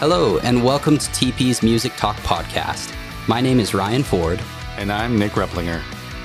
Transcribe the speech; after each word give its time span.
Hello, 0.00 0.38
and 0.38 0.64
welcome 0.64 0.96
to 0.96 1.10
TP's 1.10 1.62
Music 1.62 1.92
Talk 1.96 2.16
Podcast. 2.18 2.94
My 3.28 3.40
name 3.40 3.60
is 3.60 3.74
Ryan 3.74 4.02
Ford, 4.02 4.40
And 4.78 4.90
I'm 4.90 5.18
Nick 5.18 5.32
Replinger. 5.32 5.82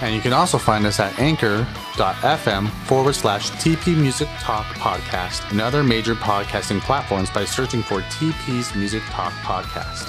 And 0.00 0.14
you 0.14 0.20
can 0.20 0.32
also 0.32 0.58
find 0.58 0.86
us 0.86 1.00
at 1.00 1.18
anchor.fm 1.18 2.70
forward 2.86 3.14
slash 3.16 3.50
TP 3.52 3.96
Music 3.96 4.28
Talk 4.38 4.64
Podcast 4.76 5.50
and 5.50 5.60
other 5.60 5.82
major 5.82 6.14
podcasting 6.14 6.80
platforms 6.80 7.30
by 7.30 7.44
searching 7.44 7.82
for 7.82 8.02
TP's 8.02 8.72
Music 8.76 9.02
Talk 9.10 9.32
Podcast. 9.42 10.08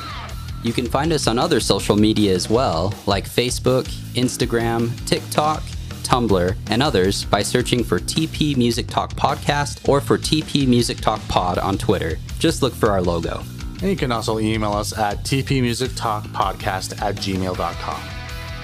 You 0.63 0.73
can 0.73 0.85
find 0.85 1.11
us 1.13 1.25
on 1.25 1.39
other 1.39 1.59
social 1.59 1.95
media 1.95 2.35
as 2.35 2.47
well, 2.49 2.93
like 3.07 3.27
Facebook, 3.27 3.85
Instagram, 4.13 4.91
TikTok, 5.07 5.63
Tumblr, 6.09 6.55
and 6.71 6.81
others 6.81 7.23
by 7.25 7.43
searching 7.43 7.83
for 7.83 7.99
TP 7.99 8.57
Music 8.57 8.87
Talk 8.87 9.13
Podcast 9.13 9.87
or 9.87 10.01
for 10.01 10.17
TP 10.17 10.67
Music 10.67 10.97
Talk 10.97 11.21
Pod 11.27 11.59
on 11.59 11.77
Twitter. 11.77 12.17
Just 12.39 12.63
look 12.63 12.73
for 12.73 12.89
our 12.89 13.01
logo. 13.01 13.43
And 13.81 13.91
you 13.91 13.95
can 13.95 14.11
also 14.11 14.39
email 14.39 14.73
us 14.73 14.97
at 14.97 15.19
tpmusictalkpodcast 15.19 16.99
at 16.99 17.15
gmail.com. 17.15 18.01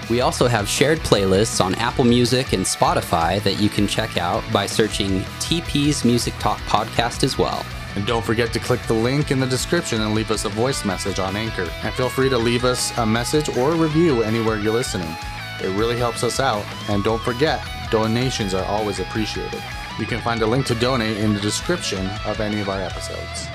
We 0.10 0.22
also 0.22 0.48
have 0.48 0.68
shared 0.68 1.00
playlists 1.00 1.64
on 1.64 1.76
Apple 1.76 2.04
Music 2.04 2.54
and 2.54 2.66
Spotify 2.66 3.42
that 3.44 3.62
you 3.62 3.70
can 3.70 3.88
check 3.88 4.18
out 4.18 4.44
by 4.52 4.66
searching 4.66 5.22
TP's 5.40 6.04
Music 6.04 6.34
Talk 6.40 6.58
Podcast 6.62 7.24
as 7.24 7.38
well. 7.38 7.64
And 7.96 8.08
don't 8.08 8.26
forget 8.26 8.52
to 8.54 8.60
click 8.60 8.82
the 8.88 8.94
link 8.94 9.30
in 9.30 9.40
the 9.40 9.46
description 9.48 10.02
and 10.02 10.16
leave 10.16 10.32
us 10.32 10.46
a 10.46 10.50
voice 10.50 10.84
message 10.84 11.20
on 11.20 11.36
Anchor. 11.36 11.70
And 11.84 11.94
feel 11.94 12.10
free 12.10 12.30
to 12.30 12.38
leave 12.40 12.66
us 12.66 12.96
a 12.98 13.06
message 13.06 13.56
or 13.56 13.74
a 13.74 13.76
review 13.76 14.24
anywhere 14.24 14.58
you're 14.58 14.74
listening. 14.74 15.16
It 15.64 15.76
really 15.78 15.98
helps 15.98 16.24
us 16.24 16.40
out. 16.40 16.66
And 16.90 17.04
don't 17.04 17.22
forget, 17.22 17.66
donations 17.92 18.54
are 18.54 18.66
always 18.66 19.00
appreciated. 19.00 19.62
You 20.00 20.06
can 20.06 20.22
find 20.22 20.42
a 20.42 20.48
link 20.48 20.66
to 20.68 20.76
donate 20.76 21.18
in 21.18 21.34
the 21.34 21.40
description 21.40 22.06
of 22.26 22.40
any 22.40 22.60
of 22.60 22.70
our 22.70 22.82
episodes. 22.82 23.48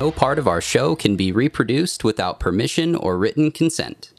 No 0.00 0.10
part 0.10 0.38
of 0.38 0.48
our 0.48 0.60
show 0.60 0.96
can 0.96 1.16
be 1.16 1.32
reproduced 1.32 2.04
without 2.04 2.40
permission 2.40 2.94
or 2.94 3.18
written 3.18 3.50
consent. 3.50 4.12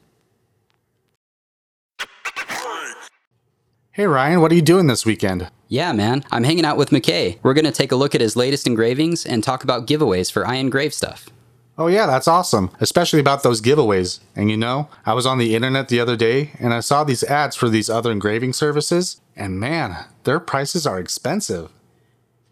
Hey 3.90 4.06
Ryan, 4.06 4.40
what 4.40 4.50
are 4.52 4.54
you 4.54 4.62
doing 4.62 4.86
this 4.86 5.04
weekend? 5.04 5.50
Yeah, 5.68 5.92
man, 5.92 6.24
I'm 6.30 6.44
hanging 6.44 6.64
out 6.64 6.76
with 6.76 6.90
McKay. 6.90 7.38
We're 7.42 7.52
going 7.54 7.66
to 7.66 7.72
take 7.72 7.92
a 7.92 7.96
look 7.96 8.14
at 8.14 8.20
his 8.20 8.36
latest 8.36 8.66
engravings 8.66 9.26
and 9.26 9.42
talk 9.42 9.64
about 9.64 9.86
giveaways 9.86 10.30
for 10.30 10.46
I 10.46 10.54
Engrave 10.54 10.94
stuff. 10.94 11.28
Oh, 11.78 11.86
yeah, 11.86 12.06
that's 12.06 12.28
awesome, 12.28 12.70
especially 12.80 13.20
about 13.20 13.42
those 13.42 13.62
giveaways. 13.62 14.20
And 14.36 14.50
you 14.50 14.56
know, 14.56 14.88
I 15.06 15.14
was 15.14 15.24
on 15.24 15.38
the 15.38 15.54
internet 15.54 15.88
the 15.88 16.00
other 16.00 16.16
day 16.16 16.50
and 16.58 16.74
I 16.74 16.80
saw 16.80 17.02
these 17.02 17.24
ads 17.24 17.56
for 17.56 17.68
these 17.68 17.88
other 17.88 18.12
engraving 18.12 18.52
services, 18.52 19.20
and 19.34 19.58
man, 19.58 20.04
their 20.24 20.38
prices 20.38 20.86
are 20.86 20.98
expensive. 20.98 21.70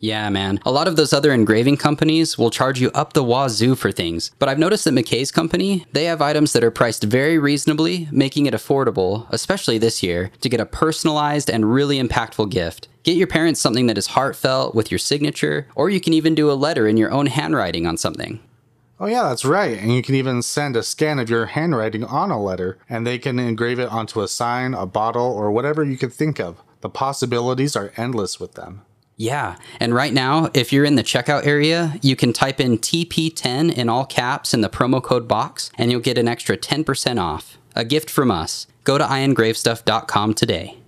Yeah, 0.02 0.30
man. 0.30 0.60
A 0.64 0.72
lot 0.72 0.88
of 0.88 0.96
those 0.96 1.12
other 1.12 1.30
engraving 1.30 1.76
companies 1.76 2.38
will 2.38 2.48
charge 2.48 2.80
you 2.80 2.90
up 2.92 3.12
the 3.12 3.22
wazoo 3.22 3.74
for 3.74 3.92
things. 3.92 4.30
But 4.38 4.48
I've 4.48 4.58
noticed 4.58 4.86
that 4.86 4.94
McKay's 4.94 5.30
company, 5.30 5.84
they 5.92 6.04
have 6.04 6.22
items 6.22 6.54
that 6.54 6.64
are 6.64 6.70
priced 6.70 7.04
very 7.04 7.38
reasonably, 7.38 8.08
making 8.10 8.46
it 8.46 8.54
affordable, 8.54 9.26
especially 9.28 9.76
this 9.76 10.02
year, 10.02 10.30
to 10.40 10.48
get 10.48 10.58
a 10.58 10.64
personalized 10.64 11.50
and 11.50 11.70
really 11.70 12.00
impactful 12.00 12.50
gift. 12.50 12.88
Get 13.02 13.18
your 13.18 13.26
parents 13.26 13.60
something 13.60 13.88
that 13.88 13.98
is 13.98 14.06
heartfelt 14.06 14.74
with 14.74 14.90
your 14.90 14.98
signature, 14.98 15.66
or 15.74 15.90
you 15.90 16.00
can 16.00 16.14
even 16.14 16.34
do 16.34 16.50
a 16.50 16.54
letter 16.54 16.88
in 16.88 16.96
your 16.96 17.10
own 17.10 17.26
handwriting 17.26 17.86
on 17.86 17.98
something. 17.98 18.40
Oh, 19.02 19.06
yeah, 19.06 19.30
that's 19.30 19.46
right. 19.46 19.78
And 19.78 19.94
you 19.94 20.02
can 20.02 20.14
even 20.14 20.42
send 20.42 20.76
a 20.76 20.82
scan 20.82 21.18
of 21.18 21.30
your 21.30 21.46
handwriting 21.46 22.04
on 22.04 22.30
a 22.30 22.40
letter, 22.40 22.78
and 22.86 23.06
they 23.06 23.18
can 23.18 23.38
engrave 23.38 23.78
it 23.78 23.88
onto 23.88 24.20
a 24.20 24.28
sign, 24.28 24.74
a 24.74 24.84
bottle, 24.84 25.24
or 25.24 25.50
whatever 25.50 25.82
you 25.82 25.96
could 25.96 26.12
think 26.12 26.38
of. 26.38 26.60
The 26.82 26.90
possibilities 26.90 27.76
are 27.76 27.92
endless 27.96 28.38
with 28.38 28.54
them. 28.54 28.82
Yeah, 29.16 29.56
and 29.78 29.94
right 29.94 30.12
now, 30.12 30.50
if 30.52 30.70
you're 30.70 30.84
in 30.84 30.96
the 30.96 31.02
checkout 31.02 31.46
area, 31.46 31.98
you 32.02 32.14
can 32.14 32.34
type 32.34 32.60
in 32.60 32.78
TP10 32.78 33.72
in 33.72 33.88
all 33.88 34.04
caps 34.04 34.52
in 34.52 34.60
the 34.60 34.68
promo 34.68 35.02
code 35.02 35.26
box, 35.26 35.70
and 35.78 35.90
you'll 35.90 36.00
get 36.00 36.18
an 36.18 36.28
extra 36.28 36.56
10% 36.58 37.18
off. 37.18 37.58
A 37.74 37.84
gift 37.86 38.10
from 38.10 38.30
us. 38.30 38.66
Go 38.84 38.98
to 38.98 39.04
iengravestuff.com 39.04 40.34
today. 40.34 40.79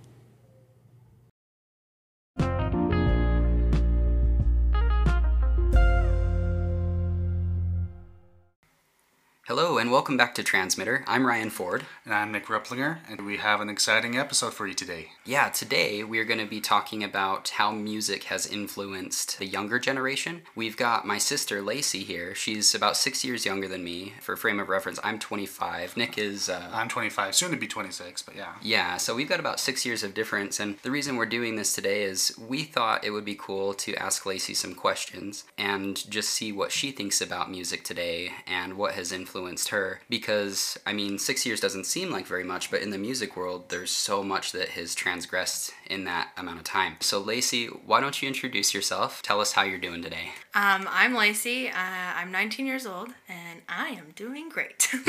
Hello, 9.47 9.77
and 9.77 9.91
welcome 9.91 10.15
back 10.15 10.33
to 10.35 10.41
Transmitter. 10.41 11.03
I'm 11.05 11.27
Ryan 11.27 11.49
Ford. 11.49 11.85
And 12.05 12.13
I'm 12.13 12.31
Nick 12.31 12.45
Replinger, 12.45 12.99
and 13.09 13.25
we 13.25 13.35
have 13.35 13.59
an 13.59 13.67
exciting 13.67 14.17
episode 14.17 14.53
for 14.53 14.65
you 14.65 14.73
today. 14.73 15.09
Yeah, 15.25 15.49
today 15.49 16.01
we're 16.01 16.23
going 16.23 16.39
to 16.39 16.45
be 16.45 16.61
talking 16.61 17.03
about 17.03 17.49
how 17.49 17.73
music 17.73 18.23
has 18.25 18.47
influenced 18.47 19.39
the 19.39 19.45
younger 19.45 19.79
generation. 19.79 20.43
We've 20.55 20.77
got 20.77 21.05
my 21.05 21.17
sister 21.17 21.61
Lacey 21.61 22.05
here. 22.05 22.33
She's 22.33 22.73
about 22.73 22.95
six 22.95 23.25
years 23.25 23.45
younger 23.45 23.67
than 23.67 23.83
me. 23.83 24.13
For 24.21 24.37
frame 24.37 24.61
of 24.61 24.69
reference, 24.69 24.97
I'm 25.03 25.19
25. 25.19 25.97
Nick 25.97 26.17
is. 26.17 26.47
Uh, 26.47 26.69
I'm 26.71 26.87
25, 26.87 27.35
soon 27.35 27.51
to 27.51 27.57
be 27.57 27.67
26, 27.67 28.21
but 28.21 28.37
yeah. 28.37 28.53
yeah, 28.61 28.95
so 28.95 29.13
we've 29.13 29.27
got 29.27 29.41
about 29.41 29.59
six 29.59 29.85
years 29.85 30.03
of 30.03 30.13
difference, 30.13 30.61
and 30.61 30.77
the 30.83 30.91
reason 30.91 31.17
we're 31.17 31.25
doing 31.25 31.57
this 31.57 31.75
today 31.75 32.03
is 32.03 32.33
we 32.37 32.63
thought 32.63 33.03
it 33.03 33.11
would 33.11 33.25
be 33.25 33.35
cool 33.35 33.73
to 33.73 33.93
ask 33.95 34.25
Lacey 34.25 34.53
some 34.53 34.73
questions 34.73 35.43
and 35.57 36.09
just 36.09 36.29
see 36.29 36.53
what 36.53 36.71
she 36.71 36.91
thinks 36.91 37.19
about 37.19 37.51
music 37.51 37.83
today 37.83 38.31
and 38.47 38.77
what 38.77 38.93
has 38.93 39.11
influenced 39.11 39.33
her. 39.69 40.01
Because, 40.09 40.77
I 40.85 40.93
mean, 40.93 41.17
six 41.19 41.45
years 41.45 41.59
doesn't 41.59 41.85
seem 41.85 42.09
like 42.11 42.25
very 42.25 42.43
much, 42.43 42.71
but 42.71 42.81
in 42.81 42.89
the 42.89 42.97
music 42.97 43.35
world, 43.35 43.69
there's 43.69 43.91
so 43.91 44.23
much 44.23 44.51
that 44.51 44.69
has 44.69 44.95
transgressed 44.95 45.71
in 45.89 46.05
that 46.05 46.29
amount 46.37 46.57
of 46.59 46.63
time. 46.63 46.95
So, 46.99 47.19
Lacey, 47.19 47.67
why 47.67 47.99
don't 47.99 48.21
you 48.21 48.27
introduce 48.27 48.73
yourself? 48.73 49.21
Tell 49.21 49.41
us 49.41 49.53
how 49.53 49.63
you're 49.63 49.77
doing 49.77 50.01
today. 50.01 50.31
Um, 50.55 50.87
I'm 50.89 51.13
Lacey. 51.13 51.69
Uh, 51.69 51.73
I'm 51.75 52.31
19 52.31 52.65
years 52.65 52.85
old, 52.85 53.09
and 53.27 53.61
I 53.67 53.89
am 53.89 54.11
doing 54.15 54.49
great. 54.49 54.93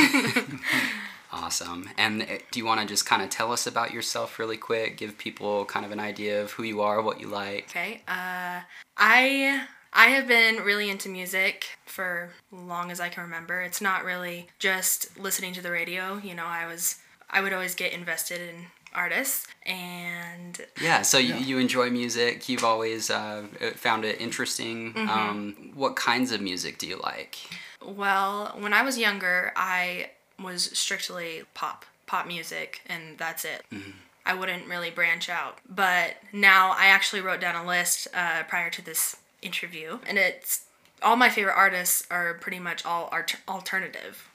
Awesome. 1.34 1.90
And 1.98 2.22
uh, 2.22 2.26
do 2.52 2.60
you 2.60 2.64
want 2.64 2.80
to 2.80 2.86
just 2.86 3.06
kind 3.06 3.20
of 3.20 3.28
tell 3.28 3.50
us 3.50 3.66
about 3.66 3.92
yourself 3.92 4.38
really 4.38 4.56
quick? 4.56 4.96
Give 4.96 5.18
people 5.18 5.64
kind 5.64 5.84
of 5.84 5.90
an 5.90 5.98
idea 5.98 6.40
of 6.40 6.52
who 6.52 6.62
you 6.62 6.80
are, 6.80 7.02
what 7.02 7.20
you 7.20 7.26
like. 7.26 7.64
okay. 7.70 8.02
Uh, 8.06 8.60
I 8.96 9.66
I 9.94 10.08
have 10.08 10.26
been 10.26 10.56
really 10.56 10.90
into 10.90 11.08
music 11.08 11.78
for 11.86 12.30
long 12.50 12.90
as 12.90 12.98
I 13.00 13.08
can 13.08 13.22
remember. 13.22 13.62
It's 13.62 13.80
not 13.80 14.04
really 14.04 14.48
just 14.58 15.18
listening 15.18 15.52
to 15.54 15.62
the 15.62 15.70
radio. 15.70 16.18
You 16.18 16.34
know, 16.34 16.46
I 16.46 16.66
was 16.66 16.98
I 17.30 17.40
would 17.40 17.52
always 17.52 17.74
get 17.74 17.92
invested 17.92 18.40
in 18.40 18.66
artists 18.92 19.46
and 19.66 20.64
Yeah, 20.80 21.02
so 21.02 21.18
you, 21.18 21.34
you 21.34 21.58
enjoy 21.58 21.90
music. 21.90 22.48
You've 22.48 22.64
always 22.64 23.10
uh, 23.10 23.44
found 23.74 24.04
it 24.04 24.20
interesting. 24.20 24.94
Um, 24.96 25.72
what 25.74 25.96
kinds 25.96 26.32
of 26.32 26.40
music 26.40 26.78
do 26.78 26.86
you 26.86 27.00
like? 27.02 27.36
Well, 27.84 28.54
when 28.58 28.72
I 28.72 28.82
was 28.82 28.98
younger, 28.98 29.52
I 29.56 30.10
was 30.42 30.64
strictly 30.78 31.42
pop, 31.54 31.84
pop 32.06 32.26
music, 32.26 32.82
and 32.86 33.18
that's 33.18 33.44
it. 33.44 33.64
I 34.26 34.34
wouldn't 34.34 34.66
really 34.66 34.90
branch 34.90 35.28
out. 35.28 35.58
But 35.68 36.16
now 36.32 36.74
I 36.78 36.86
actually 36.86 37.20
wrote 37.20 37.40
down 37.40 37.56
a 37.56 37.66
list 37.66 38.08
uh, 38.14 38.44
prior 38.44 38.70
to 38.70 38.84
this 38.84 39.16
interview, 39.44 39.98
and 40.06 40.18
it's 40.18 40.64
all 41.02 41.16
my 41.16 41.28
favorite 41.28 41.54
artists 41.54 42.06
are 42.10 42.34
pretty 42.34 42.58
much 42.58 42.84
all 42.84 43.08
art- 43.12 43.36
alternative. 43.46 44.28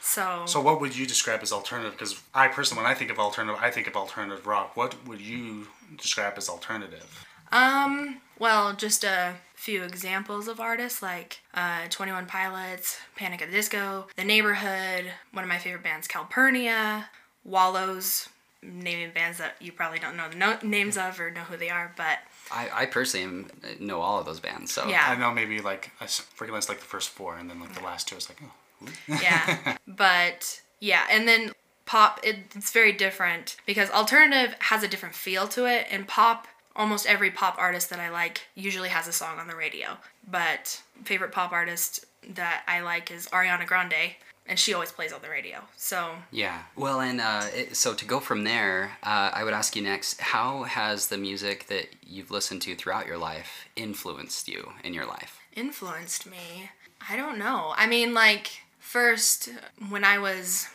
So, 0.00 0.44
So 0.46 0.60
what 0.60 0.80
would 0.80 0.96
you 0.96 1.06
describe 1.06 1.40
as 1.42 1.52
alternative? 1.52 1.92
Because 1.92 2.20
I 2.32 2.46
personally, 2.48 2.84
when 2.84 2.90
I 2.92 2.94
think 2.94 3.10
of 3.10 3.18
alternative, 3.18 3.60
I 3.60 3.70
think 3.70 3.86
of 3.88 3.96
alternative 3.96 4.46
rock. 4.46 4.76
What 4.76 5.06
would 5.06 5.20
you 5.20 5.66
describe 5.98 6.34
as 6.36 6.48
alternative? 6.48 7.26
um, 7.52 8.20
well, 8.38 8.72
just 8.74 9.02
a 9.02 9.34
few 9.56 9.82
examples 9.82 10.46
of 10.46 10.60
artists 10.60 11.02
like 11.02 11.40
uh, 11.52 11.88
21 11.90 12.26
Pilots, 12.26 12.98
Panic 13.16 13.42
at 13.42 13.48
the 13.50 13.54
Disco, 13.56 14.06
The 14.16 14.22
Neighborhood, 14.24 15.12
one 15.32 15.42
of 15.44 15.48
my 15.48 15.58
favorite 15.58 15.82
bands, 15.82 16.06
Calpurnia, 16.06 17.06
Wallows, 17.44 18.28
naming 18.62 19.10
bands 19.10 19.38
that 19.38 19.56
you 19.60 19.72
probably 19.72 19.98
don't 19.98 20.16
know 20.16 20.28
the 20.28 20.36
no- 20.36 20.58
names 20.62 20.96
of 20.96 21.18
or 21.18 21.30
know 21.32 21.40
who 21.42 21.56
they 21.56 21.70
are, 21.70 21.92
but 21.96 22.18
I, 22.52 22.68
I 22.82 22.86
personally 22.86 23.24
am, 23.24 23.50
uh, 23.62 23.68
know 23.78 24.00
all 24.00 24.18
of 24.18 24.26
those 24.26 24.40
bands. 24.40 24.72
So 24.72 24.88
Yeah. 24.88 25.04
I 25.08 25.16
know 25.16 25.32
maybe 25.32 25.60
like 25.60 25.90
I 26.00 26.04
s- 26.04 26.26
recognize 26.40 26.68
like 26.68 26.78
the 26.80 26.84
first 26.84 27.08
four, 27.10 27.36
and 27.36 27.48
then 27.48 27.60
like 27.60 27.74
the 27.74 27.82
last 27.82 28.08
two 28.08 28.16
is 28.16 28.28
like, 28.28 28.38
oh, 28.42 28.88
yeah 29.22 29.76
but 29.86 30.62
yeah 30.80 31.02
and 31.10 31.28
then 31.28 31.52
pop 31.84 32.18
it, 32.22 32.36
it's 32.54 32.70
very 32.72 32.92
different 32.92 33.56
because 33.66 33.90
alternative 33.90 34.54
has 34.60 34.82
a 34.82 34.88
different 34.88 35.14
feel 35.14 35.46
to 35.48 35.66
it 35.66 35.86
and 35.90 36.08
pop 36.08 36.46
almost 36.74 37.04
every 37.06 37.30
pop 37.30 37.56
artist 37.58 37.90
that 37.90 37.98
i 38.00 38.08
like 38.08 38.40
usually 38.54 38.88
has 38.88 39.06
a 39.06 39.12
song 39.12 39.38
on 39.38 39.48
the 39.48 39.54
radio 39.54 39.98
but 40.30 40.80
favorite 41.04 41.30
pop 41.30 41.52
artist 41.52 42.06
that 42.26 42.62
i 42.66 42.80
like 42.80 43.10
is 43.10 43.26
ariana 43.28 43.66
grande 43.66 44.14
and 44.50 44.58
she 44.58 44.74
always 44.74 44.92
plays 44.92 45.12
on 45.14 45.22
the 45.22 45.30
radio 45.30 45.60
so 45.76 46.10
Yeah. 46.30 46.58
Well, 46.76 47.00
and 47.00 47.20
uh, 47.20 47.46
it, 47.54 47.76
so 47.76 47.94
to 47.94 48.04
go 48.04 48.20
from 48.20 48.44
there, 48.44 48.98
uh, 49.02 49.30
I 49.32 49.44
would 49.44 49.54
ask 49.54 49.74
you 49.76 49.82
next 49.82 50.20
how 50.20 50.64
has 50.64 51.08
the 51.08 51.16
music 51.16 51.68
that 51.68 51.86
you've 52.06 52.30
listened 52.30 52.60
to 52.62 52.74
throughout 52.74 53.06
your 53.06 53.16
life 53.16 53.66
influenced 53.76 54.48
you 54.48 54.72
in 54.84 54.92
your 54.92 55.06
life? 55.06 55.38
influenced 55.56 56.26
me 56.26 56.70
i 57.10 57.16
don't 57.16 57.36
know 57.36 57.74
i 57.76 57.84
mean 57.84 58.14
like 58.14 58.62
first 58.78 59.48
when 59.88 60.04
i 60.04 60.16
was 60.16 60.68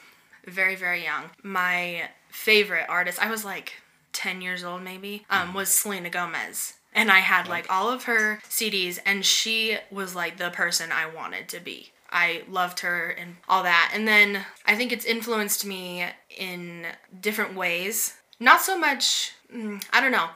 very 0.45 0.75
very 0.75 1.01
young 1.01 1.23
my 1.43 2.09
favorite 2.29 2.85
artist 2.89 3.17
i 3.23 3.31
was 3.31 3.45
like 3.45 3.71
10 4.15 4.41
years 4.41 4.63
old 4.63 4.81
maybe, 4.81 5.25
um, 5.29 5.53
was 5.53 5.69
Selena 5.69 6.09
Gomez. 6.09 6.73
And 6.93 7.11
I 7.11 7.19
had 7.19 7.49
like 7.49 7.69
all 7.69 7.89
of 7.91 8.05
her 8.05 8.39
CDs, 8.49 8.97
and 9.05 9.25
she 9.25 9.77
was 9.91 10.15
like 10.15 10.37
the 10.37 10.49
person 10.49 10.91
I 10.91 11.05
wanted 11.05 11.49
to 11.49 11.59
be. 11.59 11.91
I 12.15 12.43
loved 12.49 12.79
her 12.79 13.09
and 13.09 13.35
all 13.49 13.61
that. 13.63 13.91
And 13.93 14.07
then 14.07 14.45
I 14.65 14.75
think 14.75 14.93
it's 14.93 15.03
influenced 15.03 15.65
me 15.65 16.05
in 16.35 16.87
different 17.19 17.55
ways. 17.55 18.15
Not 18.39 18.61
so 18.61 18.79
much, 18.79 19.33
mm, 19.53 19.83
I 19.91 19.99
don't 19.99 20.13
know. 20.13 20.29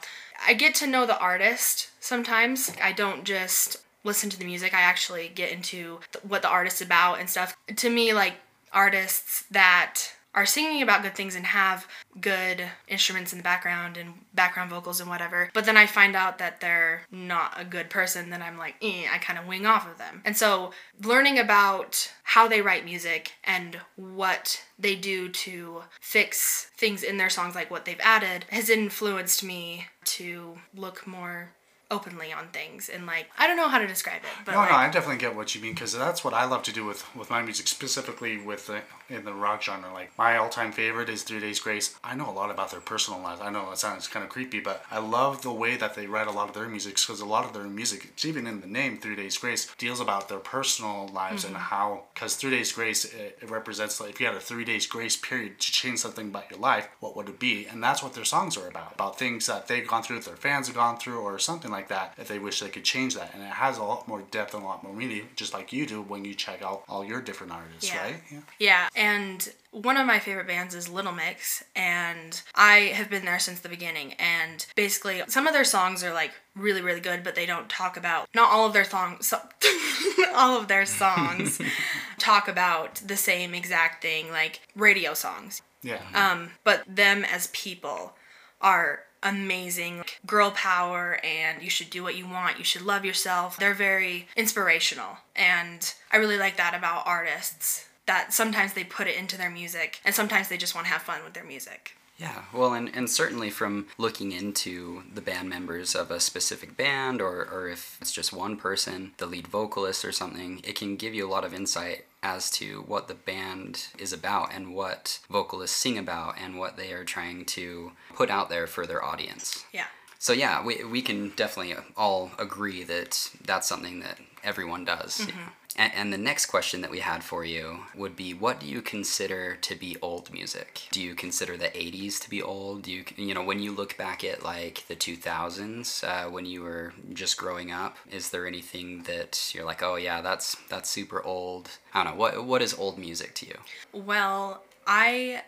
I 0.46 0.52
get 0.52 0.74
to 0.76 0.86
know 0.86 1.06
the 1.06 1.18
artist 1.18 1.88
sometimes. 1.98 2.70
I 2.82 2.92
don't 2.92 3.24
just 3.24 3.78
listen 4.04 4.30
to 4.30 4.38
the 4.38 4.44
music, 4.44 4.74
I 4.74 4.80
actually 4.80 5.28
get 5.28 5.52
into 5.52 6.00
what 6.26 6.42
the 6.42 6.48
artist's 6.48 6.80
about 6.80 7.18
and 7.18 7.28
stuff. 7.28 7.56
To 7.76 7.90
me, 7.90 8.12
like 8.12 8.34
artists 8.72 9.44
that 9.50 10.12
are 10.34 10.46
singing 10.46 10.82
about 10.82 11.02
good 11.02 11.14
things 11.14 11.34
and 11.34 11.46
have 11.46 11.86
good 12.20 12.62
instruments 12.88 13.32
in 13.32 13.38
the 13.38 13.42
background 13.42 13.96
and 13.96 14.14
background 14.34 14.70
vocals 14.70 15.00
and 15.00 15.08
whatever. 15.08 15.50
But 15.52 15.64
then 15.64 15.76
I 15.76 15.86
find 15.86 16.14
out 16.14 16.38
that 16.38 16.60
they're 16.60 17.02
not 17.10 17.54
a 17.56 17.64
good 17.64 17.90
person, 17.90 18.30
then 18.30 18.42
I'm 18.42 18.58
like, 18.58 18.76
eh, 18.82 19.06
I 19.12 19.18
kind 19.18 19.38
of 19.38 19.46
wing 19.46 19.66
off 19.66 19.90
of 19.90 19.98
them. 19.98 20.22
And 20.24 20.36
so 20.36 20.72
learning 21.02 21.38
about 21.38 22.12
how 22.22 22.46
they 22.46 22.60
write 22.60 22.84
music 22.84 23.32
and 23.44 23.78
what 23.96 24.62
they 24.78 24.94
do 24.94 25.28
to 25.28 25.82
fix 26.00 26.70
things 26.76 27.02
in 27.02 27.16
their 27.16 27.30
songs, 27.30 27.54
like 27.54 27.70
what 27.70 27.84
they've 27.84 28.00
added, 28.00 28.44
has 28.50 28.70
influenced 28.70 29.42
me 29.42 29.86
to 30.04 30.58
look 30.74 31.06
more 31.06 31.50
openly 31.90 32.32
on 32.32 32.48
things 32.48 32.88
and 32.88 33.06
like 33.06 33.26
I 33.38 33.46
don't 33.46 33.56
know 33.56 33.68
how 33.68 33.78
to 33.78 33.86
describe 33.86 34.22
it, 34.22 34.44
but 34.44 34.52
No, 34.52 34.58
like, 34.58 34.70
no, 34.70 34.76
I 34.76 34.88
definitely 34.90 35.18
get 35.18 35.34
what 35.34 35.54
you 35.54 35.60
mean 35.60 35.74
because 35.74 35.92
that's 35.92 36.22
what 36.24 36.34
I 36.34 36.44
love 36.44 36.62
to 36.64 36.72
do 36.72 36.84
with 36.84 37.04
with 37.16 37.30
my 37.30 37.42
music, 37.42 37.66
specifically 37.68 38.38
with 38.38 38.66
the, 38.66 38.82
in 39.08 39.24
the 39.24 39.34
rock 39.34 39.62
genre. 39.62 39.92
Like 39.92 40.16
my 40.18 40.36
all 40.36 40.48
time 40.48 40.72
favorite 40.72 41.08
is 41.08 41.22
Three 41.22 41.40
Days 41.40 41.60
Grace. 41.60 41.98
I 42.04 42.14
know 42.14 42.28
a 42.28 42.32
lot 42.32 42.50
about 42.50 42.70
their 42.70 42.80
personal 42.80 43.20
lives. 43.20 43.40
I 43.40 43.50
know 43.50 43.70
it 43.70 43.78
sounds 43.78 44.08
kind 44.08 44.24
of 44.24 44.30
creepy, 44.30 44.60
but 44.60 44.84
I 44.90 44.98
love 44.98 45.42
the 45.42 45.52
way 45.52 45.76
that 45.76 45.94
they 45.94 46.06
write 46.06 46.26
a 46.26 46.32
lot 46.32 46.48
of 46.48 46.54
their 46.54 46.68
music 46.68 46.96
because 46.96 47.20
a 47.20 47.26
lot 47.26 47.44
of 47.44 47.52
their 47.52 47.64
music, 47.64 48.04
it's 48.04 48.24
even 48.24 48.46
in 48.46 48.60
the 48.60 48.66
name 48.66 48.98
Three 48.98 49.16
Days 49.16 49.38
Grace, 49.38 49.72
deals 49.78 50.00
about 50.00 50.28
their 50.28 50.38
personal 50.38 51.08
lives 51.08 51.44
and 51.44 51.54
mm-hmm. 51.54 51.64
how 51.64 52.04
because 52.14 52.36
Three 52.36 52.50
Days 52.50 52.72
Grace 52.72 53.04
it, 53.04 53.38
it 53.42 53.50
represents 53.50 54.00
like 54.00 54.10
if 54.10 54.20
you 54.20 54.26
had 54.26 54.34
a 54.34 54.40
three 54.40 54.64
days 54.64 54.86
grace 54.86 55.16
period 55.16 55.58
to 55.60 55.72
change 55.72 55.98
something 55.98 56.28
about 56.28 56.50
your 56.50 56.58
life, 56.58 56.88
what 57.00 57.16
would 57.16 57.28
it 57.28 57.38
be? 57.38 57.66
And 57.66 57.82
that's 57.82 58.02
what 58.02 58.14
their 58.14 58.24
songs 58.24 58.56
are 58.56 58.68
about 58.68 58.94
about 58.94 59.18
things 59.18 59.46
that 59.46 59.68
they've 59.68 59.86
gone 59.86 60.02
through, 60.02 60.16
that 60.16 60.26
their 60.26 60.36
fans 60.36 60.66
have 60.66 60.76
gone 60.76 60.98
through, 60.98 61.20
or 61.20 61.38
something 61.38 61.70
like 61.70 61.79
that. 61.88 62.14
If 62.18 62.28
they 62.28 62.38
wish 62.38 62.60
they 62.60 62.68
could 62.68 62.84
change 62.84 63.14
that, 63.14 63.32
and 63.34 63.42
it 63.42 63.46
has 63.50 63.78
a 63.78 63.82
lot 63.84 64.06
more 64.08 64.22
depth 64.30 64.54
and 64.54 64.62
a 64.62 64.66
lot 64.66 64.82
more 64.84 64.92
meaning, 64.92 65.28
just 65.36 65.52
like 65.54 65.72
you 65.72 65.86
do 65.86 66.02
when 66.02 66.24
you 66.24 66.34
check 66.34 66.62
out 66.62 66.82
all 66.88 67.04
your 67.04 67.20
different 67.20 67.52
artists, 67.52 67.90
Yeah. 67.92 68.02
right? 68.02 68.22
Yeah. 68.30 68.38
Yeah, 68.58 68.88
and 68.96 69.52
one 69.72 69.96
of 69.96 70.06
my 70.06 70.18
favorite 70.18 70.46
bands 70.48 70.74
is 70.74 70.88
Little 70.88 71.12
Mix, 71.12 71.62
and 71.76 72.40
I 72.54 72.92
have 72.94 73.08
been 73.08 73.24
there 73.24 73.38
since 73.38 73.60
the 73.60 73.68
beginning. 73.68 74.14
And 74.14 74.66
basically, 74.74 75.22
some 75.28 75.46
of 75.46 75.52
their 75.52 75.64
songs 75.64 76.02
are 76.02 76.12
like 76.12 76.32
really, 76.56 76.82
really 76.82 77.00
good, 77.00 77.22
but 77.22 77.34
they 77.36 77.46
don't 77.46 77.68
talk 77.68 77.96
about 77.96 78.28
not 78.34 78.50
all 78.50 78.66
of 78.66 78.72
their 78.72 78.84
songs. 78.84 79.26
So, 79.28 79.40
all 80.34 80.58
of 80.58 80.68
their 80.68 80.86
songs 80.86 81.60
talk 82.18 82.48
about 82.48 82.96
the 83.06 83.16
same 83.16 83.54
exact 83.54 84.02
thing, 84.02 84.30
like 84.30 84.60
radio 84.74 85.14
songs. 85.14 85.62
Yeah. 85.82 86.00
Um, 86.14 86.50
but 86.64 86.82
them 86.86 87.24
as 87.24 87.46
people 87.48 88.12
are 88.60 89.00
amazing 89.22 90.04
girl 90.26 90.50
power 90.50 91.20
and 91.24 91.62
you 91.62 91.70
should 91.70 91.90
do 91.90 92.02
what 92.02 92.16
you 92.16 92.26
want 92.26 92.58
you 92.58 92.64
should 92.64 92.82
love 92.82 93.04
yourself. 93.04 93.56
They're 93.58 93.74
very 93.74 94.28
inspirational 94.36 95.18
and 95.36 95.94
i 96.12 96.16
really 96.16 96.38
like 96.38 96.56
that 96.56 96.74
about 96.74 97.06
artists 97.06 97.86
that 98.06 98.32
sometimes 98.32 98.72
they 98.72 98.84
put 98.84 99.06
it 99.06 99.16
into 99.16 99.38
their 99.38 99.50
music 99.50 100.00
and 100.04 100.14
sometimes 100.14 100.48
they 100.48 100.56
just 100.56 100.74
want 100.74 100.86
to 100.86 100.92
have 100.92 101.02
fun 101.02 101.22
with 101.24 101.34
their 101.34 101.44
music. 101.44 101.96
Yeah, 102.18 102.42
well, 102.52 102.74
and, 102.74 102.94
and 102.94 103.08
certainly 103.08 103.48
from 103.48 103.86
looking 103.96 104.32
into 104.32 105.04
the 105.14 105.22
band 105.22 105.48
members 105.48 105.94
of 105.94 106.10
a 106.10 106.20
specific 106.20 106.76
band, 106.76 107.22
or, 107.22 107.48
or 107.50 107.66
if 107.70 107.96
it's 107.98 108.12
just 108.12 108.30
one 108.30 108.58
person, 108.58 109.12
the 109.16 109.24
lead 109.24 109.46
vocalist 109.46 110.04
or 110.04 110.12
something, 110.12 110.60
it 110.62 110.76
can 110.76 110.96
give 110.96 111.14
you 111.14 111.26
a 111.26 111.30
lot 111.30 111.46
of 111.46 111.54
insight 111.54 112.04
as 112.22 112.50
to 112.50 112.82
what 112.86 113.08
the 113.08 113.14
band 113.14 113.88
is 113.98 114.12
about 114.12 114.52
and 114.52 114.74
what 114.74 115.20
vocalists 115.30 115.76
sing 115.76 115.96
about 115.98 116.34
and 116.38 116.58
what 116.58 116.76
they 116.76 116.92
are 116.92 117.04
trying 117.04 117.44
to 117.46 117.92
put 118.14 118.30
out 118.30 118.48
there 118.50 118.66
for 118.66 118.86
their 118.86 119.02
audience. 119.04 119.64
yeah 119.72 119.86
So, 120.18 120.34
yeah, 120.34 120.62
we, 120.62 120.84
we 120.84 121.00
can 121.00 121.32
definitely 121.34 121.74
all 121.96 122.30
agree 122.38 122.84
that 122.84 123.30
that's 123.42 123.66
something 123.66 124.00
that 124.00 124.18
everyone 124.44 124.84
does. 124.84 125.20
And, 125.20 125.32
and 125.80 126.12
the 126.12 126.18
next 126.18 126.46
question 126.46 126.80
that 126.82 126.90
we 126.90 127.00
had 127.00 127.24
for 127.24 127.44
you 127.44 127.80
would 127.94 128.14
be 128.14 128.34
what 128.34 128.60
do 128.60 128.66
you 128.66 128.82
consider 128.82 129.56
to 129.56 129.74
be 129.74 129.96
old 130.02 130.32
music? 130.32 130.82
Do 130.90 131.00
you 131.00 131.14
consider 131.14 131.56
the 131.56 131.68
80s 131.68 132.18
to 132.20 132.30
be 132.30 132.42
old? 132.42 132.82
Do 132.82 132.92
you, 132.92 133.04
you 133.16 133.34
know, 133.34 133.42
when 133.42 133.60
you 133.60 133.72
look 133.72 133.96
back 133.96 134.22
at 134.22 134.42
like 134.42 134.84
the 134.88 134.96
2000s, 134.96 136.04
uh, 136.04 136.30
when 136.30 136.44
you 136.44 136.62
were 136.62 136.92
just 137.12 137.36
growing 137.36 137.70
up, 137.72 137.96
is 138.10 138.30
there 138.30 138.46
anything 138.46 139.04
that 139.04 139.52
you're 139.54 139.64
like, 139.64 139.82
oh 139.82 139.96
yeah, 139.96 140.20
that's 140.20 140.56
that's 140.68 140.90
super 140.90 141.22
old? 141.22 141.70
I 141.94 142.04
don't 142.04 142.12
know. 142.14 142.20
What 142.20 142.44
what 142.44 142.62
is 142.62 142.74
old 142.74 142.98
music 142.98 143.34
to 143.36 143.46
you? 143.46 143.56
Well, 143.92 144.62
I 144.86 145.42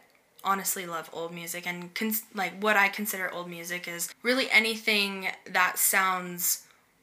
honestly 0.44 0.86
love 0.86 1.08
old 1.12 1.32
music, 1.32 1.66
and 1.66 1.94
cons- 1.94 2.24
like 2.34 2.60
what 2.62 2.76
I 2.76 2.88
consider 2.88 3.32
old 3.32 3.48
music 3.48 3.86
is 3.86 4.12
really 4.22 4.50
anything 4.50 5.28
that 5.50 5.78
sounds 5.78 6.61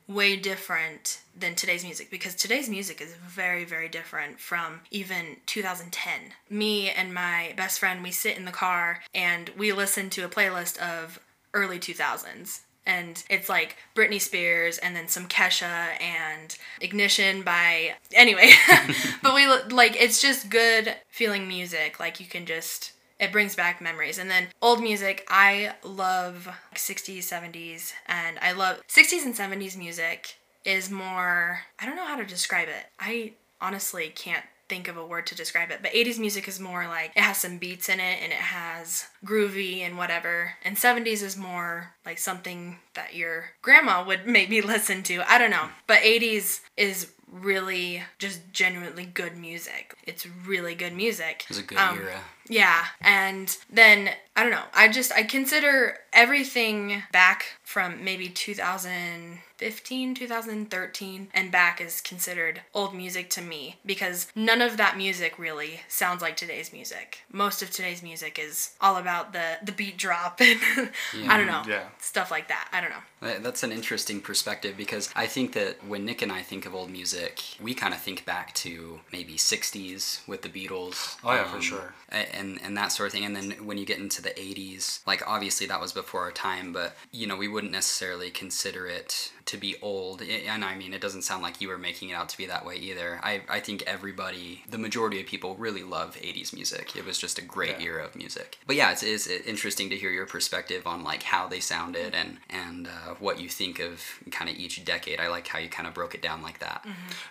way 0.10 0.36
different 0.36 1.22
than 1.38 1.54
today's 1.54 1.84
music 1.84 2.10
because 2.10 2.34
today's 2.34 2.68
music 2.68 3.00
is 3.00 3.14
very 3.14 3.64
very 3.64 3.88
different 3.88 4.40
from 4.40 4.82
even 4.90 5.38
2010 5.46 6.34
me 6.50 6.90
and 6.90 7.14
my 7.14 7.54
best 7.56 7.80
friend 7.80 8.02
we 8.02 8.10
sit 8.10 8.36
in 8.36 8.44
the 8.44 8.52
car 8.52 9.02
and 9.14 9.52
we 9.56 9.72
listen 9.72 10.10
to 10.10 10.26
a 10.26 10.30
playlist 10.30 10.80
of 10.80 11.20
early 11.54 11.78
2000s 11.78 12.62
and 12.86 13.24
it's 13.30 13.50
like 13.50 13.76
Britney 13.96 14.20
Spears 14.20 14.80
and 14.80 14.96
then 14.96 15.08
some 15.08 15.28
Kesha 15.28 16.02
and 16.02 16.58
Ignition 16.82 17.44
by 17.44 17.94
anyway. 18.14 18.52
But 19.22 19.36
we 19.36 19.46
like 19.70 19.96
it's 19.96 20.20
just 20.20 20.50
good 20.50 20.96
feeling 21.10 21.48
music. 21.48 22.00
Like 22.00 22.20
you 22.20 22.26
can 22.26 22.48
just 22.48 22.94
it 23.20 23.32
brings 23.32 23.56
back 23.56 23.82
memories. 23.82 24.18
And 24.18 24.30
then 24.30 24.48
old 24.62 24.82
music 24.82 25.26
I 25.30 25.74
love 25.84 26.48
60s 26.76 27.20
70s 27.20 27.94
and 28.08 28.40
I 28.40 28.52
love 28.54 28.82
60s 28.88 29.26
and 29.26 29.36
70s 29.36 29.78
music 29.78 30.36
is 30.66 30.90
more 30.90 31.62
I 31.80 31.86
don't 31.86 31.96
know 31.96 32.06
how 32.08 32.18
to 32.18 32.26
describe 32.26 32.68
it. 32.70 32.86
I 33.00 33.34
honestly 33.62 34.12
can't 34.16 34.46
think 34.70 34.88
of 34.88 34.96
a 34.98 35.06
word 35.06 35.26
to 35.26 35.34
describe 35.36 35.72
it 35.72 35.80
but 35.82 35.92
80s 35.92 36.20
music 36.20 36.48
is 36.48 36.60
more 36.60 36.86
like 36.88 37.12
it 37.16 37.22
has 37.24 37.38
some 37.40 37.58
beats 37.58 37.90
in 37.90 38.00
it 38.00 38.20
and 38.22 38.32
it 38.32 38.38
has 38.38 39.08
groovy 39.26 39.80
and 39.80 39.98
whatever. 39.98 40.54
And 40.64 40.78
70s 40.78 41.24
is 41.24 41.36
more 41.36 41.96
like 42.06 42.20
something 42.20 42.78
that 42.94 43.16
your 43.16 43.52
grandma 43.62 44.06
would 44.06 44.28
maybe 44.38 44.62
listen 44.62 45.04
to. 45.04 45.24
I 45.30 45.38
don't 45.40 45.52
know. 45.52 45.70
But 45.88 46.00
80s 46.00 46.62
is 46.78 47.12
really 47.32 48.04
just 48.18 48.42
genuinely 48.54 49.06
good 49.06 49.38
music. 49.38 49.94
It's 50.04 50.26
really 50.26 50.74
good 50.76 50.94
music. 50.94 51.46
It's 51.50 51.60
a 51.60 51.64
good 51.64 51.78
Um, 51.78 51.98
era. 52.00 52.22
Yeah, 52.50 52.86
and 53.00 53.56
then 53.72 54.10
I 54.36 54.44
don't 54.44 54.52
know. 54.52 54.64
I 54.74 54.88
just 54.88 55.12
I 55.12 55.24
consider 55.24 55.98
everything 56.14 57.04
back 57.12 57.46
from 57.64 58.04
maybe 58.04 58.30
2015, 58.30 60.16
2013 60.16 61.28
and 61.34 61.52
back 61.52 61.82
is 61.82 62.02
considered 62.02 62.62
old 62.74 62.96
music 62.96 63.30
to 63.32 63.42
me 63.42 63.78
because 63.86 64.28
none 64.36 64.62
of 64.62 64.78
that 64.78 64.98
music 64.98 65.38
really 65.38 65.82
sounds 65.88 66.22
like 66.22 66.36
today's 66.38 66.72
music. 66.74 67.20
Most 67.32 67.62
of 67.62 67.70
today's 67.70 68.02
music 68.02 68.40
is 68.40 68.72
all 68.82 68.96
about 68.96 69.34
the 69.34 69.58
the 69.64 69.72
beat 69.74 69.98
drop 69.98 70.40
and 70.42 70.90
I 71.28 71.38
don't 71.38 71.48
know. 71.48 71.64
Yeah. 71.68 71.84
Stuff 72.00 72.32
like 72.32 72.48
that. 72.48 72.70
I 72.72 72.82
don't 72.82 72.92
know. 72.92 73.40
That's 73.42 73.64
an 73.64 73.72
interesting 73.74 74.22
perspective 74.22 74.78
because 74.78 75.10
I 75.16 75.28
think 75.28 75.52
that 75.54 75.86
when 75.86 76.06
Nick 76.06 76.22
and 76.22 76.32
I 76.32 76.42
think 76.42 76.66
of 76.66 76.74
old 76.74 76.90
music, 76.90 77.44
we 77.62 77.74
kind 77.74 77.94
of 77.94 78.02
think 78.02 78.26
back 78.26 78.54
to 78.56 79.02
maybe 79.12 79.34
60s 79.34 80.26
with 80.26 80.42
the 80.42 80.50
Beatles. 80.50 81.18
Oh, 81.26 81.34
yeah, 81.34 81.44
for 81.44 81.58
um, 81.58 81.62
sure. 81.62 81.94
a- 82.12 82.34
And, 82.40 82.60
and 82.64 82.76
that 82.78 82.92
sort 82.92 83.08
of 83.08 83.14
thing. 83.14 83.26
And 83.26 83.36
then 83.36 83.52
when 83.66 83.78
you 83.78 83.86
get 83.86 84.00
into 84.00 84.22
the 84.22 84.30
80s, 84.30 85.06
like 85.06 85.28
obviously 85.28 85.68
that 85.68 85.82
was 85.82 85.92
before 85.92 86.22
our 86.22 86.32
time, 86.32 86.74
but 86.74 86.96
you 87.12 87.28
know, 87.28 87.36
we 87.36 87.48
wouldn't 87.48 87.74
necessarily 87.74 88.32
consider 88.32 88.88
it 88.88 89.32
to 89.50 89.58
be 89.58 89.76
old. 89.82 90.22
And 90.22 90.64
I 90.64 90.76
mean, 90.76 90.94
it 90.94 91.02
doesn't 91.02 91.24
sound 91.24 91.42
like 91.44 91.60
you 91.62 91.68
were 91.70 91.78
making 91.78 92.10
it 92.10 92.14
out 92.14 92.30
to 92.30 92.38
be 92.38 92.46
that 92.48 92.66
way 92.66 92.76
either. 92.76 93.20
I, 93.24 93.42
I 93.50 93.60
think 93.60 93.84
everybody, 93.88 94.64
the 94.70 94.78
majority 94.78 95.20
of 95.22 95.28
people 95.28 95.56
really 95.56 95.84
love 95.84 96.16
80s 96.16 96.54
music. 96.54 96.96
It 96.96 97.06
was 97.06 97.18
just 97.18 97.38
a 97.40 97.42
great 97.42 97.78
Yeah. 97.80 97.86
era 97.88 98.06
of 98.06 98.16
music. 98.16 98.58
But 98.68 98.76
yeah, 98.76 98.92
it's, 98.92 99.04
it's 99.04 99.28
interesting 99.28 99.90
to 99.90 99.96
hear 99.96 100.12
your 100.12 100.26
perspective 100.26 100.86
on 100.88 101.04
like 101.04 101.24
how 101.24 101.48
they 101.48 101.60
sounded 101.60 102.14
and, 102.14 102.38
and 102.50 102.88
uh, 102.88 103.16
what 103.20 103.40
you 103.40 103.50
think 103.50 103.80
of 103.80 104.04
kind 104.32 104.50
of 104.50 104.58
each 104.58 104.84
decade. 104.86 105.20
I 105.20 105.28
like 105.28 105.48
how 105.48 105.60
you 105.60 105.70
kind 105.70 105.88
of 105.88 105.94
broke 105.94 106.14
it 106.16 106.22
down 106.22 106.42
like 106.42 106.60
that. 106.60 106.86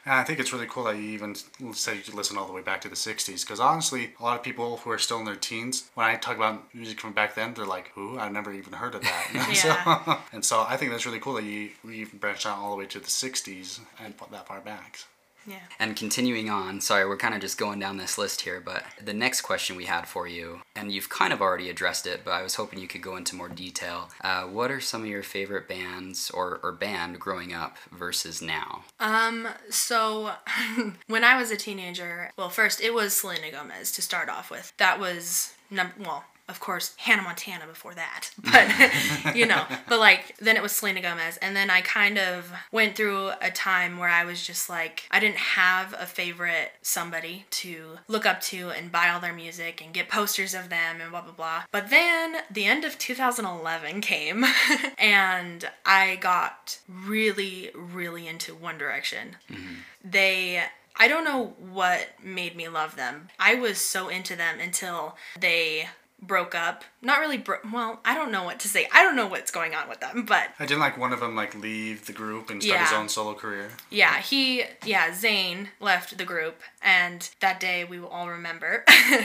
And 0.04 0.14
I 0.14 0.24
think 0.24 0.40
it's 0.40 0.52
really 0.52 0.66
cool 0.68 0.84
that 0.84 0.96
you 0.96 1.02
even 1.10 1.34
said 1.72 1.98
you 2.06 2.14
listen 2.14 2.36
all 2.36 2.46
the 2.46 2.52
way 2.52 2.62
back 2.62 2.80
to 2.82 2.88
the 2.88 2.96
60s. 2.96 3.42
Because 3.42 3.60
honestly, 3.60 4.14
a 4.18 4.22
lot 4.22 4.36
of 4.36 4.42
people 4.42 4.78
who 4.78 4.90
are 4.90 4.98
still 4.98 5.18
in 5.18 5.24
their 5.24 5.36
teens, 5.36 5.88
when 5.94 6.06
I 6.06 6.16
talk 6.16 6.36
about 6.36 6.74
music 6.74 7.00
from 7.00 7.12
back 7.12 7.34
then, 7.34 7.54
they're 7.54 7.64
like, 7.66 7.92
who? 7.94 8.18
I've 8.18 8.32
never 8.32 8.52
even 8.52 8.72
heard 8.72 8.94
of 8.96 9.02
that. 9.02 9.26
Yeah. 9.48 10.04
so, 10.04 10.18
and 10.32 10.44
so 10.44 10.64
I 10.68 10.76
think 10.76 10.90
that's 10.90 11.06
really 11.06 11.20
cool 11.20 11.34
that 11.34 11.44
you, 11.44 11.70
you 11.84 12.07
even 12.08 12.18
branched 12.18 12.46
out 12.46 12.58
all 12.58 12.70
the 12.70 12.76
way 12.76 12.86
to 12.86 12.98
the 12.98 13.06
60s 13.06 13.80
and 14.02 14.16
put 14.16 14.30
that 14.30 14.46
far 14.46 14.60
back. 14.60 14.98
Yeah. 15.46 15.60
And 15.78 15.96
continuing 15.96 16.50
on, 16.50 16.80
sorry, 16.80 17.06
we're 17.08 17.16
kind 17.16 17.34
of 17.34 17.40
just 17.40 17.56
going 17.56 17.78
down 17.78 17.96
this 17.96 18.18
list 18.18 18.42
here, 18.42 18.60
but 18.60 18.84
the 19.02 19.14
next 19.14 19.40
question 19.40 19.76
we 19.76 19.86
had 19.86 20.06
for 20.06 20.26
you, 20.26 20.60
and 20.76 20.92
you've 20.92 21.08
kind 21.08 21.32
of 21.32 21.40
already 21.40 21.70
addressed 21.70 22.06
it, 22.06 22.20
but 22.22 22.32
I 22.32 22.42
was 22.42 22.56
hoping 22.56 22.78
you 22.78 22.88
could 22.88 23.00
go 23.00 23.16
into 23.16 23.34
more 23.34 23.48
detail. 23.48 24.10
Uh, 24.20 24.42
what 24.42 24.70
are 24.70 24.80
some 24.80 25.02
of 25.02 25.08
your 25.08 25.22
favorite 25.22 25.66
bands 25.66 26.30
or, 26.30 26.60
or 26.62 26.72
band 26.72 27.18
growing 27.18 27.54
up 27.54 27.78
versus 27.90 28.42
now? 28.42 28.84
Um, 29.00 29.48
so 29.70 30.32
when 31.06 31.24
I 31.24 31.38
was 31.38 31.50
a 31.50 31.56
teenager, 31.56 32.30
well, 32.36 32.50
first 32.50 32.82
it 32.82 32.92
was 32.92 33.14
Selena 33.14 33.50
Gomez 33.50 33.90
to 33.92 34.02
start 34.02 34.28
off 34.28 34.50
with. 34.50 34.74
That 34.76 35.00
was 35.00 35.54
number 35.70 35.94
well, 35.98 36.24
of 36.48 36.60
course, 36.60 36.94
Hannah 36.96 37.22
Montana 37.22 37.66
before 37.66 37.94
that. 37.94 38.30
But 38.48 39.36
you 39.36 39.44
know, 39.46 39.66
but 39.88 39.98
like 39.98 40.36
then 40.38 40.56
it 40.56 40.62
was 40.62 40.72
Selena 40.72 41.02
Gomez 41.02 41.36
and 41.38 41.54
then 41.54 41.70
I 41.70 41.82
kind 41.82 42.18
of 42.18 42.50
went 42.72 42.96
through 42.96 43.32
a 43.42 43.50
time 43.50 43.98
where 43.98 44.08
I 44.08 44.24
was 44.24 44.44
just 44.44 44.70
like 44.70 45.04
I 45.10 45.20
didn't 45.20 45.36
have 45.36 45.94
a 45.98 46.06
favorite 46.06 46.72
somebody 46.80 47.44
to 47.50 47.98
look 48.08 48.24
up 48.24 48.40
to 48.42 48.70
and 48.70 48.90
buy 48.90 49.10
all 49.10 49.20
their 49.20 49.34
music 49.34 49.82
and 49.84 49.92
get 49.92 50.08
posters 50.08 50.54
of 50.54 50.70
them 50.70 51.00
and 51.00 51.10
blah 51.10 51.20
blah 51.20 51.32
blah. 51.32 51.62
But 51.70 51.90
then 51.90 52.36
the 52.50 52.64
end 52.64 52.84
of 52.84 52.98
2011 52.98 54.00
came 54.00 54.44
and 54.98 55.68
I 55.84 56.16
got 56.16 56.78
really 56.88 57.70
really 57.74 58.26
into 58.26 58.54
One 58.54 58.78
Direction. 58.78 59.36
Mm-hmm. 59.50 59.74
They 60.02 60.64
I 60.98 61.06
don't 61.06 61.24
know 61.24 61.54
what 61.58 62.08
made 62.22 62.56
me 62.56 62.68
love 62.68 62.96
them. 62.96 63.28
I 63.38 63.54
was 63.54 63.78
so 63.78 64.08
into 64.08 64.34
them 64.34 64.58
until 64.58 65.16
they 65.38 65.88
broke 66.20 66.54
up. 66.54 66.84
Not 67.02 67.20
really 67.20 67.38
bro- 67.38 67.58
well, 67.72 68.00
I 68.04 68.14
don't 68.14 68.32
know 68.32 68.44
what 68.44 68.58
to 68.60 68.68
say. 68.68 68.88
I 68.92 69.02
don't 69.02 69.16
know 69.16 69.26
what's 69.26 69.50
going 69.50 69.74
on 69.74 69.88
with 69.88 70.00
them, 70.00 70.24
but 70.26 70.50
I 70.58 70.66
didn't 70.66 70.80
like 70.80 70.98
one 70.98 71.12
of 71.12 71.20
them 71.20 71.36
like 71.36 71.54
leave 71.54 72.06
the 72.06 72.12
group 72.12 72.50
and 72.50 72.62
start 72.62 72.80
his 72.80 72.92
own 72.92 73.08
solo 73.08 73.34
career. 73.34 73.70
yeah, 73.90 74.18
he 74.18 74.64
yeah, 74.84 75.10
Zayn 75.10 75.68
left 75.80 76.18
the 76.18 76.24
group 76.24 76.60
and 76.82 77.30
that 77.40 77.60
day 77.60 77.84
we 77.84 78.00
will 78.00 78.08
all 78.08 78.28
remember. 78.28 78.84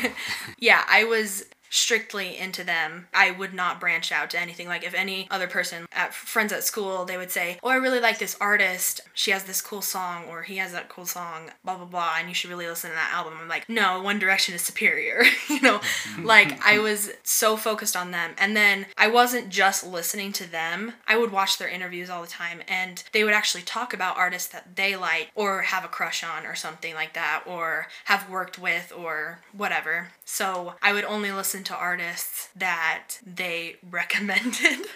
yeah, 0.59 0.83
I 0.87 1.03
was 1.05 1.45
strictly 1.73 2.37
into 2.37 2.63
them. 2.63 3.07
I 3.13 3.31
would 3.31 3.53
not 3.53 3.79
branch 3.79 4.11
out 4.11 4.29
to 4.29 4.39
anything. 4.39 4.67
Like 4.67 4.83
if 4.83 4.93
any 4.93 5.27
other 5.31 5.47
person 5.47 5.87
at 5.91 6.13
friends 6.13 6.53
at 6.53 6.63
school, 6.63 7.03
they 7.03 7.17
would 7.17 7.31
say, 7.31 7.57
"Oh, 7.63 7.69
I 7.69 7.75
really 7.75 7.99
like 7.99 8.19
this 8.19 8.37
artist. 8.39 9.01
She 9.13 9.31
has 9.31 9.43
this 9.45 9.61
cool 9.61 9.81
song 9.81 10.25
or 10.29 10.43
he 10.43 10.57
has 10.57 10.71
that 10.73 10.89
cool 10.89 11.05
song, 11.05 11.51
blah 11.65 11.77
blah 11.77 11.85
blah, 11.85 12.15
and 12.19 12.29
you 12.29 12.35
should 12.35 12.51
really 12.51 12.67
listen 12.67 12.91
to 12.91 12.95
that 12.95 13.11
album." 13.11 13.33
I'm 13.41 13.47
like, 13.47 13.67
"No, 13.67 14.01
One 14.01 14.19
Direction 14.19 14.53
is 14.53 14.61
superior." 14.61 15.23
you 15.49 15.61
know, 15.61 15.81
like 16.21 16.61
I 16.63 16.77
was 16.79 17.11
so 17.23 17.57
focused 17.57 17.95
on 17.95 18.11
them. 18.11 18.31
And 18.37 18.55
then 18.55 18.85
I 18.97 19.07
wasn't 19.07 19.49
just 19.49 19.85
listening 19.85 20.31
to 20.33 20.49
them. 20.49 20.93
I 21.07 21.17
would 21.17 21.31
watch 21.31 21.57
their 21.57 21.67
interviews 21.67 22.09
all 22.09 22.21
the 22.21 22.27
time 22.27 22.61
and 22.67 23.03
they 23.11 23.23
would 23.23 23.33
actually 23.33 23.63
talk 23.63 23.93
about 23.93 24.17
artists 24.17 24.49
that 24.49 24.75
they 24.75 24.95
like 24.95 25.31
or 25.35 25.63
have 25.63 25.83
a 25.83 25.87
crush 25.87 26.23
on 26.23 26.45
or 26.45 26.55
something 26.55 26.93
like 26.93 27.13
that 27.13 27.43
or 27.45 27.87
have 28.05 28.29
worked 28.29 28.59
with 28.59 28.93
or 28.95 29.39
whatever. 29.51 30.09
So 30.25 30.73
I 30.81 30.93
would 30.93 31.03
only 31.03 31.31
listen 31.31 31.63
to 31.65 31.75
artists 31.75 32.49
that 32.55 33.19
they 33.25 33.75
recommended. 33.89 34.87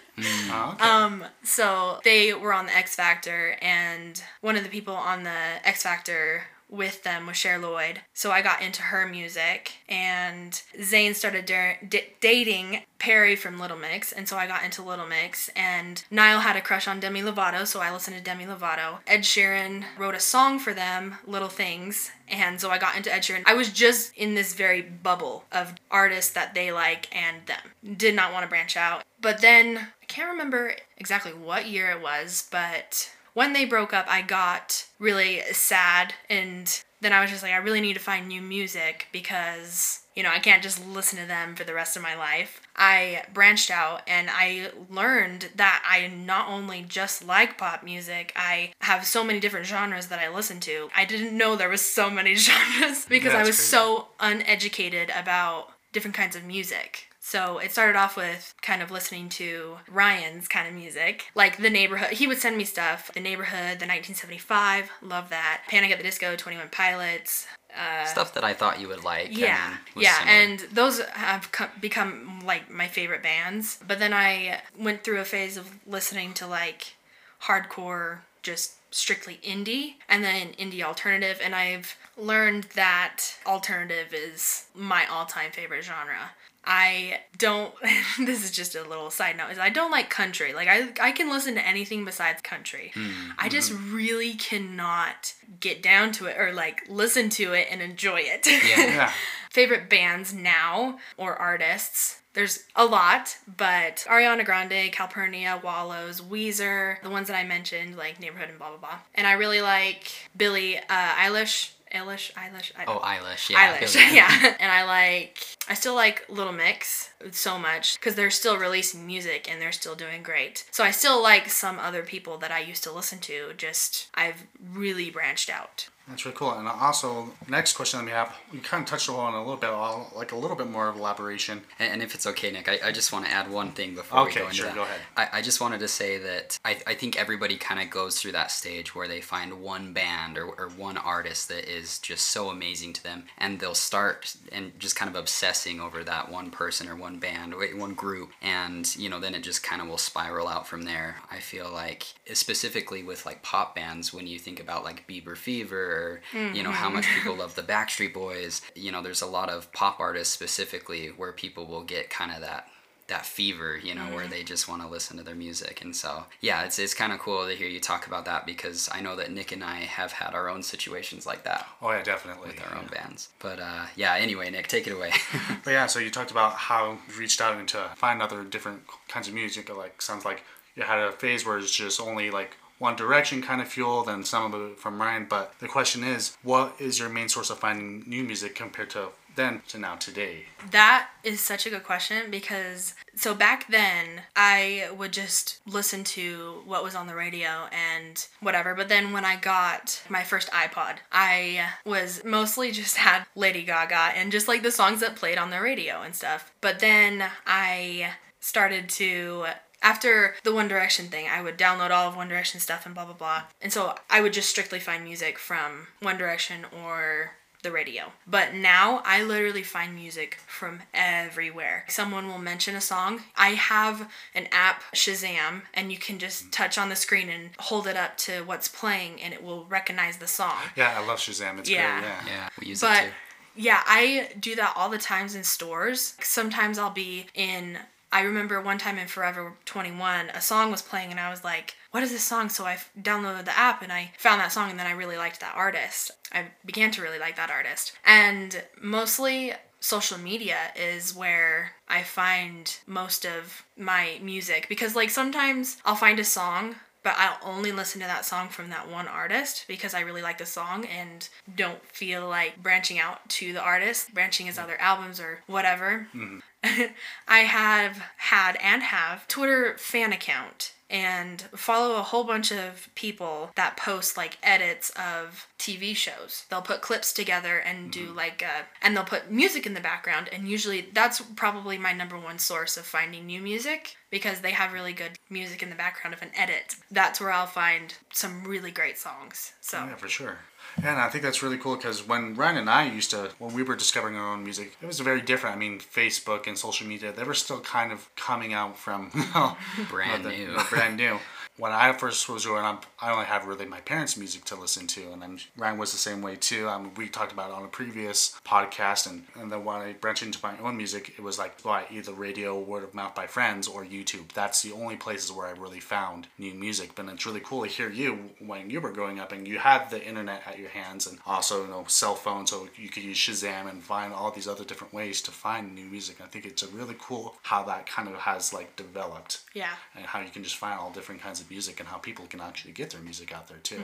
Oh, 0.50 0.72
okay. 0.74 0.90
Um, 0.90 1.26
so 1.44 2.00
they 2.04 2.34
were 2.34 2.54
on 2.54 2.66
the 2.66 2.76
X 2.76 2.96
Factor, 2.96 3.58
and 3.62 4.22
one 4.42 4.56
of 4.56 4.64
the 4.64 4.70
people 4.70 4.96
on 4.96 5.24
the 5.24 5.68
X 5.68 5.84
Factor 5.84 6.44
with 6.70 7.04
them 7.04 7.28
was 7.28 7.38
Cher 7.38 7.58
Lloyd. 7.58 8.02
So 8.14 8.32
I 8.32 8.42
got 8.42 8.62
into 8.62 8.82
her 8.84 9.08
music, 9.08 9.74
and 9.88 10.52
Zayn 10.80 11.16
started 11.16 11.46
d- 11.46 12.02
dating 12.20 12.82
Perrie 13.00 13.38
from 13.38 13.60
Little 13.60 13.78
Mix, 13.78 14.12
and 14.12 14.28
so 14.28 14.38
I 14.38 14.48
got 14.48 14.64
into 14.64 14.82
Little 14.82 15.08
Mix. 15.08 15.50
And 15.56 16.04
Niall 16.12 16.42
had 16.42 16.56
a 16.56 16.62
crush 16.62 16.88
on 16.88 17.00
Demi 17.00 17.22
Lovato, 17.22 17.66
so 17.66 17.80
I 17.80 17.92
listened 17.92 18.18
to 18.18 18.24
Demi 18.24 18.46
Lovato. 18.46 19.00
Ed 19.08 19.22
Sheeran 19.22 19.86
wrote 19.98 20.16
a 20.16 20.20
song 20.20 20.60
for 20.60 20.74
them, 20.74 21.16
Little 21.26 21.48
Things, 21.48 22.12
and 22.28 22.60
so 22.60 22.70
I 22.70 22.78
got 22.78 22.98
into 22.98 23.14
Ed 23.14 23.22
Sheeran. 23.22 23.44
I 23.46 23.54
was 23.54 23.72
just 23.72 24.16
in 24.18 24.36
this 24.36 24.54
very 24.54 24.82
bubble 24.82 25.46
of 25.52 25.76
artists 25.90 26.34
that 26.34 26.54
they 26.54 26.72
like 26.72 27.16
and 27.16 27.46
them. 27.46 27.96
Did 27.98 28.16
not 28.16 28.34
want 28.34 28.44
to 28.44 28.50
branch 28.50 28.76
out. 28.76 29.04
But 29.22 29.42
then 29.42 29.78
I 30.02 30.06
can't 30.06 30.32
remember 30.32 30.74
exactly 30.98 31.34
what 31.34 31.68
year 31.68 31.92
it 31.92 32.02
was, 32.02 32.48
but 32.52 33.12
when 33.38 33.54
they 33.54 33.66
broke 33.66 33.94
up, 33.94 34.08
I 34.10 34.24
got 34.24 34.88
really 34.98 35.44
sad 35.52 36.16
and 36.28 36.82
then 37.02 37.14
I 37.14 37.22
was 37.22 37.30
just 37.30 37.44
like, 37.44 37.52
I 37.52 37.58
really 37.58 37.82
need 37.82 37.94
to 37.94 38.00
find 38.00 38.28
new 38.28 38.42
music 38.42 39.06
because, 39.12 40.00
you 40.16 40.24
know, 40.24 40.32
I 40.32 40.40
can't 40.40 40.64
just 40.64 40.84
listen 40.88 41.20
to 41.20 41.28
them 41.28 41.56
for 41.56 41.64
the 41.64 41.76
rest 41.76 41.96
of 41.96 42.02
my 42.02 42.16
life. 42.16 42.60
I 42.76 43.26
branched 43.36 43.70
out 43.70 44.02
and 44.08 44.28
I 44.32 44.72
learned 44.90 45.50
that 45.56 45.84
I 45.88 46.08
not 46.08 46.50
only 46.50 46.82
just 46.82 47.28
like 47.28 47.60
pop 47.60 47.84
music, 47.84 48.34
I 48.36 48.72
have 48.80 49.06
so 49.06 49.24
many 49.24 49.40
different 49.40 49.68
genres 49.68 50.08
that 50.08 50.18
I 50.18 50.34
listen 50.34 50.60
to. 50.62 50.90
I 50.96 51.06
didn't 51.06 51.38
know 51.38 51.56
there 51.56 51.70
was 51.70 51.82
so 51.82 52.10
many 52.10 52.34
genres 52.36 53.06
because 53.06 53.36
I 53.36 53.44
was 53.44 53.58
crazy. 53.58 53.70
so 53.70 54.08
uneducated 54.20 55.12
about 55.16 55.74
different 55.94 56.16
kinds 56.16 56.36
of 56.36 56.44
music. 56.44 57.07
So 57.28 57.58
it 57.58 57.74
started 57.74 57.98
off 57.98 58.16
with 58.16 58.56
kind 58.62 58.82
of 58.82 58.90
listening 58.90 59.28
to 59.32 59.80
Ryan's 59.92 60.48
kind 60.48 60.66
of 60.66 60.74
music, 60.74 61.26
like 61.36 61.58
The 61.58 61.70
Neighborhood. 61.70 62.12
He 62.12 62.26
would 62.26 62.38
send 62.38 62.56
me 62.56 62.64
stuff. 62.64 63.12
The 63.14 63.20
Neighborhood, 63.20 63.80
The 63.80 63.86
1975, 63.86 64.90
love 65.02 65.28
that. 65.28 65.64
Panic 65.68 65.92
at 65.92 65.98
the 65.98 66.06
Disco, 66.06 66.38
21 66.38 66.70
Pilots. 66.70 67.46
Uh, 67.78 68.06
stuff 68.06 68.34
that 68.34 68.46
I 68.46 68.54
thought 68.54 68.80
you 68.80 68.88
would 68.88 69.04
like. 69.04 69.38
Yeah, 69.38 69.76
was 69.94 70.06
yeah, 70.06 70.20
similar. 70.20 70.38
and 70.38 70.60
those 70.72 71.02
have 71.02 71.52
co- 71.52 71.68
become 71.82 72.44
like 72.46 72.72
my 72.72 72.88
favorite 72.88 73.24
bands. 73.24 73.78
But 73.86 74.00
then 74.00 74.14
I 74.14 74.62
went 74.80 75.04
through 75.04 75.20
a 75.20 75.26
phase 75.26 75.58
of 75.58 75.70
listening 75.86 76.34
to 76.36 76.48
like 76.48 76.96
hardcore, 77.44 78.20
just 78.42 78.76
strictly 78.90 79.42
indie, 79.46 79.96
and 80.08 80.24
then 80.24 80.54
indie 80.54 80.82
alternative, 80.82 81.42
and 81.44 81.54
I've 81.54 81.98
learned 82.16 82.64
that 82.76 83.36
alternative 83.46 84.14
is 84.14 84.68
my 84.74 85.06
all-time 85.08 85.52
favorite 85.52 85.84
genre. 85.84 86.32
I 86.70 87.22
don't. 87.38 87.74
this 88.20 88.44
is 88.44 88.52
just 88.52 88.76
a 88.76 88.84
little 88.84 89.10
side 89.10 89.38
note. 89.38 89.52
Is 89.52 89.58
I 89.58 89.70
don't 89.70 89.90
like 89.90 90.10
country. 90.10 90.54
Like 90.54 90.68
I, 90.68 90.90
I 91.00 91.12
can 91.14 91.30
listen 91.30 91.56
to 91.56 91.66
anything 91.66 92.04
besides 92.04 92.42
country. 92.42 92.92
I 93.40 93.48
just 93.48 93.72
really 93.72 94.34
cannot 94.34 95.34
get 95.62 95.82
down 95.82 96.12
to 96.14 96.26
it 96.26 96.38
or 96.38 96.54
like 96.54 96.84
listen 96.90 97.30
to 97.32 97.54
it 97.54 97.68
and 97.72 97.82
enjoy 97.82 98.20
it. 98.20 98.46
Yeah. 98.46 98.86
yeah. 98.86 99.12
favorite 99.50 99.90
bands 99.90 100.34
now 100.34 101.00
or 101.16 101.36
artists. 101.36 102.22
There's 102.34 102.66
a 102.76 102.86
lot, 102.86 103.38
but 103.58 104.06
Ariana 104.08 104.46
Grande, 104.46 104.92
Calpurnia, 104.92 105.60
Wallows, 105.64 106.22
Weezer, 106.22 107.02
the 107.02 107.10
ones 107.10 107.28
that 107.30 107.36
I 107.36 107.44
mentioned, 107.44 107.98
like 107.98 108.20
Neighborhood 108.20 108.50
and 108.50 108.60
blah 108.60 108.70
blah 108.70 108.78
blah. 108.78 109.00
And 109.16 109.26
I 109.26 109.32
really 109.32 109.62
like 109.62 110.12
Billie 110.36 110.78
uh, 110.78 110.84
Eilish. 110.90 111.72
Eilish, 111.94 112.34
Eilish. 112.34 112.72
I, 112.78 112.86
Oh, 112.88 113.00
Eilish. 113.00 113.50
Yeah. 113.50 113.78
Eilish, 113.78 113.96
yeah. 114.14 114.56
And 114.60 114.72
I 114.72 114.84
like, 114.86 115.44
I 115.70 115.74
still 115.74 115.96
like 115.96 116.26
Little 116.30 116.54
Mix 116.54 117.10
so 117.32 117.58
much 117.58 118.00
because 118.00 118.16
they're 118.16 118.30
still 118.30 118.58
releasing 118.58 119.06
music 119.06 119.50
and 119.50 119.62
they're 119.62 119.72
still 119.72 119.96
doing 119.96 120.24
great. 120.24 120.66
So 120.72 120.84
I 120.84 120.92
still 120.92 121.22
like 121.22 121.50
some 121.50 121.80
other 121.80 122.04
people 122.04 122.38
that 122.40 122.52
I 122.52 122.60
used 122.60 122.84
to 122.84 122.92
listen 122.92 123.20
to. 123.20 123.54
Just 123.58 124.10
I've 124.14 124.46
really 124.62 125.10
branched 125.10 125.50
out. 125.50 125.90
That's 126.10 126.24
really 126.26 126.38
cool. 126.38 126.52
And 126.54 126.68
also, 126.68 127.34
next 127.50 127.74
question 127.74 128.00
that 128.00 128.06
we 128.06 128.12
have, 128.12 128.34
we 128.54 128.60
kind 128.60 128.82
of 128.82 128.90
touched 128.90 129.10
on 129.10 129.34
a 129.34 129.40
little 129.40 129.58
bit, 129.58 129.70
I'll- 129.70 130.10
like 130.16 130.32
a 130.32 130.38
little 130.38 130.56
bit 130.56 130.68
more 130.70 130.88
of 130.88 130.96
elaboration. 130.96 131.64
And, 131.80 131.94
and 131.94 132.02
if 132.02 132.16
it's 132.16 132.26
okay, 132.28 132.50
Nick, 132.50 132.70
I, 132.70 132.80
I 132.86 132.92
just 132.94 133.12
want 133.12 133.26
to 133.26 133.32
add 133.32 133.52
one 133.52 133.72
thing 133.72 133.94
before 133.94 134.24
we 134.24 134.30
Okay, 134.30 134.40
go 134.40 134.46
into 134.46 134.56
sure, 134.56 134.66
that. 134.68 134.76
go 134.76 134.84
ahead. 134.84 135.02
I, 135.18 135.28
I 135.34 135.42
just 135.42 135.60
wanted 135.60 135.82
to 135.82 135.88
say 135.90 136.18
that 136.20 136.58
I, 136.64 136.78
I 136.88 136.94
think 136.94 137.18
everybody 137.20 137.58
kind 137.58 137.82
of 137.82 137.90
goes 137.90 138.22
through 138.22 138.32
that 138.34 138.52
stage 138.52 138.96
where 138.96 139.08
they 139.10 139.20
find 139.20 139.62
one 139.62 139.92
band 139.92 140.38
or, 140.38 140.46
or 140.58 140.70
one 140.70 140.96
artist 140.98 141.50
that 141.50 141.70
is 141.70 142.00
just 142.00 142.30
so 142.30 142.50
amazing 142.50 142.94
to 142.94 143.04
them, 143.04 143.24
and 143.38 143.60
they'll 143.60 143.76
start 143.76 144.34
and 144.54 144.80
just 144.80 144.96
kind 144.96 145.10
of 145.10 145.16
obsessing 145.18 145.82
over 145.82 146.06
that 146.06 146.32
one 146.32 146.52
person 146.52 146.88
or 146.88 146.96
one 146.96 147.20
band 147.20 147.54
or 147.54 147.66
one 147.76 147.94
group, 147.96 148.30
and 148.42 148.96
you 148.96 149.10
know 149.10 149.20
then 149.20 149.36
it 149.36 149.44
just 149.44 149.62
kind 149.62 149.82
of 149.82 149.90
will 149.90 149.98
spiral 149.98 150.48
out 150.48 150.68
from 150.68 150.84
there. 150.84 151.18
I 151.30 151.40
feel 151.40 151.70
like 151.70 152.06
specifically 152.34 153.04
with 153.04 153.26
like 153.26 153.44
pop 153.44 153.76
bands, 153.76 154.14
when 154.14 154.26
you 154.26 154.40
think 154.40 154.62
about 154.62 154.86
like 154.86 155.06
Bieber 155.06 155.36
Fever, 155.36 155.97
or 155.98 156.22
you 156.54 156.64
know 156.64 156.72
how 156.72 156.90
much 156.90 157.06
people 157.16 157.36
love 157.36 157.56
the 157.56 157.64
Backstreet 157.64 158.14
Boys, 158.14 158.62
you 158.76 158.92
know 158.92 159.02
there's 159.02 159.22
a 159.22 159.28
lot 159.40 159.50
of 159.50 159.72
pop 159.74 160.00
artists 160.00 160.34
specifically 160.34 161.08
where 161.08 161.32
people 161.32 161.66
will 161.66 161.84
get 161.84 162.10
kind 162.10 162.32
of 162.32 162.42
that 162.42 162.68
that 163.08 163.26
fever, 163.26 163.78
you 163.82 163.96
know, 163.96 164.04
where 164.14 164.28
they 164.28 164.44
just 164.44 164.68
want 164.68 164.82
to 164.82 164.88
listen 164.90 165.16
to 165.16 165.24
their 165.24 165.34
music. 165.34 165.82
And 165.82 165.96
so, 165.96 166.26
yeah, 166.42 166.64
it's, 166.66 166.78
it's 166.78 166.94
kind 166.94 167.14
of 167.14 167.20
cool 167.20 167.48
to 167.48 167.56
hear 167.56 167.70
you 167.70 167.80
talk 167.80 168.06
about 168.06 168.26
that 168.26 168.46
because 168.46 168.90
I 168.92 169.00
know 169.00 169.16
that 169.16 169.32
Nick 169.32 169.54
and 169.54 169.64
I 169.64 169.78
have 170.00 170.12
had 170.12 170.34
our 170.34 170.50
own 170.50 170.62
situations 170.62 171.26
like 171.26 171.46
that 171.46 171.66
Oh, 171.82 171.90
yeah, 171.92 172.04
definitely. 172.04 172.50
with 172.50 172.62
our 172.62 172.78
own 172.78 172.88
bands. 172.88 173.30
But 173.40 173.62
uh, 173.62 173.86
yeah, 173.96 174.16
anyway, 174.16 174.50
Nick, 174.50 174.68
take 174.68 174.88
it 174.88 174.92
away. 174.92 175.14
But 175.64 175.72
yeah, 175.72 175.86
so 175.86 176.00
you 176.00 176.10
talked 176.12 176.32
about 176.32 176.52
how 176.56 176.98
you 177.08 177.18
reached 177.18 177.40
out 177.40 177.58
into 177.58 177.78
find 177.96 178.22
other 178.22 178.44
different 178.44 178.82
kinds 179.08 179.30
of 179.30 179.34
music. 179.34 179.74
Like 179.74 180.02
sounds 180.02 180.26
like 180.26 180.44
you 180.76 180.84
had 180.84 181.00
a 181.00 181.14
phase 181.14 181.46
where 181.46 181.58
it's 181.58 181.72
just 181.72 182.02
only 182.02 182.30
like 182.30 182.58
one 182.80 182.96
direction 182.96 183.42
kind 183.42 183.62
of 183.62 183.68
fuel, 183.68 184.04
then 184.04 184.24
some 184.24 184.54
of 184.54 184.72
it 184.72 184.80
from 184.80 185.02
Ryan. 185.02 185.28
But 185.30 185.54
the 185.60 185.68
question 185.68 186.04
is, 186.04 186.38
what 186.44 186.76
is 186.80 187.00
your 187.00 187.10
main 187.10 187.30
source 187.30 187.50
of 187.50 187.60
finding 187.60 188.04
new 188.08 188.24
music 188.24 188.56
compared 188.56 188.90
to 188.92 189.10
then 189.38 189.62
to 189.70 189.78
now 189.78 189.96
today? 189.96 190.46
That 190.72 191.10
is 191.24 191.40
such 191.40 191.66
a 191.66 191.70
good 191.70 191.84
question 191.84 192.30
because 192.30 192.96
so 193.16 193.34
back 193.34 193.70
then 193.70 194.24
I 194.36 194.90
would 194.98 195.14
just 195.14 195.62
listen 195.66 196.04
to 196.06 196.62
what 196.66 196.84
was 196.84 196.96
on 196.96 197.08
the 197.08 197.16
radio 197.16 197.68
and 197.72 198.28
whatever. 198.42 198.76
But 198.76 198.90
then 198.90 199.14
when 199.14 199.24
I 199.24 199.38
got 199.38 200.02
my 200.10 200.24
first 200.24 200.52
iPod, 200.52 200.98
I 201.12 201.70
was 201.86 202.24
mostly 202.26 202.72
just 202.72 202.98
had 202.98 203.26
Lady 203.36 203.64
Gaga 203.64 204.18
and 204.18 204.32
just 204.32 204.50
like 204.50 204.64
the 204.64 204.72
songs 204.72 205.00
that 205.00 205.16
played 205.16 205.38
on 205.38 205.52
the 205.52 205.62
radio 205.62 206.02
and 206.02 206.14
stuff. 206.14 206.52
But 206.60 206.80
then 206.80 207.24
I 207.46 208.14
started 208.40 208.88
to 208.88 209.46
after 209.82 210.36
the 210.44 210.54
One 210.54 210.68
Direction 210.68 211.08
thing, 211.08 211.28
I 211.30 211.42
would 211.42 211.58
download 211.58 211.92
all 211.92 212.08
of 212.10 212.16
One 212.16 212.28
Direction 212.30 212.60
stuff 212.60 212.86
and 212.86 212.96
blah 212.96 213.06
blah 213.06 213.14
blah. 213.14 213.44
And 213.62 213.72
so 213.72 213.96
I 214.10 214.22
would 214.22 214.34
just 214.34 214.50
strictly 214.50 214.80
find 214.80 215.04
music 215.04 215.38
from 215.38 215.88
One 216.02 216.18
Direction 216.18 216.66
or 216.84 217.32
the 217.64 217.72
radio. 217.72 218.12
But 218.28 218.54
now 218.54 219.02
I 219.04 219.24
literally 219.24 219.64
find 219.64 219.96
music 219.96 220.38
from 220.48 220.80
everywhere. 220.94 221.86
Someone 221.90 222.28
will 222.28 222.38
mention 222.38 222.76
a 222.76 222.82
song. 222.82 223.22
I 223.36 223.50
have 223.50 224.12
an 224.36 224.48
app, 224.52 224.84
Shazam, 224.94 225.64
and 225.74 225.92
you 225.92 225.98
can 225.98 226.20
just 226.20 226.46
mm. 226.46 226.52
touch 226.52 226.78
on 226.78 226.90
the 226.90 226.96
screen 226.96 227.30
and 227.30 227.50
hold 227.58 227.88
it 227.88 227.98
up 227.98 228.16
to 228.20 228.42
what's 228.44 228.68
playing 228.68 229.22
and 229.22 229.34
it 229.34 229.44
will 229.44 229.66
recognize 229.66 230.18
the 230.18 230.28
song. 230.28 230.58
Yeah, 230.76 230.96
I 230.98 231.06
love 231.06 231.18
Shazam. 231.20 231.58
It's 231.60 231.70
Yeah. 231.70 232.00
great. 232.00 232.10
Yeah. 232.10 232.22
Yeah, 232.28 232.50
we 232.60 232.68
use 232.68 232.80
But 232.82 233.04
it 233.04 233.08
too. 233.08 233.14
yeah, 233.56 233.82
I 233.86 234.30
do 234.40 234.56
that 234.56 234.74
all 234.76 234.90
the 234.90 235.00
times 235.00 235.34
in 235.36 235.44
stores. 235.44 236.16
Sometimes 236.22 236.78
I'll 236.78 236.92
be 236.92 237.26
in. 237.34 237.80
I 238.12 238.22
remember 238.22 238.62
one 238.62 238.78
time 238.78 238.98
in 238.98 239.08
Forever 239.08 239.54
21, 239.66 240.30
a 240.30 240.42
song 240.42 240.72
was 240.72 240.82
playing, 240.82 241.12
and 241.12 241.20
I 241.20 241.30
was 241.30 241.44
like, 241.44 241.76
What 241.92 242.04
is 242.04 242.12
this 242.12 242.24
song? 242.24 242.50
So 242.50 242.66
I 242.66 242.74
f- 242.74 242.92
downloaded 243.00 243.46
the 243.46 243.58
app 243.58 243.82
and 243.82 243.92
I 243.92 244.12
found 244.18 244.40
that 244.42 244.52
song, 244.52 244.70
and 244.70 244.80
then 244.80 244.88
I 244.88 244.92
really 244.92 245.18
liked 245.18 245.40
that 245.42 245.56
artist. 245.56 246.12
I 246.32 246.46
began 246.66 246.92
to 246.92 247.02
really 247.02 247.20
like 247.20 247.36
that 247.36 247.50
artist. 247.50 247.94
And 248.06 248.64
mostly 248.82 249.54
social 249.80 250.18
media 250.18 250.58
is 250.76 251.16
where 251.16 251.74
I 251.88 252.04
find 252.04 252.78
most 252.88 253.26
of 253.26 253.64
my 253.78 254.20
music 254.22 254.68
because, 254.70 254.96
like, 254.96 255.10
sometimes 255.10 255.78
I'll 255.86 255.96
find 255.96 256.20
a 256.20 256.24
song 256.24 256.76
but 257.08 257.16
I'll 257.18 257.56
only 257.56 257.72
listen 257.72 258.02
to 258.02 258.08
that 258.08 258.26
song 258.26 258.50
from 258.50 258.70
that 258.70 258.92
one 258.92 259.08
artist 259.08 259.64
because 259.66 259.94
I 259.94 260.02
really 260.02 260.22
like 260.22 260.40
the 260.40 260.46
song 260.46 260.84
and 260.84 261.30
don't 261.56 261.82
feel 261.86 262.28
like 262.28 262.62
branching 262.62 263.00
out 263.00 263.30
to 263.30 263.54
the 263.54 263.62
artist, 263.62 264.14
branching 264.14 264.48
his 264.48 264.58
other 264.58 264.76
albums 264.78 265.22
or 265.22 265.40
whatever. 265.48 266.10
Mm-hmm. 266.14 266.40
I 267.30 267.40
have 267.40 268.04
had 268.18 268.58
and 268.62 268.84
have 268.84 269.26
Twitter 269.30 269.78
fan 269.78 270.12
account 270.12 270.74
and 270.90 271.44
follow 271.56 271.96
a 271.96 272.04
whole 272.04 272.26
bunch 272.26 272.52
of 272.52 272.90
people 272.94 273.52
that 273.56 273.78
post 273.78 274.18
like 274.18 274.38
edits 274.44 274.90
of 274.90 275.48
TV 275.60 275.96
shows. 275.96 276.46
They'll 276.50 276.62
put 276.62 276.82
clips 276.82 277.12
together 277.14 277.58
and 277.58 277.92
do 277.92 278.12
like 278.14 278.44
uh 278.44 278.64
and 278.82 278.96
they'll 278.96 279.04
put 279.04 279.32
music 279.32 279.66
in 279.66 279.74
the 279.74 279.82
background 279.82 280.30
and 280.32 280.48
usually 280.48 280.90
that's 280.94 281.20
probably 281.36 281.78
my 281.78 281.94
number 281.94 282.18
one 282.18 282.38
source 282.40 282.78
of 282.78 282.86
finding 282.86 283.26
new 283.26 283.42
music 283.42 283.96
because 284.12 284.42
they 284.42 284.52
have 284.52 284.72
really 284.74 284.94
good 284.94 285.12
music 285.30 285.64
in 285.64 285.70
the 285.70 285.76
background 285.76 286.14
of 286.14 286.22
an 286.22 286.30
edit. 286.36 286.76
That's 286.92 287.20
where 287.20 287.32
I'll 287.32 287.48
find 287.48 287.94
some 288.14 288.44
really 288.44 288.72
great 288.72 288.98
songs. 288.98 289.54
So 289.62 289.78
Yeah, 289.78 289.96
for 289.96 290.08
sure. 290.08 290.38
And 290.78 291.00
I 291.00 291.10
think 291.10 291.24
that's 291.24 291.42
really 291.42 291.58
cool 291.58 291.76
because 291.76 292.06
when 292.08 292.36
Ryan 292.36 292.58
and 292.58 292.70
I 292.70 292.86
used 292.88 293.10
to, 293.12 293.32
when 293.40 293.54
we 293.56 293.64
were 293.64 293.76
discovering 293.76 294.16
our 294.16 294.34
own 294.34 294.44
music, 294.44 294.78
it 294.82 294.86
was 294.86 295.00
very 295.00 295.22
different. 295.22 295.56
I 295.56 295.60
mean, 295.60 295.80
Facebook 295.80 296.46
and 296.46 296.56
social 296.58 296.86
media, 296.86 297.12
they 297.12 297.24
were 297.24 297.34
still 297.34 297.62
kind 297.62 297.92
of 297.92 298.14
coming 298.16 298.54
out 298.54 298.78
from 298.78 299.10
Brand 299.90 300.24
the- 300.26 300.30
new. 300.30 300.58
brand 300.70 300.98
new. 300.98 301.18
When 301.58 301.72
I 301.72 301.92
first 301.94 302.30
was 302.30 302.46
growing 302.46 302.66
up, 302.66 302.86
I 303.00 303.12
only 303.12 303.26
had 303.26 303.44
really 303.44 303.66
my 303.66 303.82
parents' 303.82 304.16
music 304.16 304.46
to 304.46 304.56
listen 304.56 304.86
to, 304.88 305.12
and 305.12 305.24
then 305.24 305.40
Ryan 305.58 305.80
was 305.80 305.92
the 305.92 305.98
same 305.98 306.22
way 306.22 306.36
too. 306.36 306.70
Um, 306.70 306.94
we 306.96 307.10
talked 307.10 307.32
about 307.32 307.50
it 307.50 307.56
on 307.56 307.64
a 307.64 307.68
previous 307.68 308.40
podcast, 308.46 309.10
and, 309.10 309.24
and 309.36 309.52
then 309.52 309.66
when 309.66 309.78
I 309.78 309.94
branched 309.94 310.22
into 310.22 310.38
my 310.44 310.56
own 310.60 310.78
music, 310.78 311.16
it 311.18 311.24
was 311.24 311.40
like 311.40 311.64
by 311.64 311.86
either 311.90 312.12
radio, 312.14 312.60
word 312.60 312.84
of 312.84 312.94
mouth 312.94 313.16
by 313.16 313.26
friends, 313.26 313.68
or 313.68 313.84
YouTube. 313.84 314.32
That's 314.34 314.62
the 314.62 314.72
only 314.72 314.98
places 314.98 315.32
where 315.32 315.48
I 315.48 315.52
really 315.52 315.80
found 315.80 316.28
new 316.38 316.54
music. 316.54 316.92
But 316.94 317.08
it's 317.08 317.26
really 317.26 317.40
cool 317.40 317.64
to 317.64 317.70
hear 317.70 317.90
you 317.90 318.30
when 318.38 318.70
you 318.70 318.80
were 318.80 318.92
growing 318.92 319.20
up 319.20 319.32
and 319.32 319.48
you 319.48 319.58
had 319.58 319.90
the 319.90 320.04
internet 320.06 320.44
at 320.46 320.60
your 320.60 320.70
hands, 320.70 321.08
and 321.08 321.18
also 321.26 321.64
you 321.64 321.72
know 321.72 321.86
cell 321.88 322.14
phone, 322.14 322.46
so 322.46 322.68
you 322.76 322.90
could 322.90 323.04
use 323.04 323.18
Shazam 323.18 323.68
and 323.68 323.82
find 323.82 324.14
all 324.14 324.30
these 324.30 324.48
other 324.48 324.64
different 324.64 324.94
ways 324.94 325.24
to 325.24 325.32
find 325.32 325.74
new 325.74 325.86
music. 325.86 326.22
I 326.22 326.28
think 326.28 326.46
it's 326.46 326.62
a 326.62 326.68
really 326.68 326.96
cool 327.00 327.36
how 327.42 327.64
that 327.64 327.88
kind 327.88 328.08
of 328.08 328.14
has 328.16 328.54
like 328.54 328.76
developed 328.76 329.42
yeah. 329.56 329.74
and 329.96 330.06
how 330.06 330.22
you 330.22 330.30
can 330.30 330.44
just 330.44 330.58
find 330.58 330.80
all 330.80 330.92
different 330.92 331.22
kinds 331.22 331.42
of 331.42 331.47
music 331.50 331.80
and 331.80 331.90
how 331.90 331.98
people 331.98 332.26
can 332.28 332.42
actually 332.42 332.74
get 332.74 332.90
their 332.92 333.02
music 333.02 333.34
out 333.34 333.48
there 333.48 333.58
too. 333.58 333.82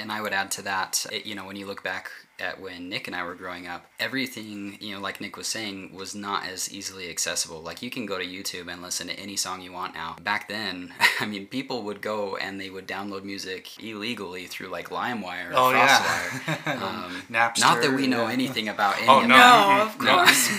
And 0.00 0.10
I 0.10 0.22
would 0.22 0.32
add 0.32 0.50
to 0.52 0.62
that, 0.62 1.04
you 1.26 1.34
know, 1.34 1.44
when 1.44 1.56
you 1.56 1.66
look 1.66 1.82
back 1.84 2.10
at 2.40 2.58
when 2.58 2.88
Nick 2.88 3.06
and 3.06 3.14
I 3.14 3.22
were 3.22 3.34
growing 3.34 3.66
up, 3.66 3.84
everything, 4.00 4.78
you 4.80 4.94
know, 4.94 5.00
like 5.02 5.20
Nick 5.20 5.36
was 5.36 5.46
saying, 5.46 5.92
was 5.94 6.14
not 6.14 6.46
as 6.46 6.72
easily 6.72 7.10
accessible. 7.10 7.60
Like 7.60 7.82
you 7.82 7.90
can 7.90 8.06
go 8.06 8.16
to 8.18 8.24
YouTube 8.24 8.72
and 8.72 8.80
listen 8.80 9.08
to 9.08 9.12
any 9.20 9.36
song 9.36 9.60
you 9.60 9.70
want 9.72 9.92
now. 9.92 10.16
Back 10.22 10.48
then, 10.48 10.94
I 11.20 11.26
mean, 11.26 11.48
people 11.48 11.82
would 11.82 12.00
go 12.00 12.36
and 12.36 12.58
they 12.58 12.70
would 12.70 12.88
download 12.88 13.24
music 13.24 13.82
illegally 13.82 14.46
through 14.46 14.68
like 14.68 14.88
LimeWire 14.88 15.50
or 15.50 15.54
Oh, 15.54 15.70
yeah. 15.72 16.24
Um, 16.66 17.22
Napster, 17.30 17.60
not 17.60 17.82
that 17.82 17.92
we 17.92 18.06
know 18.06 18.26
yeah. 18.28 18.32
anything 18.32 18.70
about 18.70 18.96
any 18.98 19.08
Oh, 19.08 19.20
of 19.20 19.26
no. 19.28 19.36
that. 19.36 19.76
No, 19.76 19.84
of 19.84 19.98
course 19.98 20.58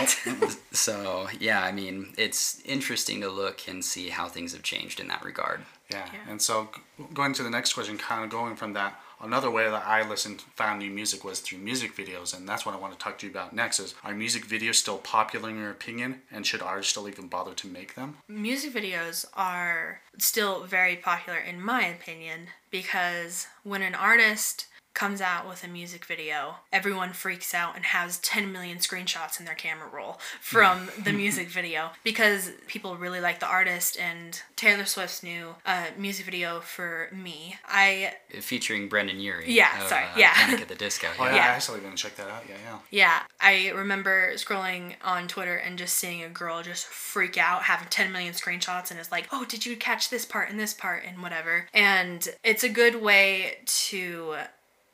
not. 0.00 0.56
So 0.72 1.28
yeah, 1.40 1.62
I 1.62 1.72
mean, 1.72 2.12
it's 2.16 2.60
interesting 2.64 3.20
to 3.22 3.28
look 3.30 3.66
and 3.68 3.84
see 3.84 4.10
how 4.10 4.28
things 4.28 4.52
have 4.52 4.62
changed 4.62 5.00
in 5.00 5.08
that 5.08 5.24
regard. 5.24 5.62
Yeah. 5.90 6.06
Yeah. 6.12 6.30
And 6.30 6.40
so 6.40 6.68
going 7.14 7.32
to 7.34 7.42
the 7.42 7.50
next 7.50 7.72
question, 7.72 7.98
kind 7.98 8.22
of 8.22 8.30
going 8.30 8.54
from 8.56 8.74
that, 8.74 9.00
another 9.20 9.50
way 9.50 9.64
that 9.64 9.86
I 9.86 10.08
listened, 10.08 10.42
found 10.54 10.78
new 10.78 10.90
music 10.90 11.24
was 11.24 11.40
through 11.40 11.58
music 11.58 11.96
videos, 11.96 12.36
and 12.36 12.48
that's 12.48 12.64
what 12.64 12.74
I 12.74 12.78
want 12.78 12.92
to 12.92 12.98
talk 12.98 13.18
to 13.18 13.26
you 13.26 13.32
about 13.32 13.52
next. 13.52 13.80
Is 13.80 13.94
are 14.04 14.14
music 14.14 14.46
videos 14.46 14.76
still 14.76 14.98
popular 14.98 15.50
in 15.50 15.58
your 15.58 15.70
opinion, 15.70 16.22
and 16.30 16.46
should 16.46 16.62
artists 16.62 16.92
still 16.92 17.08
even 17.08 17.26
bother 17.26 17.54
to 17.54 17.66
make 17.66 17.94
them? 17.94 18.18
Music 18.28 18.72
videos 18.72 19.24
are 19.34 20.00
still 20.18 20.64
very 20.64 20.96
popular 20.96 21.38
in 21.38 21.60
my 21.60 21.86
opinion 21.86 22.48
because 22.70 23.46
when 23.64 23.82
an 23.82 23.94
artist 23.94 24.66
comes 24.94 25.20
out 25.20 25.48
with 25.48 25.62
a 25.62 25.68
music 25.68 26.04
video, 26.04 26.56
everyone 26.72 27.12
freaks 27.12 27.54
out 27.54 27.76
and 27.76 27.84
has 27.84 28.18
10 28.18 28.50
million 28.50 28.78
screenshots 28.78 29.38
in 29.38 29.46
their 29.46 29.54
camera 29.54 29.88
roll 29.88 30.18
from 30.40 30.90
the 31.04 31.12
music 31.24 31.48
video 31.48 31.90
because 32.02 32.50
people 32.66 32.96
really 32.96 33.20
like 33.20 33.38
the 33.38 33.46
artist 33.46 33.98
and 33.98 34.42
Taylor 34.56 34.84
Swift's 34.84 35.22
new 35.22 35.54
uh, 35.64 35.86
music 35.96 36.24
video 36.24 36.60
for 36.60 37.08
me. 37.12 37.56
I 37.66 38.14
Featuring 38.40 38.88
Brendon 38.88 39.20
Urie. 39.20 39.52
Yeah, 39.52 39.82
of, 39.82 39.88
sorry, 39.88 40.04
uh, 40.04 40.18
yeah. 40.18 40.32
Panic 40.34 40.62
at 40.62 40.68
the 40.68 40.74
Disco. 40.74 41.06
Oh 41.18 41.26
yeah, 41.26 41.36
Yeah. 41.36 41.54
I 41.54 41.58
still 41.58 41.76
even 41.76 41.94
check 41.94 42.16
that 42.16 42.28
out. 42.28 42.42
Yeah, 42.48 42.56
yeah. 42.64 42.78
Yeah, 42.90 43.22
I 43.40 43.70
remember 43.70 44.32
scrolling 44.34 44.94
on 45.04 45.28
Twitter 45.28 45.56
and 45.56 45.78
just 45.78 45.96
seeing 45.96 46.22
a 46.24 46.28
girl 46.28 46.62
just 46.62 46.86
freak 46.86 47.38
out, 47.38 47.62
having 47.62 47.88
10 47.88 48.10
million 48.10 48.34
screenshots, 48.34 48.90
and 48.90 48.98
it's 48.98 49.12
like, 49.12 49.28
oh, 49.32 49.44
did 49.44 49.64
you 49.64 49.76
catch 49.76 50.10
this 50.10 50.24
part 50.24 50.50
and 50.50 50.58
this 50.58 50.74
part 50.74 51.04
and 51.06 51.22
whatever. 51.22 51.68
And 51.72 52.26
it's 52.42 52.64
a 52.64 52.68
good 52.68 53.00
way 53.00 53.58
to 53.66 54.36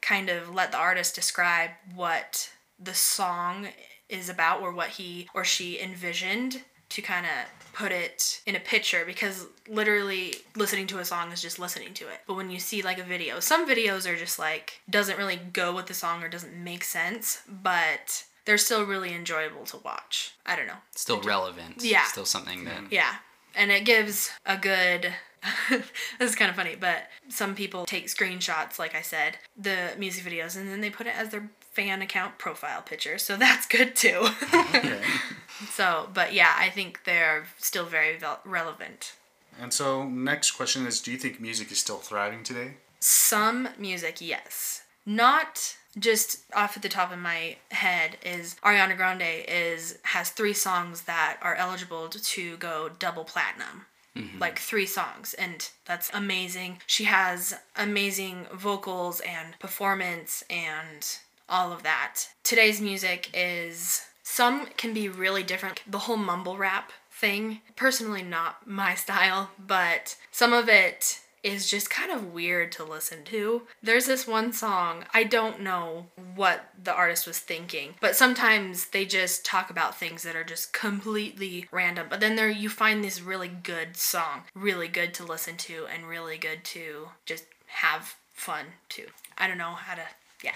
kind 0.05 0.29
of 0.29 0.55
let 0.55 0.71
the 0.71 0.79
artist 0.79 1.15
describe 1.15 1.71
what 1.95 2.51
the 2.79 2.95
song 2.95 3.69
is 4.09 4.29
about 4.29 4.61
or 4.61 4.71
what 4.71 4.91
he 4.91 5.27
or 5.35 5.45
she 5.45 5.81
envisioned 5.81 6.63
to 6.91 7.01
kind 7.01 7.25
of 7.25 7.73
put 7.73 7.91
it 7.91 8.43
in 8.47 8.55
a 8.55 8.61
picture 8.61 9.05
because 9.07 9.47
literally 9.67 10.35
listening 10.55 10.87
to 10.87 10.99
a 10.99 11.05
song 11.05 11.33
is 11.33 11.41
just 11.41 11.59
listening 11.59 11.95
to 11.95 12.05
it. 12.05 12.21
But 12.27 12.35
when 12.35 12.51
you 12.51 12.61
see 12.61 12.83
like 12.83 12.99
a 12.99 13.03
video, 13.03 13.41
some 13.41 13.67
videos 13.69 14.09
are 14.09 14.17
just 14.17 14.39
like 14.39 14.81
doesn't 14.89 15.19
really 15.19 15.37
go 15.37 15.75
with 15.75 15.87
the 15.87 15.95
song 15.95 16.23
or 16.23 16.29
doesn't 16.29 16.55
make 16.55 16.85
sense, 16.85 17.41
but 17.49 18.25
they're 18.45 18.59
still 18.59 18.85
really 18.85 19.15
enjoyable 19.15 19.65
to 19.65 19.79
watch. 19.79 20.35
I 20.45 20.55
don't 20.55 20.67
know. 20.67 20.83
Still 20.95 21.21
relevant. 21.23 21.83
Yeah. 21.83 22.05
Still 22.05 22.27
something 22.27 22.65
that. 22.65 22.93
Yeah. 22.93 23.15
And 23.57 23.73
it 23.73 23.85
gives 23.85 24.31
a 24.45 24.59
good 24.59 25.15
this 25.71 26.31
is 26.31 26.35
kind 26.35 26.51
of 26.51 26.57
funny, 26.57 26.77
but 26.79 27.09
some 27.29 27.55
people 27.55 27.87
take 27.87 28.07
screenshots, 28.07 28.79
like 28.79 28.95
I 28.95 29.03
said, 29.03 29.39
the 29.57 29.91
music 29.99 30.25
videos, 30.25 30.57
and 30.57 30.69
then 30.69 30.81
they 30.81 30.91
put 30.91 31.07
it 31.07 31.15
as 31.17 31.31
their 31.31 31.51
fan 31.73 32.03
account 32.03 32.39
profile 32.39 32.83
picture. 32.83 33.19
So 33.19 33.37
that's 33.45 33.67
good 33.67 33.97
too. 33.97 34.29
Okay. 34.53 35.01
so, 35.71 36.09
but 36.13 36.33
yeah, 36.33 36.55
I 36.57 36.69
think 36.71 37.05
they're 37.05 37.47
still 37.59 37.85
very 37.85 38.17
vel- 38.19 38.41
relevant. 38.45 39.15
and 39.61 39.73
so 39.73 40.09
next 40.09 40.53
question 40.53 40.87
is, 40.87 41.01
do 41.01 41.13
you 41.13 41.19
think 41.19 41.41
music 41.41 41.71
is 41.71 41.79
still 41.79 41.99
thriving 41.99 42.43
today? 42.43 42.75
Some 43.01 43.69
music, 43.79 44.21
yes. 44.21 44.83
Not 45.05 45.77
just 45.99 46.41
off 46.55 46.77
at 46.77 46.83
the 46.83 46.89
top 46.89 47.13
of 47.13 47.19
my 47.19 47.57
head 47.71 48.17
is 48.25 48.57
Ariana 48.65 48.97
Grande 48.97 49.45
is 49.47 49.99
has 50.03 50.31
three 50.31 50.53
songs 50.53 51.03
that 51.03 51.39
are 51.41 51.55
eligible 51.55 52.09
to 52.09 52.57
go 52.57 52.91
double 52.99 53.25
platinum. 53.25 53.87
Mm-hmm. 54.17 54.39
Like 54.39 54.61
three 54.61 54.87
songs, 54.87 55.35
and 55.35 55.69
that's 55.87 56.09
amazing. 56.15 56.79
She 56.87 57.05
has 57.05 57.57
amazing 57.77 58.47
vocals 58.55 59.21
and 59.21 59.59
performance 59.59 60.45
and 60.49 61.05
all 61.49 61.73
of 61.73 61.83
that. 61.83 62.29
Today's 62.45 62.81
music 62.81 63.29
is 63.35 64.07
some 64.23 64.67
can 64.77 64.95
be 64.95 65.09
really 65.09 65.43
different. 65.43 65.83
The 65.87 66.01
whole 66.01 66.17
mumble 66.17 66.57
rap 66.57 66.93
thing, 67.11 67.61
personally 67.77 68.23
not 68.23 68.67
my 68.67 68.95
style, 69.05 69.51
but 69.59 70.17
some 70.31 70.53
of 70.53 70.69
it 70.69 71.21
is 71.45 71.71
just 71.71 71.91
kind 71.91 72.11
of 72.11 72.33
weird 72.33 72.73
to 72.73 72.83
listen 72.83 73.23
to. 73.25 73.63
There's 73.83 74.07
this 74.07 74.27
one 74.27 74.53
song, 74.53 75.05
I 75.13 75.25
don't 75.25 75.61
know 75.61 76.07
what 76.35 76.71
the 76.83 76.95
artist 76.95 77.27
was 77.27 77.39
thinking, 77.39 77.95
but 78.01 78.17
sometimes 78.17 78.87
they 78.87 79.05
just 79.05 79.45
talk 79.45 79.69
about 79.69 79.97
things 79.97 80.23
that 80.23 80.35
are 80.35 80.43
just 80.43 80.73
completely 80.73 81.69
random. 81.71 82.07
But 82.09 82.21
then 82.21 82.35
there 82.35 82.51
you 82.51 82.71
find 82.71 83.05
this 83.05 83.21
really 83.21 83.49
good 83.49 83.97
song, 83.97 84.45
really 84.55 84.89
good 84.89 85.13
to 85.15 85.25
listen 85.25 85.57
to 85.59 85.87
and 85.87 86.09
really 86.09 86.39
good 86.39 86.65
to 86.65 87.09
just 87.27 87.45
have 87.67 88.17
fun 88.33 88.65
too. 88.89 89.07
I 89.37 89.47
don't 89.47 89.59
know 89.59 89.75
how 89.75 89.97
to 89.97 90.07
yeah. 90.45 90.53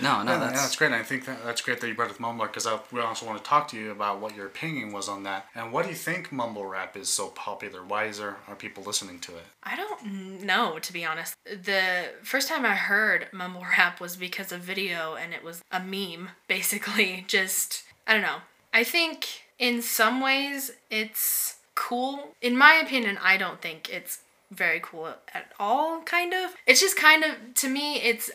No, 0.00 0.22
no, 0.22 0.32
Yeah, 0.32 0.38
that's, 0.38 0.60
that's 0.60 0.76
great. 0.76 0.88
And 0.88 0.96
I 0.96 1.02
think 1.02 1.24
that, 1.26 1.44
that's 1.44 1.60
great 1.60 1.80
that 1.80 1.88
you 1.88 1.94
brought 1.94 2.10
up 2.10 2.18
Mumbler 2.18 2.48
because 2.48 2.66
we 2.90 3.00
also 3.00 3.24
want 3.24 3.38
to 3.38 3.44
talk 3.48 3.68
to 3.68 3.76
you 3.78 3.90
about 3.90 4.20
what 4.20 4.34
your 4.34 4.46
opinion 4.46 4.92
was 4.92 5.08
on 5.08 5.22
that 5.22 5.46
and 5.54 5.72
what 5.72 5.84
do 5.84 5.90
you 5.90 5.94
think 5.94 6.32
mumble 6.32 6.66
rap 6.66 6.96
is 6.96 7.08
so 7.08 7.28
popular? 7.28 7.82
Why 7.82 8.04
is 8.06 8.18
there 8.18 8.36
are 8.48 8.54
people 8.54 8.82
listening 8.82 9.20
to 9.20 9.36
it? 9.36 9.44
I 9.62 9.76
don't 9.76 10.42
know, 10.44 10.78
to 10.78 10.92
be 10.92 11.04
honest. 11.04 11.34
The 11.44 12.06
first 12.22 12.48
time 12.48 12.64
I 12.64 12.74
heard 12.74 13.28
mumble 13.32 13.62
rap 13.78 14.00
was 14.00 14.16
because 14.16 14.52
of 14.52 14.60
video, 14.60 15.14
and 15.14 15.32
it 15.32 15.44
was 15.44 15.62
a 15.70 15.80
meme, 15.80 16.30
basically. 16.48 17.24
Just, 17.28 17.84
I 18.06 18.14
don't 18.14 18.22
know. 18.22 18.38
I 18.74 18.84
think 18.84 19.44
in 19.58 19.82
some 19.82 20.20
ways 20.20 20.72
it's 20.90 21.56
cool. 21.74 22.34
In 22.40 22.56
my 22.56 22.74
opinion, 22.74 23.18
I 23.22 23.36
don't 23.36 23.60
think 23.60 23.88
it's 23.90 24.20
very 24.52 24.80
cool 24.80 25.06
at 25.34 25.50
all, 25.58 26.02
kind 26.02 26.32
of. 26.34 26.54
It's 26.66 26.80
just 26.80 26.96
kind 26.96 27.24
of, 27.24 27.54
to 27.56 27.68
me, 27.68 27.96
it's 27.96 28.30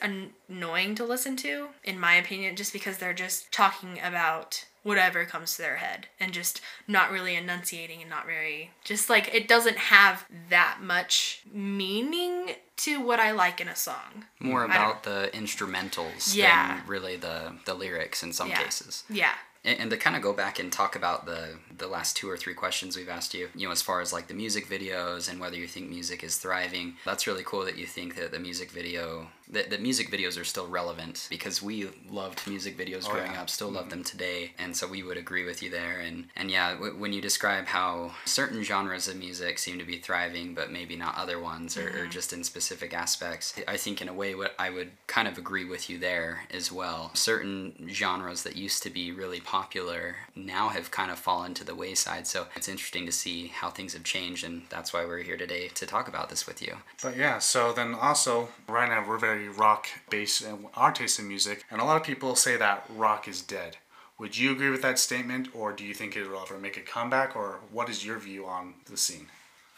annoying 0.50 0.96
to 0.96 1.06
listen 1.06 1.36
to, 1.38 1.68
in 1.84 2.00
my 2.00 2.16
opinion, 2.16 2.56
just 2.56 2.74
because 2.74 2.98
they're 2.98 3.14
just 3.14 3.52
talking 3.52 4.00
about 4.04 4.66
whatever 4.84 5.26
comes 5.26 5.56
to 5.56 5.62
their 5.62 5.76
head 5.78 6.08
and 6.20 6.32
just 6.32 6.62
not 6.88 7.12
really 7.12 7.36
enunciating 7.36 8.00
and 8.00 8.10
not 8.10 8.26
very 8.26 8.72
just 8.86 9.10
like 9.10 9.30
it 9.36 9.46
doesn't 9.46 9.76
have 9.78 10.26
that 10.50 10.78
much 10.82 11.42
meaning 11.52 12.52
to 12.78 13.02
what 13.02 13.20
I 13.20 13.32
like 13.32 13.60
in 13.60 13.68
a 13.68 13.76
song. 13.76 14.26
more 14.40 14.64
about 14.64 15.04
the 15.04 15.30
instrumentals 15.34 16.34
Yeah. 16.34 16.78
than 16.78 16.88
really 16.88 17.18
the, 17.18 17.54
the 17.66 17.74
lyrics 17.74 18.24
in 18.24 18.32
some 18.32 18.50
Yeah. 18.50 18.64
cases. 18.64 19.04
Yeah. 19.10 19.34
And, 19.63 19.89
to 19.89 19.98
kind 19.98 20.15
of 20.15 20.22
go 20.22 20.34
back 20.34 20.60
and 20.60 20.72
talk 20.72 20.96
about 20.96 21.26
the 21.26 21.56
the 21.78 21.88
last 21.88 22.15
two 22.15 22.30
or 22.30 22.38
three 22.38 22.54
questions 22.54 22.96
we've 22.96 23.10
asked 23.10 23.34
you, 23.34 23.50
you 23.56 23.67
know, 23.67 23.72
as 23.72 23.82
far 23.82 24.02
as 24.02 24.13
like 24.13 24.28
the 24.28 24.34
music 24.34 24.67
videos 24.67 25.30
and 25.30 25.39
whether 25.39 25.58
you 25.58 25.67
think 25.67 25.89
music 25.89 26.24
is 26.24 26.38
thriving, 26.38 26.96
that's 27.06 27.28
really 27.28 27.43
cool 27.43 27.65
that 27.65 27.78
you 27.78 27.86
think 27.86 28.15
that 28.15 28.32
the 28.32 28.39
music 28.39 28.72
video 28.72 29.28
that, 29.52 29.70
that 29.70 29.82
music 29.82 30.12
videos 30.12 30.40
are 30.40 30.44
still 30.44 30.68
relevant 30.68 31.28
because 31.30 31.62
we 31.62 31.90
loved 32.10 32.46
music 32.48 32.78
videos 32.78 33.08
Oh, 33.08 33.14
growing 33.14 33.34
yeah. 33.34 33.42
up, 33.42 33.50
still 33.50 33.70
love 33.70 33.84
mm-hmm. 33.84 33.90
them 33.92 34.04
today, 34.04 34.52
and 34.58 34.76
so 34.76 34.88
we 34.88 35.04
would 35.04 35.18
agree 35.18 35.46
with 35.46 35.62
you 35.62 35.70
there. 35.70 36.00
And 36.00 36.26
and 36.36 36.50
yeah, 36.50 36.74
w- 36.74 36.98
when 36.98 37.14
you 37.14 37.22
describe 37.22 37.68
how 37.68 38.12
certain 38.26 38.64
genres 38.64 39.08
of 39.08 39.16
music 39.18 39.60
seem 39.60 39.78
to 39.80 39.86
be 39.86 39.98
thriving, 39.98 40.54
but 40.54 40.72
maybe 40.72 40.96
not 40.96 41.18
other 41.18 41.40
ones, 41.40 41.78
or, 41.78 41.88
or 41.88 41.92
mm-hmm. 41.92 42.10
just 42.10 42.34
in 42.34 42.44
specific 42.44 42.94
aspects, 42.94 43.54
I 43.68 43.78
think 43.78 44.02
in 44.02 44.10
a 44.10 44.14
way 44.14 44.36
what 44.36 44.56
I 44.58 44.70
would 44.70 44.92
kind 45.08 45.28
of 45.28 45.38
agree 45.38 45.66
with 45.66 45.90
you 45.90 45.98
there 45.98 46.42
as 46.52 46.72
well. 46.72 47.12
Certain 47.14 47.88
genres 47.90 48.44
that 48.44 48.56
used 48.56 48.84
to 48.84 48.90
be 48.90 49.12
really 49.12 49.40
popular 49.40 50.16
now 50.36 50.70
have 50.70 50.92
kind 50.92 51.12
of 51.12 51.20
fallen 51.20 51.54
to 51.56 51.64
the 51.64 51.76
wayside. 51.76 52.28
So 52.28 52.48
it's 52.56 52.68
interesting 52.68 53.06
to 53.06 53.12
see 53.12 53.48
how 53.48 53.70
things 53.70 53.94
have 53.94 54.04
changed, 54.04 54.44
and 54.44 54.64
that's 54.70 54.94
why 54.94 55.06
we're 55.06 55.24
here 55.24 55.38
today 55.38 55.68
to 55.70 55.86
talk 55.86 56.08
about 56.08 56.30
this 56.30 56.48
with 56.48 56.62
you. 56.62 56.78
But 57.02 57.16
yeah, 57.16 57.40
so 57.40 57.74
then 57.74 57.94
also 57.94 58.50
right 58.68 58.90
now 58.90 59.06
we're 59.08 59.18
very 59.18 59.37
rock 59.45 59.88
based 60.10 60.41
in 60.41 60.67
our 60.73 60.91
taste 60.91 61.19
in 61.19 61.28
music, 61.28 61.65
and 61.69 61.80
a 61.80 61.86
lot 61.86 61.97
of 61.97 62.04
people 62.04 62.36
say 62.36 62.58
that 62.58 62.86
rock 62.89 63.28
is 63.28 63.41
dead. 63.41 63.78
Would 64.19 64.38
you 64.38 64.52
agree 64.52 64.71
with 64.71 64.82
that 64.82 64.97
statement, 64.97 65.50
or 65.54 65.71
do 65.71 65.84
you 65.84 65.93
think 65.93 66.15
it 66.15 66.28
will 66.28 66.41
ever 66.41 66.58
make 66.58 66.78
a 66.78 66.82
comeback, 66.82 67.36
or 67.36 67.60
what 67.71 67.89
is 67.89 68.06
your 68.06 68.17
view 68.17 68.45
on 68.47 68.73
the 68.86 68.97
scene? 68.97 69.28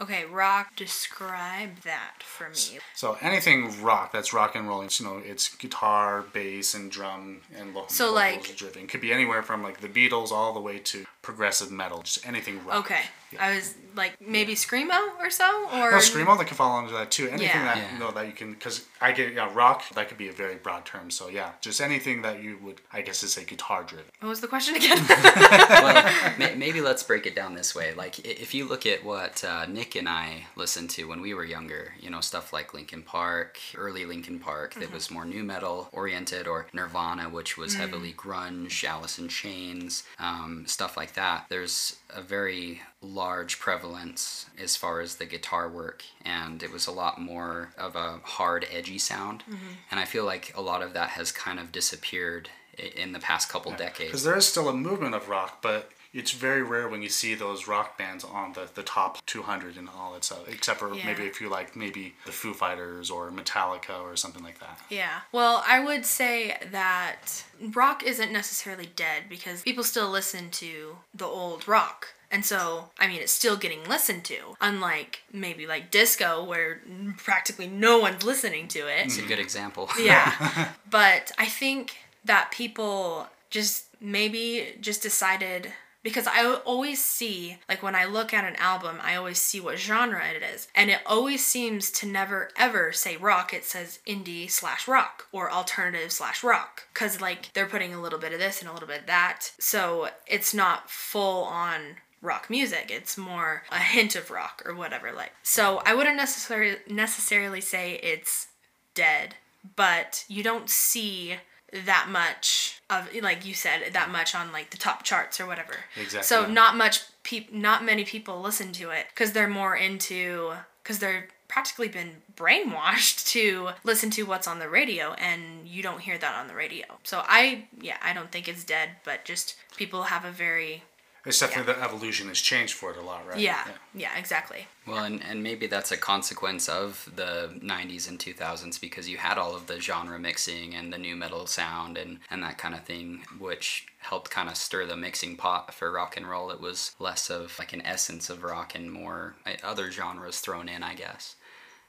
Okay, 0.01 0.23
rock, 0.25 0.75
describe 0.75 1.81
that 1.81 2.23
for 2.23 2.49
me. 2.49 2.79
So 2.95 3.17
anything 3.21 3.81
rock 3.81 4.11
that's 4.13 4.33
rock 4.33 4.55
and 4.55 4.67
roll, 4.67 4.81
it's, 4.81 4.99
you 4.99 5.05
know, 5.05 5.17
it's 5.23 5.53
guitar, 5.55 6.23
bass, 6.33 6.73
and 6.73 6.89
drum 6.89 7.41
and 7.57 7.73
lo- 7.73 7.85
So, 7.89 8.05
vocals 8.13 8.15
like- 8.15 8.55
driven. 8.55 8.87
Could 8.87 9.01
be 9.01 9.11
anywhere 9.11 9.43
from 9.43 9.61
like 9.61 9.81
the 9.81 9.89
Beatles 9.89 10.31
all 10.31 10.53
the 10.53 10.61
way 10.61 10.79
to 10.79 11.05
progressive 11.21 11.69
metal, 11.69 12.01
just 12.01 12.25
anything 12.25 12.63
rock. 12.65 12.79
Okay. 12.85 13.01
I 13.39 13.53
was 13.55 13.75
like 13.95 14.19
maybe 14.19 14.55
screamo 14.55 14.97
or 15.19 15.29
so 15.29 15.67
or 15.73 15.91
No, 15.91 15.97
screamo 15.97 16.35
that 16.39 16.47
could 16.47 16.57
fall 16.57 16.75
under 16.79 16.91
that 16.93 17.11
too. 17.11 17.27
Anything 17.27 17.45
Yeah. 17.47 17.65
that 17.65 17.77
Yeah. 17.77 17.93
you 17.93 17.99
know 17.99 18.09
that 18.11 18.25
you 18.25 18.31
can, 18.31 18.53
because 18.53 18.85
I 19.01 19.11
get 19.11 19.33
yeah, 19.33 19.51
rock 19.53 19.87
that 19.89 20.07
could 20.09 20.17
be 20.17 20.29
a 20.29 20.31
very 20.31 20.55
broad 20.55 20.85
term. 20.85 21.11
So 21.11 21.27
yeah, 21.27 21.51
just 21.61 21.79
anything 21.79 22.23
that 22.23 22.41
you 22.41 22.57
would, 22.63 22.81
I 22.91 23.01
guess, 23.01 23.21
is 23.21 23.33
say 23.33 23.43
guitar 23.43 23.83
driven. 23.83 24.05
What 24.21 24.29
was 24.29 24.41
the 24.41 24.47
question 24.47 24.75
again? 24.75 24.97
well, 25.07 26.11
may, 26.39 26.55
maybe 26.55 26.81
let's 26.81 27.03
break 27.03 27.27
it 27.27 27.35
down 27.35 27.53
this 27.53 27.75
way. 27.75 27.93
Like, 27.93 28.17
if 28.25 28.55
you 28.55 28.65
look 28.67 28.87
at 28.87 29.03
what 29.03 29.43
uh, 29.43 29.65
Nick 29.67 29.88
and 29.95 30.07
I 30.07 30.47
listened 30.55 30.89
to 30.91 31.05
when 31.05 31.21
we 31.21 31.33
were 31.33 31.45
younger, 31.45 31.93
you 31.99 32.09
know, 32.09 32.21
stuff 32.21 32.51
like 32.53 32.73
Linkin 32.73 33.03
Park, 33.03 33.57
early 33.75 34.05
Linkin 34.05 34.39
Park, 34.39 34.73
that 34.75 34.91
was 34.91 35.05
mm-hmm. 35.05 35.13
more 35.13 35.25
nu 35.25 35.43
metal 35.43 35.89
oriented, 35.91 36.47
or 36.47 36.67
Nirvana, 36.73 37.29
which 37.29 37.57
was 37.57 37.75
mm. 37.75 37.79
heavily 37.79 38.13
grunge, 38.13 38.83
Alice 38.83 39.19
in 39.19 39.27
Chains, 39.27 40.03
um, 40.19 40.65
stuff 40.67 40.97
like 40.97 41.13
that. 41.13 41.45
There's 41.49 41.97
a 42.09 42.21
very 42.21 42.81
large 43.01 43.59
prevalence 43.59 44.47
as 44.61 44.75
far 44.75 45.01
as 45.01 45.15
the 45.15 45.25
guitar 45.25 45.69
work, 45.69 46.03
and 46.23 46.61
it 46.63 46.71
was 46.71 46.87
a 46.87 46.91
lot 46.91 47.19
more 47.21 47.69
of 47.77 47.95
a 47.95 48.19
hard, 48.23 48.65
edgy 48.71 48.97
sound. 48.97 49.43
Mm-hmm. 49.43 49.73
And 49.91 49.99
I 49.99 50.05
feel 50.05 50.25
like 50.25 50.53
a 50.55 50.61
lot 50.61 50.81
of 50.81 50.93
that 50.93 51.11
has 51.11 51.31
kind 51.31 51.59
of 51.59 51.71
disappeared 51.71 52.49
in 52.95 53.11
the 53.13 53.19
past 53.19 53.49
couple 53.49 53.71
decades. 53.71 54.09
Because 54.09 54.23
there 54.23 54.37
is 54.37 54.45
still 54.45 54.69
a 54.69 54.73
movement 54.73 55.15
of 55.15 55.29
rock, 55.29 55.61
but 55.61 55.91
it's 56.13 56.31
very 56.31 56.63
rare 56.63 56.87
when 56.87 57.01
you 57.01 57.09
see 57.09 57.35
those 57.35 57.67
rock 57.67 57.97
bands 57.97 58.23
on 58.23 58.53
the, 58.53 58.67
the 58.73 58.83
top 58.83 59.23
200 59.25 59.77
and 59.77 59.87
all 59.89 60.13
that 60.13 60.23
stuff. 60.23 60.47
Except 60.47 60.79
for 60.79 60.93
Yeah. 60.93 61.05
maybe 61.05 61.23
if 61.25 61.39
you 61.39 61.49
like 61.49 61.75
maybe 61.75 62.15
the 62.25 62.31
Foo 62.31 62.53
Fighters 62.53 63.09
or 63.11 63.29
Metallica 63.31 64.01
or 64.01 64.15
something 64.15 64.43
like 64.43 64.59
that. 64.59 64.79
Yeah. 64.89 65.21
Well, 65.31 65.63
I 65.67 65.79
would 65.79 66.05
say 66.05 66.57
that 66.71 67.43
rock 67.73 68.03
isn't 68.03 68.31
necessarily 68.31 68.87
dead 68.95 69.23
because 69.29 69.61
people 69.61 69.83
still 69.83 70.09
listen 70.09 70.49
to 70.51 70.97
the 71.13 71.25
old 71.25 71.67
rock. 71.67 72.07
And 72.31 72.45
so, 72.45 72.89
I 72.99 73.07
mean, 73.07 73.21
it's 73.21 73.31
still 73.31 73.57
getting 73.57 73.83
listened 73.85 74.23
to. 74.25 74.37
Unlike 74.61 75.23
maybe 75.33 75.65
like 75.65 75.89
disco, 75.89 76.43
where 76.43 76.81
practically 77.17 77.67
no 77.67 77.97
one's 77.99 78.23
listening 78.23 78.67
to 78.69 78.79
it. 78.87 79.05
It's 79.05 79.17
a 79.17 79.23
good 79.23 79.39
example. 79.39 79.89
Yeah. 79.99 80.69
but 80.89 81.31
I 81.37 81.45
think 81.45 81.97
that 82.25 82.51
people 82.51 83.27
just 83.49 83.85
maybe 84.01 84.75
just 84.79 85.01
decided 85.01 85.71
because 86.03 86.27
I 86.27 86.45
always 86.65 87.03
see 87.03 87.57
like 87.67 87.83
when 87.83 87.95
I 87.95 88.05
look 88.05 88.33
at 88.33 88.45
an 88.45 88.55
album, 88.55 88.97
I 89.01 89.15
always 89.15 89.39
see 89.39 89.59
what 89.59 89.77
genre 89.77 90.23
it 90.27 90.41
is, 90.41 90.67
and 90.73 90.89
it 90.89 90.99
always 91.05 91.45
seems 91.45 91.91
to 91.91 92.07
never 92.07 92.49
ever 92.55 92.91
say 92.91 93.17
rock. 93.17 93.53
It 93.53 93.65
says 93.65 93.99
indie 94.07 94.49
slash 94.49 94.87
rock 94.87 95.27
or 95.31 95.51
alternative 95.51 96.11
slash 96.11 96.43
rock 96.43 96.83
because 96.93 97.21
like 97.21 97.51
they're 97.53 97.65
putting 97.65 97.93
a 97.93 98.01
little 98.01 98.19
bit 98.19 98.33
of 98.33 98.39
this 98.39 98.61
and 98.61 98.69
a 98.69 98.73
little 98.73 98.87
bit 98.87 99.01
of 99.01 99.07
that, 99.07 99.51
so 99.59 100.09
it's 100.27 100.53
not 100.53 100.89
full 100.89 101.43
on 101.43 101.97
rock 102.21 102.49
music. 102.49 102.89
It's 102.89 103.17
more 103.17 103.63
a 103.71 103.79
hint 103.79 104.15
of 104.15 104.31
rock 104.31 104.61
or 104.65 104.75
whatever. 104.75 105.11
Like 105.11 105.33
so, 105.43 105.81
I 105.85 105.93
wouldn't 105.93 106.17
necessarily 106.17 106.77
necessarily 106.87 107.61
say 107.61 107.99
it's 108.01 108.47
dead, 108.93 109.35
but 109.75 110.25
you 110.27 110.43
don't 110.43 110.69
see 110.69 111.35
that 111.71 112.07
much 112.09 112.78
of 112.89 113.07
like 113.21 113.45
you 113.45 113.53
said 113.53 113.93
that 113.93 114.09
much 114.09 114.33
on 114.35 114.51
like 114.51 114.71
the 114.71 114.77
top 114.77 115.03
charts 115.03 115.39
or 115.39 115.45
whatever. 115.45 115.73
Exactly, 115.95 116.25
So 116.25 116.45
not 116.45 116.75
much 116.75 117.03
peop 117.23 117.53
not 117.53 117.83
many 117.83 118.03
people 118.03 118.41
listen 118.41 118.71
to 118.73 118.89
it 118.89 119.07
cuz 119.15 119.31
they're 119.31 119.47
more 119.47 119.75
into 119.75 120.53
cuz 120.83 120.99
they're 120.99 121.27
practically 121.47 121.87
been 121.87 122.21
brainwashed 122.35 123.27
to 123.27 123.69
listen 123.83 124.09
to 124.11 124.23
what's 124.23 124.47
on 124.47 124.59
the 124.59 124.69
radio 124.69 125.13
and 125.13 125.67
you 125.67 125.81
don't 125.83 126.01
hear 126.01 126.17
that 126.17 126.35
on 126.35 126.47
the 126.47 126.55
radio. 126.55 126.85
So 127.03 127.23
I 127.27 127.67
yeah, 127.79 127.97
I 128.01 128.13
don't 128.13 128.31
think 128.31 128.47
it's 128.47 128.63
dead, 128.63 128.97
but 129.03 129.25
just 129.25 129.55
people 129.75 130.03
have 130.03 130.25
a 130.25 130.31
very 130.31 130.83
It's 131.29 131.39
definitely 131.39 131.73
the 131.73 131.83
evolution 131.83 132.27
has 132.29 132.41
changed 132.41 132.73
for 132.73 132.89
it 132.89 132.97
a 132.97 133.01
lot, 133.01 133.27
right? 133.27 133.37
yeah, 133.37 133.63
yeah, 133.93 134.17
exactly. 134.17 134.65
Well, 134.87 135.03
and, 135.03 135.23
and 135.23 135.43
maybe 135.43 135.67
that's 135.67 135.91
a 135.91 135.97
consequence 135.97 136.67
of 136.67 137.07
the 137.15 137.51
90s 137.63 138.09
and 138.09 138.17
2000s 138.17 138.81
because 138.81 139.07
you 139.07 139.17
had 139.17 139.37
all 139.37 139.55
of 139.55 139.67
the 139.67 139.79
genre 139.79 140.17
mixing 140.17 140.73
and 140.73 140.91
the 140.91 140.97
nu 140.97 141.15
metal 141.15 141.45
sound 141.45 141.99
and, 141.99 142.17
and 142.31 142.41
that 142.41 142.57
kind 142.57 142.73
of 142.73 142.83
thing, 142.83 143.21
which 143.37 143.85
helped 143.99 144.31
kind 144.31 144.49
of 144.49 144.55
stir 144.55 144.87
the 144.87 144.97
mixing 144.97 145.37
pot 145.37 145.71
for 145.71 145.91
rock 145.91 146.17
and 146.17 146.27
roll. 146.27 146.49
It 146.49 146.59
was 146.59 146.95
less 146.97 147.29
of 147.29 147.55
like 147.59 147.73
an 147.73 147.85
essence 147.85 148.31
of 148.31 148.41
rock 148.41 148.73
and 148.73 148.91
more 148.91 149.35
uh, 149.45 149.51
other 149.63 149.91
genres 149.91 150.39
thrown 150.39 150.67
in, 150.67 150.81
I 150.81 150.95
guess. 150.95 151.35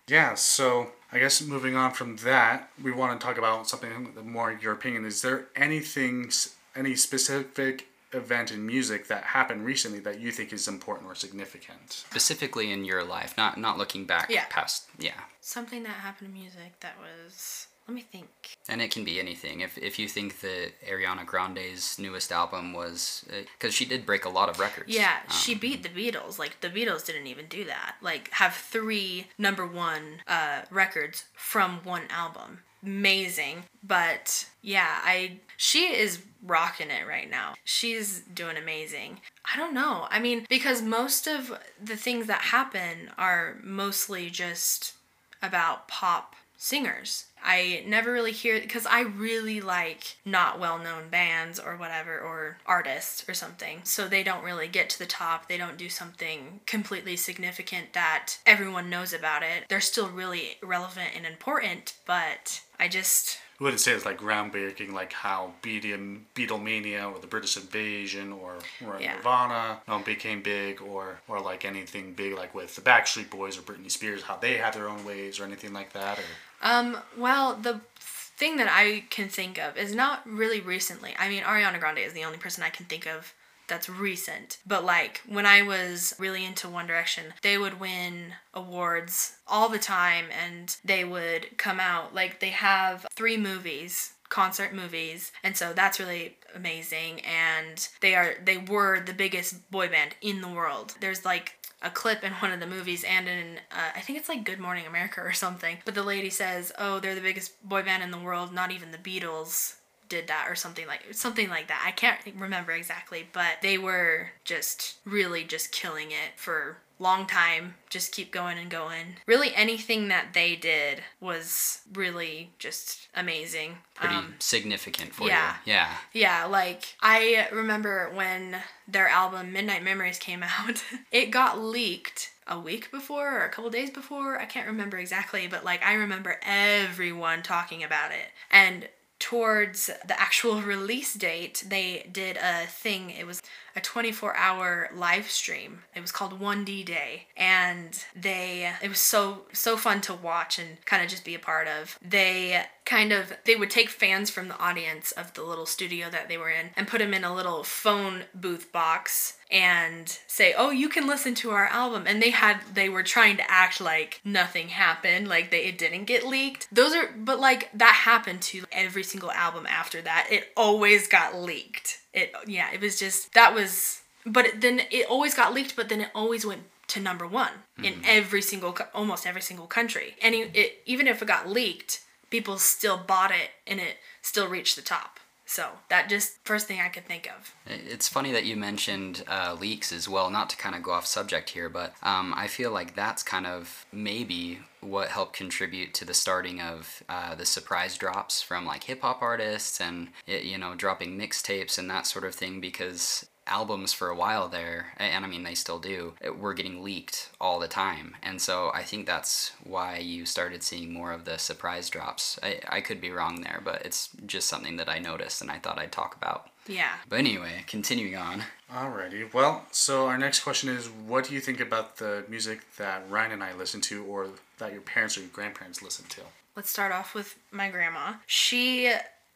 Yeah, 0.06 0.34
so 0.34 0.88
I 1.10 1.18
guess 1.18 1.40
moving 1.40 1.76
on 1.76 1.92
from 1.92 2.16
that, 2.16 2.68
we 2.82 2.92
want 2.92 3.18
to 3.18 3.26
talk 3.26 3.38
about 3.38 3.66
something 3.70 4.12
more 4.22 4.52
your 4.52 4.74
opinion. 4.74 5.06
Is 5.06 5.22
there 5.22 5.46
anything, 5.56 6.30
any 6.76 6.94
specific 6.94 7.86
event 8.12 8.50
in 8.52 8.66
music 8.66 9.06
that 9.08 9.22
happened 9.24 9.64
recently 9.64 10.00
that 10.00 10.20
you 10.20 10.30
think 10.32 10.52
is 10.52 10.66
important 10.68 11.08
or 11.10 11.14
significant? 11.14 11.90
Specifically 11.92 12.72
in 12.72 12.84
your 12.84 13.04
life, 13.04 13.34
not 13.36 13.58
not 13.58 13.78
looking 13.78 14.04
back 14.06 14.28
Yeah. 14.30 14.46
past, 14.50 14.88
yeah. 14.98 15.20
Something 15.40 15.82
that 15.84 15.90
happened 15.92 16.28
in 16.28 16.34
music 16.34 16.78
that 16.80 16.94
was 16.98 17.66
let 17.88 17.94
me 17.96 18.02
think. 18.02 18.28
And 18.68 18.80
it 18.80 18.92
can 18.92 19.04
be 19.04 19.18
anything. 19.18 19.60
If, 19.62 19.76
if 19.76 19.98
you 19.98 20.06
think 20.06 20.40
that 20.42 20.72
Ariana 20.88 21.26
Grande's 21.26 21.98
newest 21.98 22.30
album 22.30 22.72
was, 22.72 23.24
because 23.58 23.74
she 23.74 23.84
did 23.84 24.06
break 24.06 24.24
a 24.24 24.28
lot 24.28 24.48
of 24.48 24.60
records. 24.60 24.90
Yeah, 24.94 25.16
Um, 25.28 25.34
she 25.36 25.56
beat 25.56 25.82
the 25.82 25.88
Beatles. 25.88 26.38
Like 26.38 26.60
the 26.60 26.68
Beatles 26.70 27.04
didn't 27.04 27.26
even 27.26 27.46
do 27.46 27.64
that. 27.64 27.96
Like 28.00 28.30
have 28.34 28.54
three 28.54 29.26
number 29.38 29.66
one 29.66 30.20
uh, 30.28 30.62
records 30.70 31.24
from 31.34 31.80
one 31.82 32.02
album. 32.10 32.60
Amazing. 32.82 33.64
But 33.82 34.46
yeah, 34.62 35.00
I 35.02 35.38
she 35.56 35.94
is 35.94 36.22
rocking 36.42 36.90
it 36.90 37.06
right 37.06 37.30
now. 37.30 37.54
She's 37.64 38.20
doing 38.20 38.56
amazing. 38.56 39.20
I 39.52 39.58
don't 39.58 39.74
know. 39.74 40.06
I 40.10 40.20
mean, 40.20 40.46
because 40.48 40.80
most 40.82 41.26
of 41.26 41.58
the 41.82 41.96
things 41.96 42.26
that 42.26 42.40
happen 42.40 43.10
are 43.18 43.58
mostly 43.62 44.30
just 44.30 44.94
about 45.42 45.88
pop 45.88 46.34
singers. 46.56 47.24
I 47.42 47.82
never 47.86 48.12
really 48.12 48.32
hear 48.32 48.60
because 48.60 48.84
I 48.84 49.00
really 49.00 49.62
like 49.62 50.16
not 50.26 50.60
well 50.60 50.78
known 50.78 51.08
bands 51.08 51.58
or 51.58 51.76
whatever 51.76 52.18
or 52.18 52.58
artists 52.66 53.26
or 53.26 53.32
something. 53.32 53.80
So 53.84 54.06
they 54.06 54.22
don't 54.22 54.44
really 54.44 54.68
get 54.68 54.90
to 54.90 54.98
the 54.98 55.06
top. 55.06 55.48
They 55.48 55.56
don't 55.56 55.78
do 55.78 55.88
something 55.88 56.60
completely 56.66 57.16
significant 57.16 57.94
that 57.94 58.34
everyone 58.44 58.90
knows 58.90 59.14
about 59.14 59.42
it. 59.42 59.64
They're 59.70 59.80
still 59.80 60.10
really 60.10 60.58
relevant 60.62 61.10
and 61.16 61.24
important, 61.24 61.94
but 62.06 62.60
I 62.80 62.88
just 62.88 63.38
I 63.60 63.64
wouldn't 63.64 63.80
say 63.80 63.92
it's 63.92 64.06
like 64.06 64.18
groundbreaking, 64.18 64.92
like 64.92 65.12
how 65.12 65.52
Beatle, 65.62 66.20
Beatlemania 66.34 67.12
or 67.12 67.18
the 67.20 67.26
British 67.26 67.58
Invasion 67.58 68.32
or, 68.32 68.54
or 68.86 68.98
Yeah. 68.98 69.16
Nirvana 69.16 69.80
um, 69.86 70.02
became 70.02 70.40
big, 70.40 70.80
or 70.80 71.20
or 71.28 71.40
like 71.40 71.66
anything 71.66 72.14
big 72.14 72.34
like 72.34 72.54
with 72.54 72.74
the 72.74 72.80
Backstreet 72.80 73.28
Boys 73.28 73.58
or 73.58 73.60
Britney 73.60 73.90
Spears, 73.90 74.22
how 74.22 74.36
they 74.36 74.56
had 74.56 74.72
their 74.72 74.88
own 74.88 75.04
waves 75.04 75.38
or 75.38 75.44
anything 75.44 75.74
like 75.74 75.92
that. 75.92 76.18
Or 76.18 76.22
Um, 76.62 76.98
well, 77.18 77.54
the 77.54 77.80
thing 77.98 78.56
that 78.56 78.68
I 78.70 79.04
can 79.10 79.28
think 79.28 79.58
of 79.58 79.76
is 79.76 79.94
not 79.94 80.26
really 80.26 80.60
recently. 80.60 81.14
I 81.18 81.28
mean, 81.28 81.42
Ariana 81.42 81.78
Grande 81.78 81.98
is 81.98 82.14
the 82.14 82.24
only 82.24 82.38
person 82.38 82.64
I 82.64 82.70
can 82.70 82.86
think 82.86 83.06
of 83.06 83.34
that's 83.70 83.88
recent. 83.88 84.58
But 84.66 84.84
like 84.84 85.22
when 85.26 85.46
I 85.46 85.62
was 85.62 86.14
really 86.18 86.44
into 86.44 86.68
One 86.68 86.86
Direction, 86.86 87.32
they 87.42 87.56
would 87.56 87.80
win 87.80 88.34
awards 88.52 89.38
all 89.46 89.70
the 89.70 89.78
time 89.78 90.26
and 90.30 90.76
they 90.84 91.04
would 91.04 91.56
come 91.56 91.80
out 91.80 92.14
like 92.14 92.40
they 92.40 92.50
have 92.50 93.06
three 93.14 93.36
movies 93.36 94.12
concert 94.28 94.72
movies 94.72 95.32
and 95.42 95.56
so 95.56 95.72
that's 95.72 95.98
really 95.98 96.36
amazing 96.54 97.20
and 97.22 97.88
they 98.00 98.14
are 98.14 98.36
they 98.44 98.56
were 98.56 99.00
the 99.00 99.12
biggest 99.12 99.68
boy 99.72 99.88
band 99.88 100.14
in 100.22 100.40
the 100.40 100.48
world 100.48 100.94
there's 101.00 101.24
like 101.24 101.54
a 101.82 101.90
clip 101.90 102.22
in 102.22 102.32
one 102.34 102.52
of 102.52 102.60
the 102.60 102.66
movies 102.66 103.04
and 103.04 103.28
in 103.28 103.58
uh, 103.72 103.90
I 103.96 104.00
think 104.00 104.18
it's 104.18 104.28
like 104.28 104.44
Good 104.44 104.58
Morning 104.58 104.86
America 104.86 105.20
or 105.20 105.32
something. 105.32 105.78
But 105.84 105.94
the 105.94 106.02
lady 106.02 106.30
says, 106.30 106.72
"Oh, 106.78 107.00
they're 107.00 107.14
the 107.14 107.20
biggest 107.20 107.66
boy 107.66 107.82
band 107.82 108.02
in 108.02 108.10
the 108.10 108.18
world. 108.18 108.52
Not 108.52 108.70
even 108.70 108.90
the 108.90 108.98
Beatles 108.98 109.76
did 110.10 110.26
that 110.28 110.44
or 110.48 110.54
something 110.54 110.86
like 110.86 111.00
something 111.12 111.48
like 111.48 111.68
that. 111.68 111.82
I 111.86 111.92
can't 111.92 112.18
remember 112.36 112.72
exactly, 112.72 113.26
but 113.32 113.62
they 113.62 113.78
were 113.78 114.32
just 114.44 114.96
really 115.06 115.44
just 115.44 115.72
killing 115.72 116.10
it 116.10 116.36
for 116.36 116.76
long 116.98 117.26
time. 117.26 117.76
Just 117.88 118.12
keep 118.12 118.30
going 118.30 118.58
and 118.58 118.70
going. 118.70 119.16
Really 119.26 119.54
anything 119.54 120.08
that 120.08 120.34
they 120.34 120.54
did 120.54 121.02
was 121.18 121.80
really 121.94 122.50
just 122.58 123.08
amazing. 123.14 123.78
pretty 123.94 124.14
Um, 124.14 124.34
significant 124.38 125.14
for 125.14 125.26
yeah. 125.26 125.54
you. 125.64 125.72
Yeah. 125.72 125.88
yeah, 126.12 126.44
like 126.44 126.94
I 127.00 127.48
remember 127.52 128.10
when 128.12 128.56
their 128.86 129.08
album 129.08 129.52
Midnight 129.52 129.82
Memories 129.82 130.18
came 130.18 130.42
out, 130.58 130.84
it 131.10 131.30
got 131.30 131.58
leaked 131.58 132.32
a 132.46 132.58
week 132.58 132.90
before 132.90 133.38
or 133.38 133.44
a 133.44 133.48
couple 133.48 133.70
days 133.70 133.90
before. 133.90 134.38
I 134.38 134.44
can't 134.44 134.66
remember 134.66 134.98
exactly, 134.98 135.46
but 135.46 135.64
like 135.64 135.82
I 135.84 135.94
remember 135.94 136.38
everyone 136.42 137.42
talking 137.42 137.82
about 137.82 138.10
it. 138.10 138.26
And 138.50 138.88
towards 139.30 139.86
the 140.08 140.20
actual 140.20 140.60
release 140.60 141.14
date, 141.14 141.62
they 141.64 142.04
did 142.10 142.36
a 142.36 142.66
thing. 142.66 143.10
It 143.10 143.28
was 143.28 143.40
a 143.76 143.80
24 143.80 144.36
hour 144.36 144.90
live 144.94 145.30
stream. 145.30 145.82
It 145.94 146.00
was 146.00 146.12
called 146.12 146.40
1D 146.40 146.84
Day. 146.84 147.26
And 147.36 148.02
they, 148.14 148.72
it 148.82 148.88
was 148.88 149.00
so, 149.00 149.42
so 149.52 149.76
fun 149.76 150.00
to 150.02 150.14
watch 150.14 150.58
and 150.58 150.84
kind 150.84 151.02
of 151.02 151.08
just 151.08 151.24
be 151.24 151.34
a 151.34 151.38
part 151.38 151.68
of. 151.68 151.98
They 152.02 152.64
kind 152.84 153.12
of, 153.12 153.32
they 153.44 153.56
would 153.56 153.70
take 153.70 153.88
fans 153.88 154.30
from 154.30 154.48
the 154.48 154.58
audience 154.58 155.12
of 155.12 155.34
the 155.34 155.42
little 155.42 155.66
studio 155.66 156.10
that 156.10 156.28
they 156.28 156.38
were 156.38 156.50
in 156.50 156.70
and 156.76 156.88
put 156.88 156.98
them 156.98 157.14
in 157.14 157.24
a 157.24 157.34
little 157.34 157.62
phone 157.62 158.24
booth 158.34 158.72
box 158.72 159.36
and 159.50 160.18
say, 160.26 160.54
"Oh, 160.56 160.70
you 160.70 160.88
can 160.88 161.06
listen 161.06 161.34
to 161.36 161.50
our 161.50 161.66
album." 161.66 162.04
And 162.06 162.22
they 162.22 162.30
had 162.30 162.60
they 162.72 162.88
were 162.88 163.02
trying 163.02 163.36
to 163.38 163.50
act 163.50 163.80
like 163.80 164.20
nothing 164.24 164.68
happened, 164.68 165.28
like 165.28 165.50
they 165.50 165.64
it 165.64 165.78
didn't 165.78 166.04
get 166.04 166.26
leaked. 166.26 166.68
Those 166.72 166.94
are 166.94 167.10
but 167.16 167.40
like 167.40 167.70
that 167.74 167.94
happened 167.94 168.42
to 168.42 168.64
every 168.72 169.02
single 169.02 169.30
album 169.32 169.66
after 169.66 170.00
that. 170.02 170.28
It 170.30 170.48
always 170.56 171.08
got 171.08 171.34
leaked. 171.34 171.98
It 172.12 172.34
yeah, 172.46 172.72
it 172.72 172.80
was 172.80 172.98
just 172.98 173.32
that 173.34 173.54
was 173.54 174.02
but 174.26 174.46
it, 174.46 174.60
then 174.60 174.82
it 174.90 175.06
always 175.08 175.34
got 175.34 175.54
leaked, 175.54 175.76
but 175.76 175.88
then 175.88 176.00
it 176.00 176.10
always 176.14 176.44
went 176.44 176.62
to 176.88 177.00
number 177.00 177.26
1 177.26 177.50
in 177.84 177.94
hmm. 177.94 178.00
every 178.04 178.42
single 178.42 178.76
almost 178.94 179.26
every 179.26 179.42
single 179.42 179.66
country. 179.66 180.16
And 180.22 180.34
it, 180.34 180.50
it 180.54 180.82
even 180.86 181.06
if 181.06 181.22
it 181.22 181.28
got 181.28 181.48
leaked, 181.48 182.00
people 182.30 182.58
still 182.58 182.96
bought 182.96 183.30
it 183.30 183.50
and 183.66 183.80
it 183.80 183.96
still 184.22 184.48
reached 184.48 184.76
the 184.76 184.82
top. 184.82 185.20
So 185.50 185.66
that 185.88 186.08
just 186.08 186.36
first 186.44 186.68
thing 186.68 186.80
I 186.80 186.88
could 186.88 187.06
think 187.06 187.28
of. 187.28 187.52
It's 187.66 188.06
funny 188.06 188.30
that 188.30 188.44
you 188.44 188.54
mentioned 188.54 189.24
uh, 189.26 189.56
leaks 189.58 189.92
as 189.92 190.08
well, 190.08 190.30
not 190.30 190.48
to 190.50 190.56
kind 190.56 190.76
of 190.76 190.82
go 190.84 190.92
off 190.92 191.06
subject 191.06 191.50
here, 191.50 191.68
but 191.68 191.92
um, 192.04 192.32
I 192.36 192.46
feel 192.46 192.70
like 192.70 192.94
that's 192.94 193.24
kind 193.24 193.48
of 193.48 193.84
maybe 193.90 194.60
what 194.80 195.08
helped 195.08 195.32
contribute 195.32 195.92
to 195.94 196.04
the 196.04 196.14
starting 196.14 196.60
of 196.60 197.02
uh, 197.08 197.34
the 197.34 197.44
surprise 197.44 197.98
drops 197.98 198.40
from 198.40 198.64
like 198.64 198.84
hip 198.84 199.02
hop 199.02 199.22
artists 199.22 199.80
and, 199.80 200.10
it, 200.24 200.44
you 200.44 200.56
know, 200.56 200.76
dropping 200.76 201.18
mixtapes 201.18 201.78
and 201.78 201.90
that 201.90 202.06
sort 202.06 202.24
of 202.24 202.32
thing 202.32 202.60
because 202.60 203.26
albums 203.46 203.92
for 203.92 204.08
a 204.08 204.14
while 204.16 204.48
there, 204.48 204.92
and 204.98 205.24
I 205.24 205.28
mean 205.28 205.42
they 205.42 205.54
still 205.54 205.78
do, 205.78 206.14
it- 206.20 206.38
were 206.38 206.54
getting 206.54 206.82
leaked 206.84 207.30
all 207.40 207.58
the 207.58 207.68
time. 207.68 208.16
And 208.22 208.40
so 208.40 208.70
I 208.74 208.82
think 208.82 209.06
that's 209.06 209.52
why 209.64 209.98
you 209.98 210.24
started 210.26 210.62
seeing 210.62 210.92
more 210.92 211.12
of 211.12 211.24
the 211.24 211.38
surprise 211.38 211.90
drops. 211.90 212.38
I, 212.42 212.60
I 212.68 212.80
could 212.80 213.00
be 213.00 213.10
wrong 213.10 213.40
there, 213.42 213.60
but 213.64 213.82
it's 213.84 214.10
just 214.26 214.48
something 214.48 214.76
that 214.76 214.88
I 214.88 214.98
noticed 214.98 215.42
and 215.42 215.50
I 215.50 215.58
thought 215.58 215.78
I'd 215.78 215.92
talk 215.92 216.14
about. 216.16 216.48
Yeah. 216.68 216.92
But 217.08 217.18
anyway, 217.18 217.64
continuing 217.66 218.16
on. 218.16 218.44
Alrighty. 218.72 219.32
Well, 219.34 219.64
so 219.72 220.06
our 220.06 220.18
next 220.18 220.40
question 220.40 220.68
is 220.68 220.86
what 220.88 221.24
do 221.24 221.34
you 221.34 221.40
think 221.40 221.58
about 221.58 221.96
the 221.96 222.24
music 222.28 222.60
that 222.76 223.02
Ryan 223.10 223.32
and 223.32 223.42
I 223.42 223.54
listen 223.54 223.80
to 223.82 224.04
or 224.04 224.28
that 224.58 224.72
your 224.72 224.82
parents 224.82 225.16
or 225.16 225.20
your 225.22 225.30
grandparents 225.30 225.82
listen 225.82 226.04
to? 226.10 226.20
Let's 226.54 226.70
start 226.70 226.92
off 226.92 227.14
with 227.14 227.36
my 227.50 227.68
grandma. 227.70 228.14
She 228.26 228.92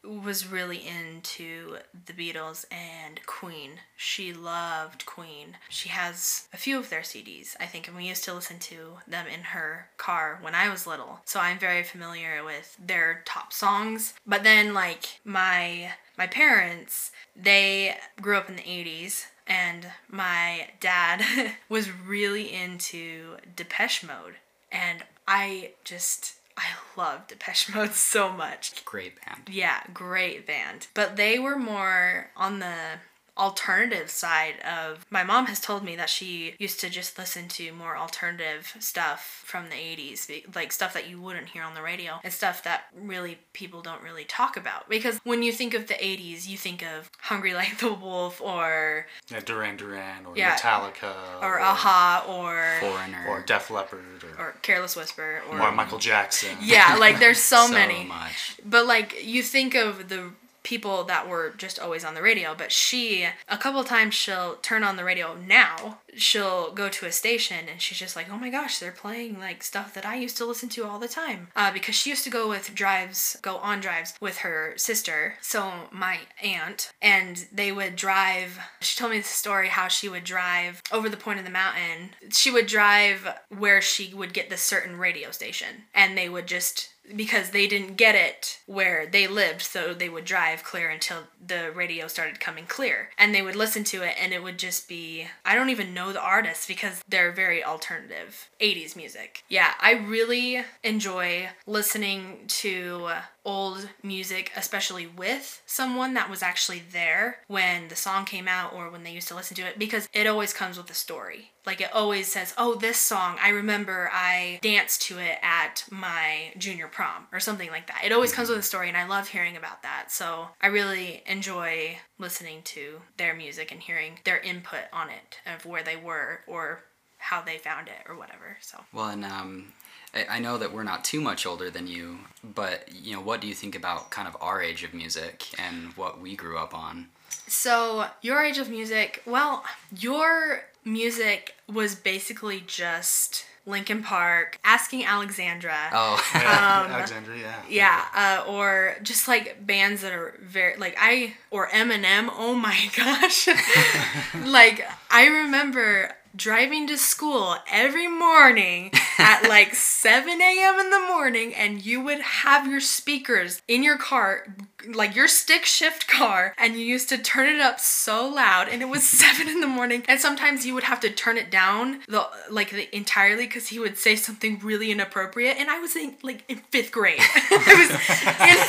was 0.07 0.47
really 0.47 0.85
into 0.85 1.77
the 2.05 2.13
Beatles 2.13 2.65
and 2.71 3.25
Queen. 3.25 3.79
She 3.95 4.33
loved 4.33 5.05
Queen. 5.05 5.57
She 5.69 5.89
has 5.89 6.47
a 6.53 6.57
few 6.57 6.77
of 6.77 6.89
their 6.89 7.01
CDs, 7.01 7.55
I 7.59 7.65
think, 7.65 7.87
and 7.87 7.97
we 7.97 8.07
used 8.07 8.23
to 8.25 8.33
listen 8.33 8.59
to 8.59 8.97
them 9.07 9.27
in 9.27 9.41
her 9.41 9.89
car 9.97 10.39
when 10.41 10.55
I 10.55 10.69
was 10.69 10.87
little. 10.87 11.21
So 11.25 11.39
I'm 11.39 11.59
very 11.59 11.83
familiar 11.83 12.43
with 12.43 12.77
their 12.83 13.21
top 13.25 13.53
songs. 13.53 14.13
But 14.25 14.43
then 14.43 14.73
like 14.73 15.19
my 15.23 15.93
my 16.17 16.27
parents, 16.27 17.11
they 17.35 17.97
grew 18.21 18.37
up 18.37 18.49
in 18.49 18.55
the 18.55 18.61
80s 18.61 19.25
and 19.47 19.87
my 20.09 20.69
dad 20.79 21.23
was 21.69 21.91
really 21.91 22.53
into 22.53 23.35
Depeche 23.55 24.03
Mode 24.03 24.35
and 24.71 25.03
I 25.27 25.71
just 25.83 26.35
I 26.57 26.63
love 26.95 27.27
Depeche 27.27 27.73
Mode 27.73 27.93
so 27.93 28.31
much. 28.31 28.85
Great 28.85 29.13
band. 29.25 29.49
Yeah, 29.51 29.81
great 29.93 30.47
band. 30.47 30.87
But 30.93 31.15
they 31.17 31.37
were 31.39 31.57
more 31.57 32.31
on 32.35 32.59
the 32.59 32.99
alternative 33.37 34.09
side 34.09 34.55
of 34.61 35.05
my 35.09 35.23
mom 35.23 35.45
has 35.47 35.59
told 35.59 35.83
me 35.83 35.95
that 35.95 36.09
she 36.09 36.55
used 36.57 36.79
to 36.79 36.89
just 36.89 37.17
listen 37.17 37.47
to 37.49 37.71
more 37.73 37.97
alternative 37.97 38.73
stuff 38.79 39.43
from 39.45 39.69
the 39.69 39.75
80s 39.75 40.55
like 40.55 40.71
stuff 40.71 40.93
that 40.93 41.09
you 41.09 41.19
wouldn't 41.21 41.49
hear 41.49 41.61
on 41.63 41.73
the 41.73 41.81
radio 41.81 42.19
and 42.23 42.31
stuff 42.31 42.63
that 42.63 42.85
really 42.97 43.37
people 43.53 43.81
don't 43.81 44.01
really 44.01 44.23
talk 44.23 44.55
about 44.55 44.87
because 44.89 45.19
when 45.23 45.43
you 45.43 45.51
think 45.51 45.73
of 45.73 45.87
the 45.87 45.93
80s 45.95 46.47
you 46.47 46.57
think 46.57 46.81
of 46.83 47.09
hungry 47.19 47.53
like 47.53 47.77
the 47.79 47.93
wolf 47.93 48.39
or 48.41 49.05
Yeah, 49.29 49.41
Duran 49.41 49.75
Duran 49.77 50.25
or 50.25 50.33
Yeah. 50.37 50.55
Metallica 50.55 51.13
or 51.41 51.57
a-ha 51.57 52.23
or 52.27 52.77
Foreigner. 52.79 53.25
or 53.27 53.41
Def 53.41 53.69
Leppard 53.69 54.23
or, 54.37 54.45
or 54.45 54.55
careless 54.61 54.95
whisper 54.95 55.41
or, 55.51 55.61
or 55.61 55.71
Michael 55.71 55.99
Jackson. 55.99 56.57
yeah 56.61 56.95
like 56.95 57.19
there's 57.19 57.39
so, 57.39 57.65
so 57.67 57.73
many 57.73 58.05
much. 58.05 58.57
But 58.65 58.85
like 58.85 59.25
you 59.25 59.43
think 59.43 59.75
of 59.75 60.07
the 60.09 60.31
people 60.65 61.03
that 61.05 61.29
were 61.29 61.53
just 61.57 61.79
always 61.79 62.03
on 62.03 62.15
the 62.15 62.21
radio, 62.21 62.53
but 62.57 62.71
she 62.71 63.27
a 63.47 63.57
couple 63.57 63.83
times 63.85 64.13
she'll 64.13 64.55
turn 64.57 64.83
on 64.83 64.97
the 64.97 65.03
radio 65.05 65.35
now. 65.35 65.99
she'll 66.15 66.71
go 66.71 66.89
to 66.89 67.05
a 67.05 67.11
station 67.11 67.67
and 67.69 67.81
she's 67.81 67.97
just 67.97 68.15
like, 68.15 68.29
oh 68.31 68.37
my 68.37 68.49
gosh, 68.49 68.79
they're 68.79 68.91
playing 68.91 69.39
like 69.39 69.61
stuff 69.63 69.93
that 69.93 70.05
I 70.05 70.15
used 70.15 70.37
to 70.37 70.45
listen 70.45 70.69
to 70.69 70.85
all 70.85 70.99
the 70.99 71.07
time. 71.07 71.49
Uh, 71.55 71.71
because 71.71 71.95
she 71.95 72.09
used 72.09 72.23
to 72.23 72.29
go 72.29 72.49
with 72.49 72.73
drives, 72.73 73.37
go 73.41 73.57
on 73.57 73.79
drives 73.79 74.13
with 74.19 74.37
her 74.39 74.73
sister, 74.77 75.35
so 75.41 75.71
my 75.91 76.19
aunt, 76.41 76.91
and 77.01 77.45
they 77.51 77.71
would 77.71 77.95
drive. 77.95 78.57
She 78.81 78.97
told 78.97 79.11
me 79.11 79.19
the 79.19 79.23
story 79.25 79.67
how 79.69 79.87
she 79.87 80.09
would 80.09 80.23
drive 80.23 80.81
over 80.91 81.09
the 81.09 81.17
point 81.17 81.39
of 81.39 81.45
the 81.45 81.51
mountain. 81.51 82.11
She 82.31 82.49
would 82.49 82.67
drive 82.67 83.27
where 83.49 83.81
she 83.81 84.13
would 84.13 84.33
get 84.33 84.49
this 84.49 84.61
certain 84.61 84.97
radio 84.97 85.31
station, 85.31 85.83
and 85.93 86.17
they 86.17 86.29
would 86.29 86.47
just 86.47 86.94
because 87.13 87.49
they 87.49 87.67
didn't 87.67 87.95
get 87.95 88.15
it 88.15 88.59
where 88.65 89.05
they 89.05 89.27
lived, 89.27 89.61
so 89.61 89.93
they 89.93 90.09
would 90.09 90.25
drive 90.25 90.63
clear 90.63 90.89
until 90.89 91.23
the 91.45 91.71
radio 91.71 92.07
started 92.07 92.39
coming 92.39 92.65
clear. 92.65 93.09
And 93.17 93.33
they 93.33 93.41
would 93.41 93.55
listen 93.55 93.83
to 93.85 94.03
it, 94.03 94.15
and 94.19 94.33
it 94.33 94.43
would 94.43 94.57
just 94.59 94.87
be 94.87 95.27
I 95.43 95.55
don't 95.55 95.69
even 95.69 95.93
know 95.93 96.13
the 96.13 96.21
artists 96.21 96.65
because 96.65 97.03
they're 97.07 97.31
very 97.31 97.63
alternative 97.63 98.49
80s 98.61 98.95
music. 98.95 99.43
Yeah, 99.49 99.73
I 99.79 99.93
really 99.93 100.63
enjoy 100.83 101.49
listening 101.65 102.45
to 102.47 103.09
old 103.45 103.89
music, 104.03 104.51
especially 104.55 105.07
with 105.07 105.61
someone 105.65 106.13
that 106.15 106.29
was 106.29 106.41
actually 106.41 106.81
there 106.91 107.39
when 107.47 107.87
the 107.87 107.95
song 107.95 108.25
came 108.25 108.47
out 108.47 108.73
or 108.73 108.89
when 108.89 109.03
they 109.03 109.11
used 109.11 109.27
to 109.27 109.35
listen 109.35 109.55
to 109.55 109.67
it, 109.67 109.79
because 109.79 110.09
it 110.13 110.27
always 110.27 110.53
comes 110.53 110.77
with 110.77 110.89
a 110.89 110.95
story. 110.95 111.51
Like 111.65 111.81
it 111.81 111.93
always 111.93 112.27
says, 112.27 112.53
oh, 112.57 112.75
this 112.75 112.97
song, 112.97 113.37
I 113.41 113.49
remember 113.49 114.09
I 114.11 114.59
danced 114.61 115.01
to 115.03 115.19
it 115.19 115.37
at 115.41 115.85
my 115.89 116.53
junior 116.57 116.87
prom 116.87 117.27
or 117.31 117.39
something 117.39 117.69
like 117.69 117.87
that. 117.87 118.01
It 118.03 118.11
always 118.11 118.33
comes 118.33 118.49
with 118.49 118.59
a 118.59 118.63
story, 118.63 118.87
and 118.87 118.97
I 118.97 119.07
love 119.07 119.29
hearing 119.29 119.57
about 119.57 119.83
that. 119.83 120.11
So 120.11 120.49
I 120.61 120.67
really 120.67 121.23
enjoy 121.25 121.97
listening 122.19 122.61
to 122.65 123.01
their 123.17 123.35
music 123.35 123.71
and 123.71 123.81
hearing 123.81 124.19
their 124.25 124.39
input 124.39 124.85
on 124.91 125.09
it 125.09 125.39
of 125.45 125.65
where 125.65 125.83
they 125.83 125.95
were 125.95 126.41
or 126.47 126.83
how 127.17 127.41
they 127.41 127.57
found 127.57 127.87
it 127.87 128.07
or 128.07 128.15
whatever. 128.15 128.57
So 128.61 128.83
Well, 128.93 129.09
and 129.09 129.25
um, 129.25 129.73
I- 130.15 130.25
I 130.29 130.39
know 130.39 130.57
that 130.57 130.71
we're 130.71 130.83
not 130.83 131.03
too 131.03 131.19
much 131.21 131.45
older 131.45 131.69
than 131.69 131.87
you, 131.87 132.19
but 132.43 132.87
you 132.93 133.13
know, 133.15 133.21
what 133.21 133.41
do 133.41 133.47
you 133.47 133.53
think 133.53 133.75
about 133.75 134.09
kind 134.11 134.27
of 134.27 134.37
our 134.41 134.61
age 134.61 134.83
of 134.83 134.93
music 134.93 135.43
and 135.57 135.95
what 135.97 136.19
we 136.19 136.35
grew 136.35 136.57
up 136.57 136.73
on? 136.73 137.09
So, 137.47 138.07
your 138.21 138.41
age 138.41 138.57
of 138.57 138.69
music, 138.69 139.21
well, 139.25 139.63
your 139.95 140.63
music 140.83 141.55
was 141.71 141.93
basically 141.95 142.61
just 142.65 143.45
Linkin 143.67 144.03
Park, 144.03 144.59
Asking 144.63 145.03
Alexandria. 145.05 145.89
Oh, 145.91 146.23
Yeah, 146.35 146.87
Alexandria. 146.91 147.55
Yeah, 147.69 148.05
uh, 148.15 148.43
or 148.47 148.95
just 149.03 149.27
like 149.27 149.65
bands 149.65 150.01
that 150.01 150.11
are 150.13 150.35
very 150.41 150.77
like 150.77 150.95
I 150.99 151.33
or 151.51 151.67
Eminem. 151.69 152.29
Oh 152.35 152.53
my 152.55 152.77
gosh! 152.95 153.47
like 154.45 154.85
I 155.09 155.25
remember 155.27 156.11
driving 156.35 156.87
to 156.87 156.97
school 156.97 157.55
every 157.71 158.07
morning 158.07 158.91
at 159.17 159.43
like 159.49 159.73
7 159.75 160.29
a.m. 160.41 160.79
in 160.79 160.89
the 160.89 160.99
morning, 161.07 161.53
and 161.55 161.85
you 161.85 162.01
would 162.01 162.19
have 162.21 162.67
your 162.67 162.79
speakers 162.79 163.61
in 163.67 163.83
your 163.83 163.97
car, 163.97 164.45
like 164.93 165.15
your 165.15 165.27
stick 165.27 165.65
shift 165.65 166.07
car, 166.07 166.53
and 166.57 166.73
you 166.73 166.81
used 166.85 167.09
to 167.09 167.17
turn 167.17 167.47
it 167.53 167.61
up 167.61 167.79
so 167.79 168.27
loud, 168.27 168.67
and 168.69 168.81
it 168.81 168.89
was 168.89 169.03
7 169.07 169.47
in 169.47 169.61
the 169.61 169.67
morning, 169.67 170.03
and 170.07 170.19
sometimes 170.19 170.65
you 170.65 170.73
would 170.73 170.83
have 170.83 170.99
to 171.01 171.09
turn 171.09 171.37
it 171.37 171.49
down 171.49 172.01
the 172.07 172.27
like 172.49 172.71
the 172.71 172.93
entirely 172.95 173.45
because 173.45 173.67
he 173.67 173.79
would 173.79 173.97
say 173.97 174.15
something 174.15 174.59
really 174.63 174.91
inappropriate, 174.91 175.57
and 175.57 175.69
I 175.69 175.79
was 175.79 175.95
in 175.95 176.15
like 176.21 176.43
in 176.47 176.57
fifth 176.71 176.91
grade. 176.91 177.19
I 177.19 177.75
was 177.77 177.89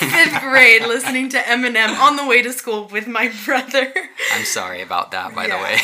in 0.02 0.10
fifth 0.10 0.40
grade 0.42 0.82
listening 0.82 1.28
to 1.30 1.38
Eminem 1.38 1.98
on 1.98 2.16
the 2.16 2.26
way 2.26 2.42
to 2.42 2.52
school 2.52 2.86
with 2.88 3.06
my 3.06 3.32
brother. 3.44 3.92
I'm 4.32 4.44
sorry 4.44 4.82
about 4.82 5.10
that, 5.12 5.34
by 5.34 5.46
Yeah. 5.46 5.56
the 5.56 5.62
way. 5.62 5.78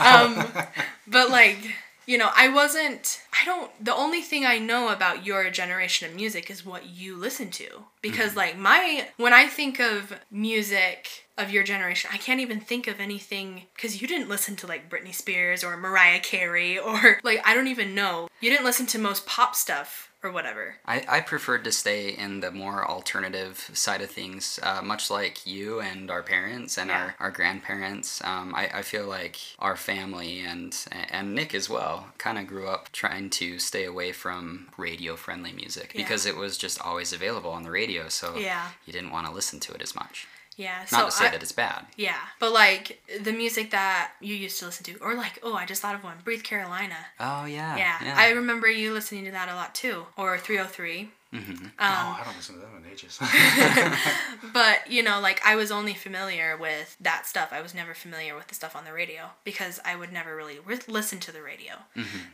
Um, 0.00 0.66
But 1.10 1.30
like, 1.30 1.58
you 2.06 2.18
know, 2.18 2.30
I 2.34 2.48
wasn't 2.48 3.20
I 3.32 3.44
don't 3.44 3.84
the 3.84 3.94
only 3.94 4.22
thing 4.22 4.44
I 4.44 4.58
know 4.58 4.88
about 4.90 5.26
your 5.26 5.50
generation 5.50 6.08
of 6.08 6.14
music 6.14 6.50
is 6.50 6.64
what 6.64 6.86
you 6.86 7.16
listen 7.16 7.50
to. 7.52 7.84
Because 8.00 8.30
mm-hmm. 8.30 8.38
like 8.38 8.58
my 8.58 9.08
when 9.16 9.32
I 9.32 9.46
think 9.46 9.80
of 9.80 10.18
music 10.30 11.26
of 11.36 11.50
your 11.50 11.64
generation, 11.64 12.10
I 12.12 12.18
can't 12.18 12.40
even 12.40 12.60
think 12.60 12.86
of 12.86 13.00
anything 13.00 13.66
cuz 13.76 14.00
you 14.00 14.08
didn't 14.08 14.28
listen 14.28 14.56
to 14.56 14.66
like 14.66 14.90
Britney 14.90 15.14
Spears 15.14 15.64
or 15.64 15.76
Mariah 15.76 16.20
Carey 16.20 16.78
or 16.78 17.20
like 17.22 17.40
I 17.44 17.54
don't 17.54 17.68
even 17.68 17.94
know. 17.94 18.28
You 18.40 18.50
didn't 18.50 18.64
listen 18.64 18.86
to 18.86 18.98
most 18.98 19.26
pop 19.26 19.54
stuff 19.56 20.09
or 20.22 20.30
whatever. 20.30 20.76
I, 20.84 21.04
I 21.08 21.20
preferred 21.20 21.64
to 21.64 21.72
stay 21.72 22.10
in 22.10 22.40
the 22.40 22.50
more 22.50 22.86
alternative 22.88 23.70
side 23.72 24.02
of 24.02 24.10
things, 24.10 24.58
uh, 24.62 24.82
much 24.82 25.10
like 25.10 25.46
you 25.46 25.80
and 25.80 26.10
our 26.10 26.22
parents 26.22 26.76
and 26.78 26.90
Yeah. 26.90 26.98
our, 27.00 27.14
our 27.20 27.30
grandparents. 27.30 28.22
Um, 28.24 28.54
I, 28.54 28.68
I 28.74 28.82
feel 28.82 29.06
like 29.06 29.36
our 29.58 29.76
family 29.76 30.40
and 30.40 30.76
and 31.10 31.34
Nick 31.34 31.54
as 31.54 31.68
well 31.70 32.08
kind 32.18 32.38
of 32.38 32.46
grew 32.46 32.68
up 32.68 32.90
trying 32.92 33.30
to 33.30 33.58
stay 33.58 33.84
away 33.84 34.12
from 34.12 34.68
radio 34.76 35.16
friendly 35.16 35.52
music 35.52 35.92
Yeah. 35.94 36.02
because 36.02 36.26
it 36.26 36.36
was 36.36 36.58
just 36.58 36.80
always 36.80 37.12
available 37.12 37.50
on 37.50 37.62
the 37.62 37.70
radio, 37.70 38.08
so 38.08 38.36
Yeah. 38.36 38.68
you 38.86 38.92
didn't 38.92 39.10
want 39.12 39.26
to 39.26 39.32
listen 39.32 39.58
to 39.60 39.72
it 39.72 39.82
as 39.82 39.94
much. 39.94 40.26
Yeah. 40.60 40.78
Not 40.92 41.00
so 41.00 41.04
to 41.06 41.10
say 41.12 41.26
I- 41.26 41.30
that 41.30 41.42
it's 41.42 41.52
bad. 41.52 41.86
Yeah, 41.96 42.18
but 42.38 42.52
like 42.52 43.00
the 43.22 43.32
music 43.32 43.70
that 43.70 44.12
you 44.20 44.34
used 44.34 44.58
to 44.60 44.66
listen 44.66 44.84
to, 44.84 44.98
or 45.00 45.14
like, 45.14 45.38
oh, 45.42 45.54
I 45.54 45.64
just 45.64 45.80
thought 45.82 45.94
of 45.94 46.04
one, 46.04 46.16
Breathe 46.24 46.42
Carolina. 46.42 46.96
Oh 47.18 47.44
yeah. 47.46 47.76
Yeah, 47.76 48.14
I 48.16 48.30
remember 48.30 48.68
you 48.70 48.92
listening 48.92 49.24
to 49.24 49.30
that 49.30 49.48
a 49.48 49.54
lot 49.54 49.74
too, 49.74 50.06
or 50.16 50.36
3OH!3. 50.38 51.08
Mm-hmm. 51.32 51.66
oh, 51.66 51.70
I 51.78 52.22
don't 52.24 52.36
listen 52.36 52.56
to 52.56 52.60
them 52.60 52.70
in 52.84 52.90
ages. 52.90 53.18
But 54.52 54.90
you 54.90 55.02
know, 55.02 55.20
like 55.20 55.40
I 55.46 55.54
was 55.54 55.70
only 55.70 55.94
familiar 55.94 56.56
with 56.56 56.96
that 57.00 57.26
stuff. 57.26 57.50
I 57.52 57.60
was 57.62 57.74
never 57.74 57.94
familiar 57.94 58.34
with 58.34 58.48
the 58.48 58.54
stuff 58.54 58.74
on 58.74 58.84
the 58.84 58.92
radio 58.92 59.30
because 59.44 59.78
I 59.84 59.94
would 59.94 60.12
never 60.12 60.34
really 60.34 60.58
re- 60.64 60.78
listen 60.88 61.20
to 61.20 61.32
the 61.32 61.42
radio. 61.42 61.74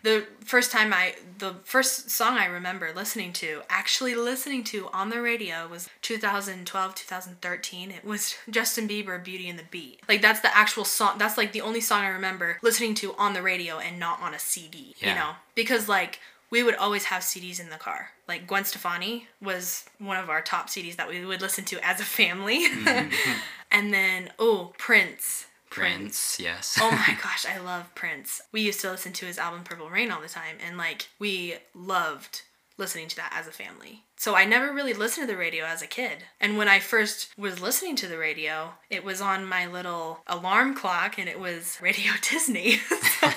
The 0.02 0.26
first 0.44 0.72
time 0.72 0.94
I, 0.94 1.16
the 1.38 1.56
first 1.64 2.10
song 2.10 2.38
I 2.38 2.46
remember 2.46 2.92
listening 2.94 3.32
to, 3.34 3.62
actually 3.68 4.14
listening 4.14 4.64
to 4.64 4.88
on 4.92 5.10
the 5.10 5.20
radio 5.20 5.68
was 5.68 5.88
2012, 6.02 6.94
2013. 6.94 7.90
It 7.90 8.04
was 8.04 8.36
Justin 8.48 8.88
Bieber, 8.88 9.22
"Beauty 9.22 9.48
and 9.48 9.58
the 9.58 9.64
Beat." 9.70 10.00
Like 10.08 10.22
that's 10.22 10.40
the 10.40 10.56
actual 10.56 10.84
song. 10.84 11.18
That's 11.18 11.36
like 11.36 11.52
the 11.52 11.60
only 11.60 11.80
song 11.82 12.02
I 12.02 12.08
remember 12.08 12.58
listening 12.62 12.94
to 12.96 13.14
on 13.16 13.34
the 13.34 13.42
radio 13.42 13.78
and 13.78 13.98
not 13.98 14.22
on 14.22 14.32
a 14.32 14.38
CD. 14.38 14.94
Yeah. 14.98 15.08
You 15.10 15.14
know, 15.16 15.30
because 15.54 15.88
like 15.88 16.20
we 16.50 16.62
would 16.62 16.76
always 16.76 17.04
have 17.04 17.22
CDs 17.22 17.60
in 17.60 17.70
the 17.70 17.76
car. 17.76 18.10
Like 18.28 18.46
Gwen 18.46 18.64
Stefani 18.64 19.28
was 19.40 19.84
one 19.98 20.16
of 20.16 20.30
our 20.30 20.40
top 20.40 20.68
CDs 20.68 20.96
that 20.96 21.08
we 21.08 21.24
would 21.24 21.40
listen 21.42 21.64
to 21.66 21.84
as 21.84 22.00
a 22.00 22.04
family. 22.04 22.68
Mm-hmm. 22.68 23.10
and 23.70 23.92
then, 23.92 24.30
oh, 24.38 24.72
Prince. 24.78 25.46
Prince, 25.70 26.38
yes. 26.40 26.78
oh 26.80 26.90
my 26.90 27.18
gosh, 27.22 27.44
I 27.44 27.58
love 27.58 27.94
Prince. 27.94 28.40
We 28.52 28.62
used 28.62 28.80
to 28.80 28.90
listen 28.90 29.12
to 29.14 29.26
his 29.26 29.38
album 29.38 29.62
Purple 29.64 29.90
Rain 29.90 30.10
all 30.10 30.22
the 30.22 30.28
time, 30.28 30.56
and 30.64 30.78
like 30.78 31.08
we 31.18 31.56
loved 31.74 32.42
listening 32.78 33.08
to 33.08 33.16
that 33.16 33.32
as 33.34 33.46
a 33.46 33.52
family. 33.52 34.02
So 34.16 34.34
I 34.34 34.44
never 34.44 34.72
really 34.72 34.94
listened 34.94 35.26
to 35.26 35.32
the 35.32 35.38
radio 35.38 35.64
as 35.64 35.82
a 35.82 35.86
kid. 35.86 36.24
And 36.40 36.56
when 36.56 36.68
I 36.68 36.78
first 36.78 37.36
was 37.36 37.60
listening 37.60 37.96
to 37.96 38.06
the 38.06 38.18
radio, 38.18 38.74
it 38.90 39.04
was 39.04 39.20
on 39.20 39.44
my 39.44 39.66
little 39.66 40.20
alarm 40.26 40.74
clock 40.74 41.18
and 41.18 41.28
it 41.28 41.38
was 41.38 41.78
Radio 41.80 42.12
Disney. 42.30 42.76
so, 43.20 43.28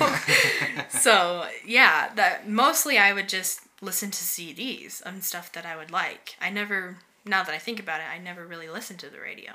so 0.99 1.47
yeah, 1.65 2.12
that 2.15 2.49
mostly 2.49 2.97
I 2.97 3.13
would 3.13 3.29
just 3.29 3.62
listen 3.81 4.12
to 4.12 4.17
CDs 4.17 5.01
and 5.05 5.23
stuff 5.23 5.51
that 5.53 5.65
I 5.65 5.75
would 5.75 5.91
like. 5.91 6.35
I 6.41 6.49
never 6.49 6.97
now 7.25 7.43
that 7.43 7.53
I 7.53 7.57
think 7.57 7.79
about 7.79 8.01
it, 8.01 8.07
I 8.12 8.17
never 8.17 8.45
really 8.45 8.69
listened 8.69 8.99
to 8.99 9.09
the 9.09 9.19
radio. 9.19 9.53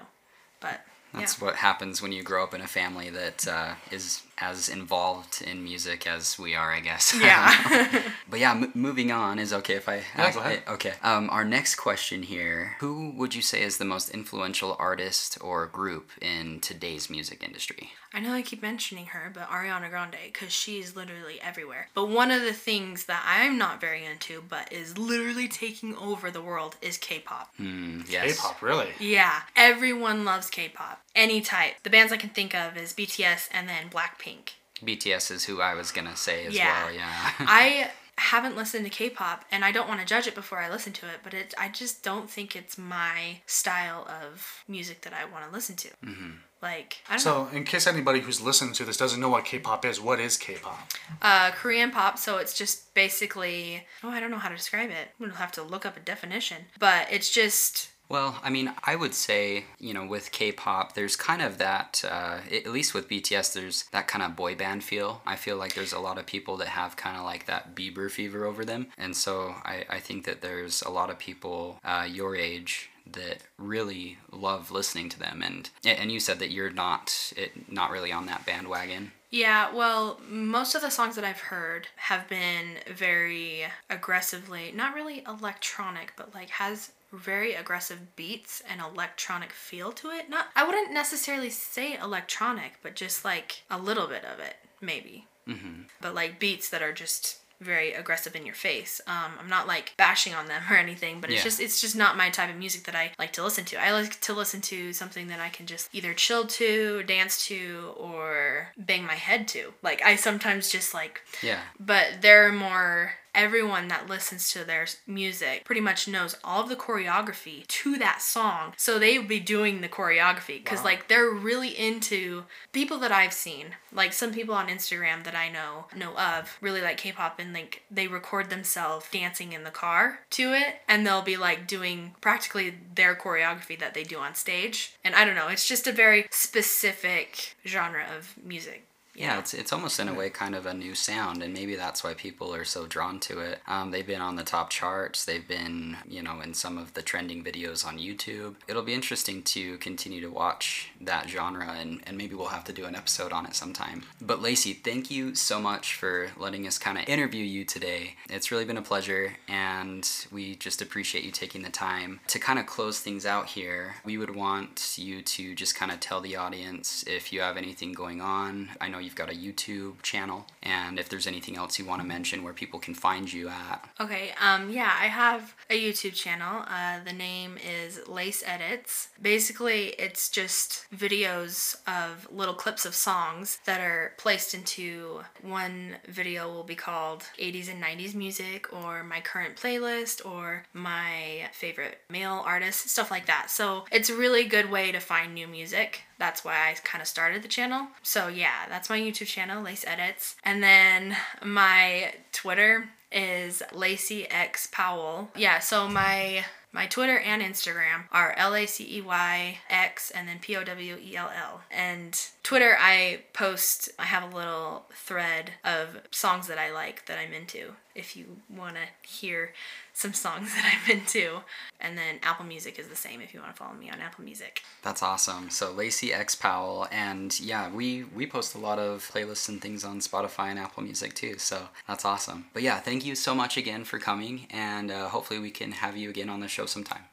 But 0.61 0.85
That's 1.15 1.39
yeah. 1.39 1.47
what 1.47 1.57
happens 1.57 2.03
when 2.03 2.13
you 2.13 2.23
grow 2.23 2.43
up 2.43 2.55
in 2.55 2.61
a 2.61 2.67
family 2.67 3.11
that 3.11 3.47
uh, 3.47 3.75
is 3.91 4.23
as 4.39 4.69
involved 4.69 5.43
in 5.43 5.63
music 5.63 6.07
as 6.07 6.39
we 6.39 6.55
are, 6.55 6.73
I 6.73 6.81
guess. 6.81 7.15
Yeah. 7.25 8.03
but 8.29 8.39
yeah, 8.41 8.51
m- 8.51 8.71
moving 8.75 9.11
on 9.11 9.39
is 9.39 9.53
okay 9.53 9.75
if 9.75 9.89
I. 9.89 10.03
Yeah, 10.17 10.33
go 10.33 10.41
ahead. 10.41 10.63
Okay. 10.69 10.93
Um, 11.03 11.31
our 11.31 11.45
next 11.45 11.77
question 11.77 12.23
here: 12.23 12.77
Who 12.81 13.13
would 13.17 13.35
you 13.35 13.41
say 13.41 13.63
is 13.63 13.79
the 13.79 13.85
most 13.85 14.11
influential 14.11 14.77
artist 14.79 15.39
or 15.41 15.67
group 15.67 16.11
in 16.21 16.61
today's 16.61 17.09
music 17.09 17.43
industry? 17.43 17.93
I 18.13 18.21
know 18.21 18.33
I 18.33 18.43
keep 18.43 18.63
mentioning 18.63 19.07
her, 19.07 19.31
but 19.33 19.49
Ariana 19.49 19.89
Grande, 19.89 20.17
because 20.33 20.53
she's 20.53 20.95
literally 20.95 21.41
everywhere. 21.41 21.89
But 21.95 22.11
one 22.11 22.31
of 22.31 22.43
the 22.43 22.53
things 22.53 23.07
that 23.07 23.25
I'm 23.27 23.57
not 23.57 23.81
very 23.81 24.05
into, 24.05 24.43
but 24.47 24.73
is 24.73 24.99
literally 24.99 25.49
taking 25.49 25.97
over 25.97 26.31
the 26.31 26.43
world, 26.43 26.77
is 26.83 26.99
K 26.99 27.21
pop. 27.21 27.55
Mm, 27.59 28.09
yes. 28.11 28.37
K-pop, 28.37 28.61
really? 28.61 28.89
Yeah, 29.01 29.43
everyone 29.57 30.25
loves 30.25 30.51
K 30.51 30.69
pop. 30.69 31.04
Any 31.15 31.41
type. 31.41 31.75
The 31.83 31.91
bands 31.91 32.13
I 32.13 32.17
can 32.17 32.31
think 32.31 32.55
of 32.55 32.77
is 32.77 32.93
BTS 32.93 33.49
and 33.53 33.69
then 33.69 33.91
Blackpink. 33.91 34.51
BTS 34.83 35.31
is 35.31 35.45
who 35.45 35.61
I 35.61 35.75
was 35.75 35.93
gonna 35.93 36.17
say 36.17 36.47
as 36.47 36.55
Yeah. 36.55 36.85
well. 36.85 36.93
Yeah. 36.95 37.33
I 37.41 37.91
haven't 38.17 38.57
listened 38.57 38.85
to 38.85 38.91
K-pop 38.91 39.45
and 39.51 39.65
I 39.65 39.73
don't 39.73 39.89
want 39.89 40.01
to 40.01 40.07
judge 40.07 40.27
it 40.29 40.35
before 40.37 40.59
I 40.61 40.71
listen 40.71 40.93
to 40.95 41.07
it, 41.07 41.21
but 41.25 41.35
it 41.35 41.53
I 41.59 41.69
just 41.69 42.03
don't 42.03 42.31
think 42.31 42.55
it's 42.55 42.79
my 42.79 43.41
style 43.47 44.07
of 44.23 44.63
music 44.69 45.03
that 45.03 45.13
I 45.13 45.25
want 45.25 45.45
to 45.47 45.51
listen 45.53 45.75
to. 45.77 45.89
Mm-hmm. 46.05 46.31
Like 46.63 46.99
I 47.09 47.17
don't 47.17 47.25
know. 47.27 47.49
So, 47.51 47.57
in 47.57 47.65
case 47.65 47.87
anybody 47.87 48.21
who's 48.21 48.41
listening 48.41 48.73
to 48.75 48.85
this 48.85 48.97
doesn't 48.97 49.21
know 49.21 49.29
what 49.29 49.45
K-pop 49.45 49.85
is, 49.85 50.01
what 50.01 50.19
is 50.21 50.37
K-pop? 50.37 50.91
uh, 51.23 51.51
Korean 51.53 51.91
pop, 51.91 52.17
so 52.19 52.39
it's 52.39 52.57
just 52.57 52.95
basically 52.95 53.85
oh 54.03 54.09
I 54.11 54.19
don't 54.21 54.31
know 54.31 54.39
how 54.39 54.49
to 54.49 54.57
describe 54.57 54.91
it. 54.91 55.09
We'll 55.19 55.31
have 55.31 55.53
to 55.53 55.63
look 55.63 55.85
up 55.85 55.97
a 55.97 56.01
definition, 56.01 56.67
but 56.79 57.07
it's 57.11 57.31
just 57.31 57.91
Well, 58.09 58.39
I 58.43 58.51
mean, 58.51 58.73
I 58.85 58.97
would 58.97 59.15
say, 59.15 59.65
you 59.79 59.95
know, 59.95 60.07
with 60.07 60.31
K 60.31 60.53
pop, 60.53 60.95
there's 60.95 61.17
kind 61.17 61.43
of 61.43 61.59
that, 61.59 62.05
uh, 62.09 62.39
at 62.53 62.67
least 62.67 62.95
with 62.95 63.09
BTS, 63.09 63.55
there's 63.55 63.85
that 63.93 64.09
kind 64.09 64.23
of 64.23 64.37
boy 64.37 64.55
band 64.55 64.85
feel. 64.85 65.23
I 65.27 65.37
feel 65.37 65.57
like 65.57 65.75
there's 65.75 65.93
a 65.93 65.99
lot 65.99 66.19
of 66.19 66.27
people 66.27 66.57
that 66.59 66.69
have 66.69 66.97
kind 66.97 67.17
of 67.17 67.25
like 67.25 67.47
that 67.47 67.75
Bieber 67.75 68.11
fever 68.11 68.45
over 68.45 68.65
them. 68.65 68.89
And 68.99 69.17
so 69.17 69.55
I, 69.65 69.85
I 69.89 70.01
think 70.01 70.27
that 70.27 70.43
there's 70.43 70.83
a 70.83 70.91
lot 70.91 71.11
of 71.11 71.19
people 71.19 71.81
uh, 71.85 72.07
your 72.11 72.37
age 72.37 72.91
that 73.13 73.39
really 73.59 74.19
love 74.33 74.71
listening 74.71 75.11
to 75.11 75.19
them 75.19 75.43
and 75.43 75.69
and 75.85 76.11
you 76.11 76.19
said 76.19 76.39
that 76.39 76.51
you're 76.51 76.71
not 76.71 77.35
it, 77.37 77.71
not 77.71 77.91
really 77.91 78.11
on 78.11 78.25
that 78.25 78.47
bandwagon 78.47 79.13
Yeah, 79.31 79.75
well, 79.75 80.21
most 80.29 80.75
of 80.75 80.81
the 80.81 80.91
songs 80.91 81.17
that 81.17 81.25
I've 81.25 81.41
heard 81.41 81.89
have 81.97 82.29
been 82.29 82.79
very 82.95 83.65
aggressively, 83.91 84.73
not 84.73 84.95
really 84.95 85.25
electronic, 85.27 86.13
but 86.17 86.33
like 86.35 86.51
has 86.51 86.93
very 87.17 87.55
aggressive 87.55 88.17
beats 88.17 88.63
and 88.69 88.81
electronic 88.81 89.53
feel 89.53 89.93
to 89.93 90.11
it. 90.11 90.29
Not 90.29 90.49
I 90.57 90.67
wouldn't 90.67 90.93
necessarily 90.93 91.51
say 91.51 91.97
electronic, 91.97 92.75
but 92.83 92.95
just 92.97 93.25
like 93.25 93.63
a 93.71 93.79
little 93.79 94.07
bit 94.07 94.25
of 94.25 94.41
it, 94.41 94.57
maybe. 94.81 95.27
Mm-hmm. 95.49 95.83
But 96.01 96.15
like 96.15 96.39
beats 96.39 96.71
that 96.71 96.83
are 96.83 96.93
just 96.93 97.39
very 97.61 97.93
aggressive 97.95 98.35
in 98.35 98.45
your 98.45 98.55
face. 98.55 99.01
Um, 99.07 99.33
I'm 99.41 99.49
not 99.49 99.67
like 99.67 99.95
bashing 99.97 100.35
on 100.35 100.47
them 100.49 100.61
or 100.71 100.75
anything, 100.77 101.21
but 101.21 101.31
it's 101.31 101.39
Yeah. 101.39 101.45
just 101.45 101.61
it's 101.61 101.81
just 101.81 101.97
not 101.97 102.17
my 102.17 102.29
type 102.31 102.51
of 102.51 102.57
music 102.57 102.85
that 102.85 102.95
I 102.97 103.13
like 103.19 103.33
to 103.35 103.43
listen 103.45 103.65
to. 103.67 103.77
I 103.81 103.93
like 103.93 104.21
to 104.23 104.33
listen 104.35 104.61
to 104.63 104.93
something 104.93 105.29
that 105.29 105.41
I 105.41 105.49
can 105.51 105.67
just 105.67 105.89
either 105.93 106.13
chill 106.15 106.47
to, 106.47 107.03
dance 107.05 107.47
to, 107.47 107.95
or 107.97 108.69
bang 108.77 109.05
my 109.07 109.15
head 109.15 109.47
to. 109.49 109.73
Like 109.83 110.03
I 110.03 110.17
sometimes 110.17 110.69
just 110.71 110.93
like 110.95 111.23
yeah 111.43 111.61
but 111.79 112.21
they're 112.21 112.53
more 112.53 113.13
everyone 113.35 113.89
that 113.89 114.09
listens 114.09 114.51
to 114.53 114.65
their 114.65 114.87
music 115.07 115.65
pretty 115.65 115.81
much 115.81 116.09
knows 116.09 116.37
all 116.45 116.63
of 116.63 116.69
the 116.69 116.77
choreography 116.77 117.67
to 117.67 117.97
that 117.99 118.23
song. 118.23 118.75
So 118.77 118.99
they 118.99 119.19
would 119.19 119.29
be 119.29 119.41
doing 119.41 119.81
the 119.81 119.89
choreography 119.89 120.63
because 120.63 120.85
like 120.85 121.09
they're 121.09 121.31
really 121.31 121.69
into 121.69 122.45
people 122.73 122.99
that 122.99 123.13
i've 123.13 123.33
seen. 123.33 123.75
Like 123.93 124.13
some 124.13 124.33
people 124.33 124.55
on 124.55 124.69
instagram 124.69 125.25
that 125.25 125.35
i 125.35 125.49
know 125.49 125.87
know 125.95 126.17
of 126.17 126.57
really 126.61 126.81
like 126.81 126.97
k-pop 126.97 127.39
and 127.39 127.53
like 127.53 127.83
they 127.91 128.09
record 128.09 128.51
themselves 128.51 129.07
dancing 129.11 129.53
in 129.53 129.65
the 129.65 129.71
car 129.71 130.21
to 130.31 130.53
it 130.53 130.83
and 130.89 131.07
they'll 131.07 131.23
be 131.23 131.37
like 131.37 131.67
doing 131.67 132.15
practically 132.21 132.75
their 132.95 133.15
choreography 133.15 133.79
that 133.79 133.95
they 133.95 134.03
do 134.05 134.19
on 134.19 134.35
stage. 134.35 134.95
And 135.05 135.15
i 135.15 135.25
don't 135.25 135.35
know 135.35 135.49
it's 135.49 135.69
just 135.69 135.87
a 135.87 135.93
very 135.93 136.27
specific 136.31 137.57
genre 137.67 138.05
of 138.17 138.35
music 138.43 138.85
Yeah, 139.15 139.39
it's 139.39 139.55
it's 139.55 139.73
almost 139.73 140.01
in 140.01 140.09
a 140.09 140.15
way 140.15 140.29
kind 140.29 140.55
of 140.57 140.67
a 140.67 140.75
new 140.75 140.95
sound, 140.95 141.43
and 141.43 141.55
maybe 141.55 141.77
that's 141.77 142.03
why 142.03 142.15
people 142.15 142.53
are 142.55 142.65
so 142.65 142.87
drawn 142.87 143.21
to 143.21 143.39
it. 143.39 143.61
Um, 143.69 143.93
they've 143.93 144.07
been 144.07 144.21
on 144.21 144.35
the 144.35 144.43
top 144.43 144.71
charts. 144.71 145.25
They've 145.25 145.47
been, 145.47 145.99
you 146.07 146.23
know, 146.23 146.41
in 146.41 146.53
some 146.53 146.79
of 146.79 146.95
the 146.95 147.03
trending 147.03 147.45
videos 147.45 147.87
on 147.87 147.99
YouTube. 147.99 148.57
It'll 148.67 148.83
be 148.83 148.93
interesting 148.93 149.43
to 149.45 149.79
continue 149.79 150.21
to 150.21 150.29
watch 150.31 150.91
that 151.01 151.29
genre, 151.29 151.71
and, 151.79 152.01
and 152.07 152.19
maybe 152.19 152.35
we'll 152.35 152.49
have 152.49 152.65
to 152.65 152.73
do 152.73 152.87
an 152.87 152.97
episode 152.97 153.33
on 153.33 153.47
it 153.47 153.55
sometime. 153.55 154.03
But 154.21 154.43
Lacey, 154.43 154.73
thank 154.73 155.11
you 155.13 155.37
so 155.37 155.61
much 155.61 155.95
for 155.95 156.31
letting 156.37 156.67
us 156.67 156.79
kind 156.79 156.99
of 156.99 157.09
interview 157.09 157.45
you 157.45 157.65
today. 157.65 158.17
It's 158.29 158.51
really 158.51 158.65
been 158.65 158.77
a 158.77 158.83
pleasure, 158.83 159.37
and 159.47 160.09
we 160.33 160.57
just 160.57 160.83
appreciate 160.83 161.25
you 161.25 161.31
taking 161.31 161.63
the 161.63 161.71
time 161.71 162.19
to 162.27 162.41
kind 162.41 162.59
of 162.59 162.67
close 162.67 162.99
things 162.99 163.27
out 163.27 163.47
here. 163.47 163.95
We 164.05 164.19
would 164.19 164.35
want 164.35 164.95
you 164.99 165.23
to 165.23 165.55
just 165.55 165.77
kind 165.77 165.93
of 165.93 166.01
tell 166.01 166.21
the 166.21 166.35
audience 166.35 167.05
if 167.07 167.33
you 167.33 167.43
have 167.43 167.57
anything 167.57 167.93
going 167.93 168.21
on. 168.21 168.71
I 168.81 168.89
know 168.89 169.04
you've 169.05 169.15
got 169.15 169.31
a 169.31 169.35
YouTube 169.35 170.03
channel, 170.03 170.47
and 170.63 170.99
if 170.99 171.09
there's 171.09 171.27
anything 171.27 171.57
else 171.57 171.79
you 171.79 171.85
want 171.85 172.01
to 172.01 172.07
mention 172.07 172.43
where 172.43 172.53
people 172.53 172.79
can 172.79 172.95
find 172.95 173.33
you 173.33 173.49
at. 173.49 173.89
Okay, 174.01 174.31
um, 174.41 174.71
yeah, 174.71 174.93
I 174.99 175.07
have 175.07 175.55
a 175.71 175.81
YouTube 175.81 176.15
channel. 176.15 176.65
Uh, 176.69 177.01
the 177.05 177.13
name 177.13 177.59
is 177.59 178.01
Lace 178.09 178.43
Edits. 178.47 179.09
Basically, 179.21 179.89
it's 179.99 180.29
just 180.29 180.87
videos 180.95 181.77
of 181.87 182.27
little 182.33 182.55
clips 182.55 182.85
of 182.85 182.95
songs 182.95 183.59
that 183.67 183.81
are 183.81 184.13
placed 184.17 184.55
into 184.55 185.21
one 185.43 185.97
video 186.09 186.51
will 186.51 186.65
be 186.65 186.75
called 186.75 187.25
80s 187.39 187.71
and 187.71 187.83
90s 187.83 188.15
music 188.15 188.73
or 188.73 189.05
my 189.05 189.21
current 189.21 189.57
playlist 189.57 190.25
or 190.25 190.65
my 190.73 191.49
favorite 191.53 191.99
male 192.09 192.43
artists, 192.45 192.91
stuff 192.91 193.11
like 193.11 193.27
that. 193.27 193.51
So 193.51 193.85
it's 193.93 194.11
a 194.11 194.17
really 194.17 194.45
good 194.45 194.71
way 194.71 194.93
to 194.93 195.01
find 195.01 195.35
new 195.35 195.47
music. 195.47 196.03
That's 196.19 196.45
why 196.45 196.71
I 196.71 196.75
kind 196.85 197.03
of 197.03 197.09
started 197.09 197.43
the 197.43 197.49
channel. 197.49 197.89
So 198.03 198.29
yeah, 198.29 198.67
that's 198.69 198.91
my 198.91 198.99
YouTube 198.99 199.27
channel, 199.27 199.63
Lace 199.63 199.85
Edits. 199.87 200.37
And 200.45 200.63
then 200.63 201.17
my 201.45 202.15
Twitter 202.33 202.89
is 203.11 203.63
Lacey 203.73 204.29
X 204.29 204.69
Powell. 204.71 205.31
Yeah, 205.37 205.61
so 205.61 205.89
my 205.89 206.45
my 206.75 206.87
Twitter 206.87 207.17
and 207.17 207.41
Instagram 207.41 208.07
are 208.11 208.35
L 208.37 208.55
A 208.55 208.67
C 208.67 208.99
E 208.99 209.01
Y 209.01 209.59
X 209.71 210.11
and 210.11 210.27
then 210.27 210.41
P 210.41 210.57
O 210.57 210.65
W 210.65 210.99
E 211.01 211.17
L 211.17 211.31
L. 211.35 211.63
And 211.71 212.21
Twitter, 212.43 212.77
I 212.79 213.21
post, 213.33 213.91
I 213.97 214.07
have 214.07 214.25
a 214.25 214.37
little 214.37 214.87
thread 214.93 215.53
of 215.65 216.01
songs 216.11 216.49
that 216.49 216.59
I 216.59 216.73
like 216.73 217.07
that 217.07 217.17
I'm 217.17 217.33
into 217.33 217.75
if 217.95 218.17
you 218.17 218.39
want 218.51 218.75
to 218.75 219.09
hear 219.09 219.53
some 219.95 220.13
songs 220.13 220.53
that 220.55 220.75
I'm 220.75 220.99
into. 220.99 221.41
And 221.81 221.97
then 221.97 222.19
Apple 222.23 222.45
Music 222.45 222.79
is 222.79 222.89
the 222.89 222.97
same 222.97 223.21
if 223.21 223.33
you 223.33 223.41
want 223.41 223.55
to 223.55 223.57
follow 223.57 223.75
me 223.75 223.89
on 223.91 224.01
Apple 224.01 224.25
Music. 224.25 224.63
That's 224.83 225.03
awesome. 225.03 225.49
So 225.49 225.73
Lacey 225.73 226.13
X 226.13 226.35
Powell, 226.35 226.87
and 226.93 227.39
yeah, 227.41 227.71
we 227.71 228.05
we 228.05 228.27
post 228.27 228.55
a 228.55 228.59
lot 228.59 228.79
of 228.79 229.11
playlists 229.13 229.49
and 229.49 229.61
things 229.61 229.85
on 229.85 230.01
Spotify 230.01 230.51
and 230.51 230.59
Apple 230.59 230.83
Music 230.83 231.15
too. 231.15 231.39
So 231.39 231.69
that's 231.89 232.05
awesome. 232.05 232.47
But 232.53 232.63
yeah, 232.63 232.81
thank 232.81 233.07
you 233.07 233.15
so 233.15 233.35
much 233.35 233.57
again 233.57 233.85
for 233.85 233.99
coming, 233.99 234.47
and 234.51 234.91
uh, 234.91 235.09
hopefully 235.09 235.41
we 235.41 235.51
can 235.51 235.73
have 235.73 235.97
you 235.97 236.11
again 236.11 236.29
on 236.29 236.41
the 236.41 236.49
show 236.49 236.67
sometime. 236.67 237.05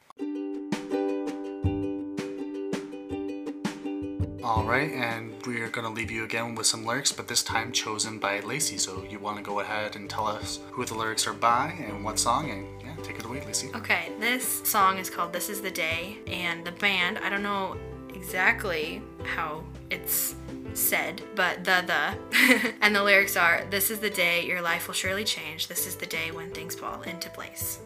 All 4.54 4.64
right, 4.64 4.92
and 4.92 5.32
we're 5.46 5.70
gonna 5.70 5.88
leave 5.88 6.10
you 6.10 6.24
again 6.24 6.54
with 6.54 6.66
some 6.66 6.84
lyrics, 6.84 7.10
but 7.10 7.26
this 7.26 7.42
time 7.42 7.72
chosen 7.72 8.18
by 8.18 8.40
Lacey. 8.40 8.76
So 8.76 9.02
you 9.08 9.18
want 9.18 9.38
to 9.38 9.42
go 9.42 9.60
ahead 9.60 9.96
and 9.96 10.10
tell 10.10 10.26
us 10.26 10.60
who 10.72 10.84
the 10.84 10.92
lyrics 10.92 11.26
are 11.26 11.32
by 11.32 11.74
and 11.88 12.04
what 12.04 12.18
song, 12.18 12.50
and 12.50 12.66
yeah, 12.84 12.94
take 13.02 13.18
it 13.18 13.24
away, 13.24 13.42
Lacey. 13.46 13.70
Okay, 13.74 14.12
this 14.20 14.60
song 14.68 14.98
is 14.98 15.08
called 15.08 15.32
This 15.32 15.48
Is 15.48 15.62
the 15.62 15.70
Day, 15.70 16.18
and 16.26 16.66
the 16.66 16.72
band, 16.72 17.16
I 17.20 17.30
don't 17.30 17.42
know 17.42 17.78
exactly 18.14 19.00
how 19.24 19.64
it's 19.88 20.34
said, 20.74 21.22
but 21.34 21.64
the 21.64 21.82
the 21.86 22.74
and 22.82 22.94
the 22.94 23.02
lyrics 23.02 23.38
are 23.38 23.64
This 23.70 23.90
is 23.90 24.00
the 24.00 24.10
day 24.10 24.44
your 24.44 24.60
life 24.60 24.86
will 24.86 24.94
surely 24.94 25.24
change. 25.24 25.68
This 25.68 25.86
is 25.86 25.96
the 25.96 26.04
day 26.04 26.30
when 26.30 26.50
things 26.50 26.74
fall 26.74 27.00
into 27.00 27.30
place. 27.30 27.78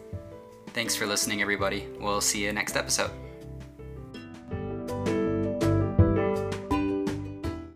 Thanks 0.73 0.97
for 0.97 1.05
listening, 1.05 1.41
everybody. 1.41 1.87
We'll 1.97 2.19
see 2.19 2.43
you 2.43 2.51
next 2.51 2.75
episode. 2.75 3.11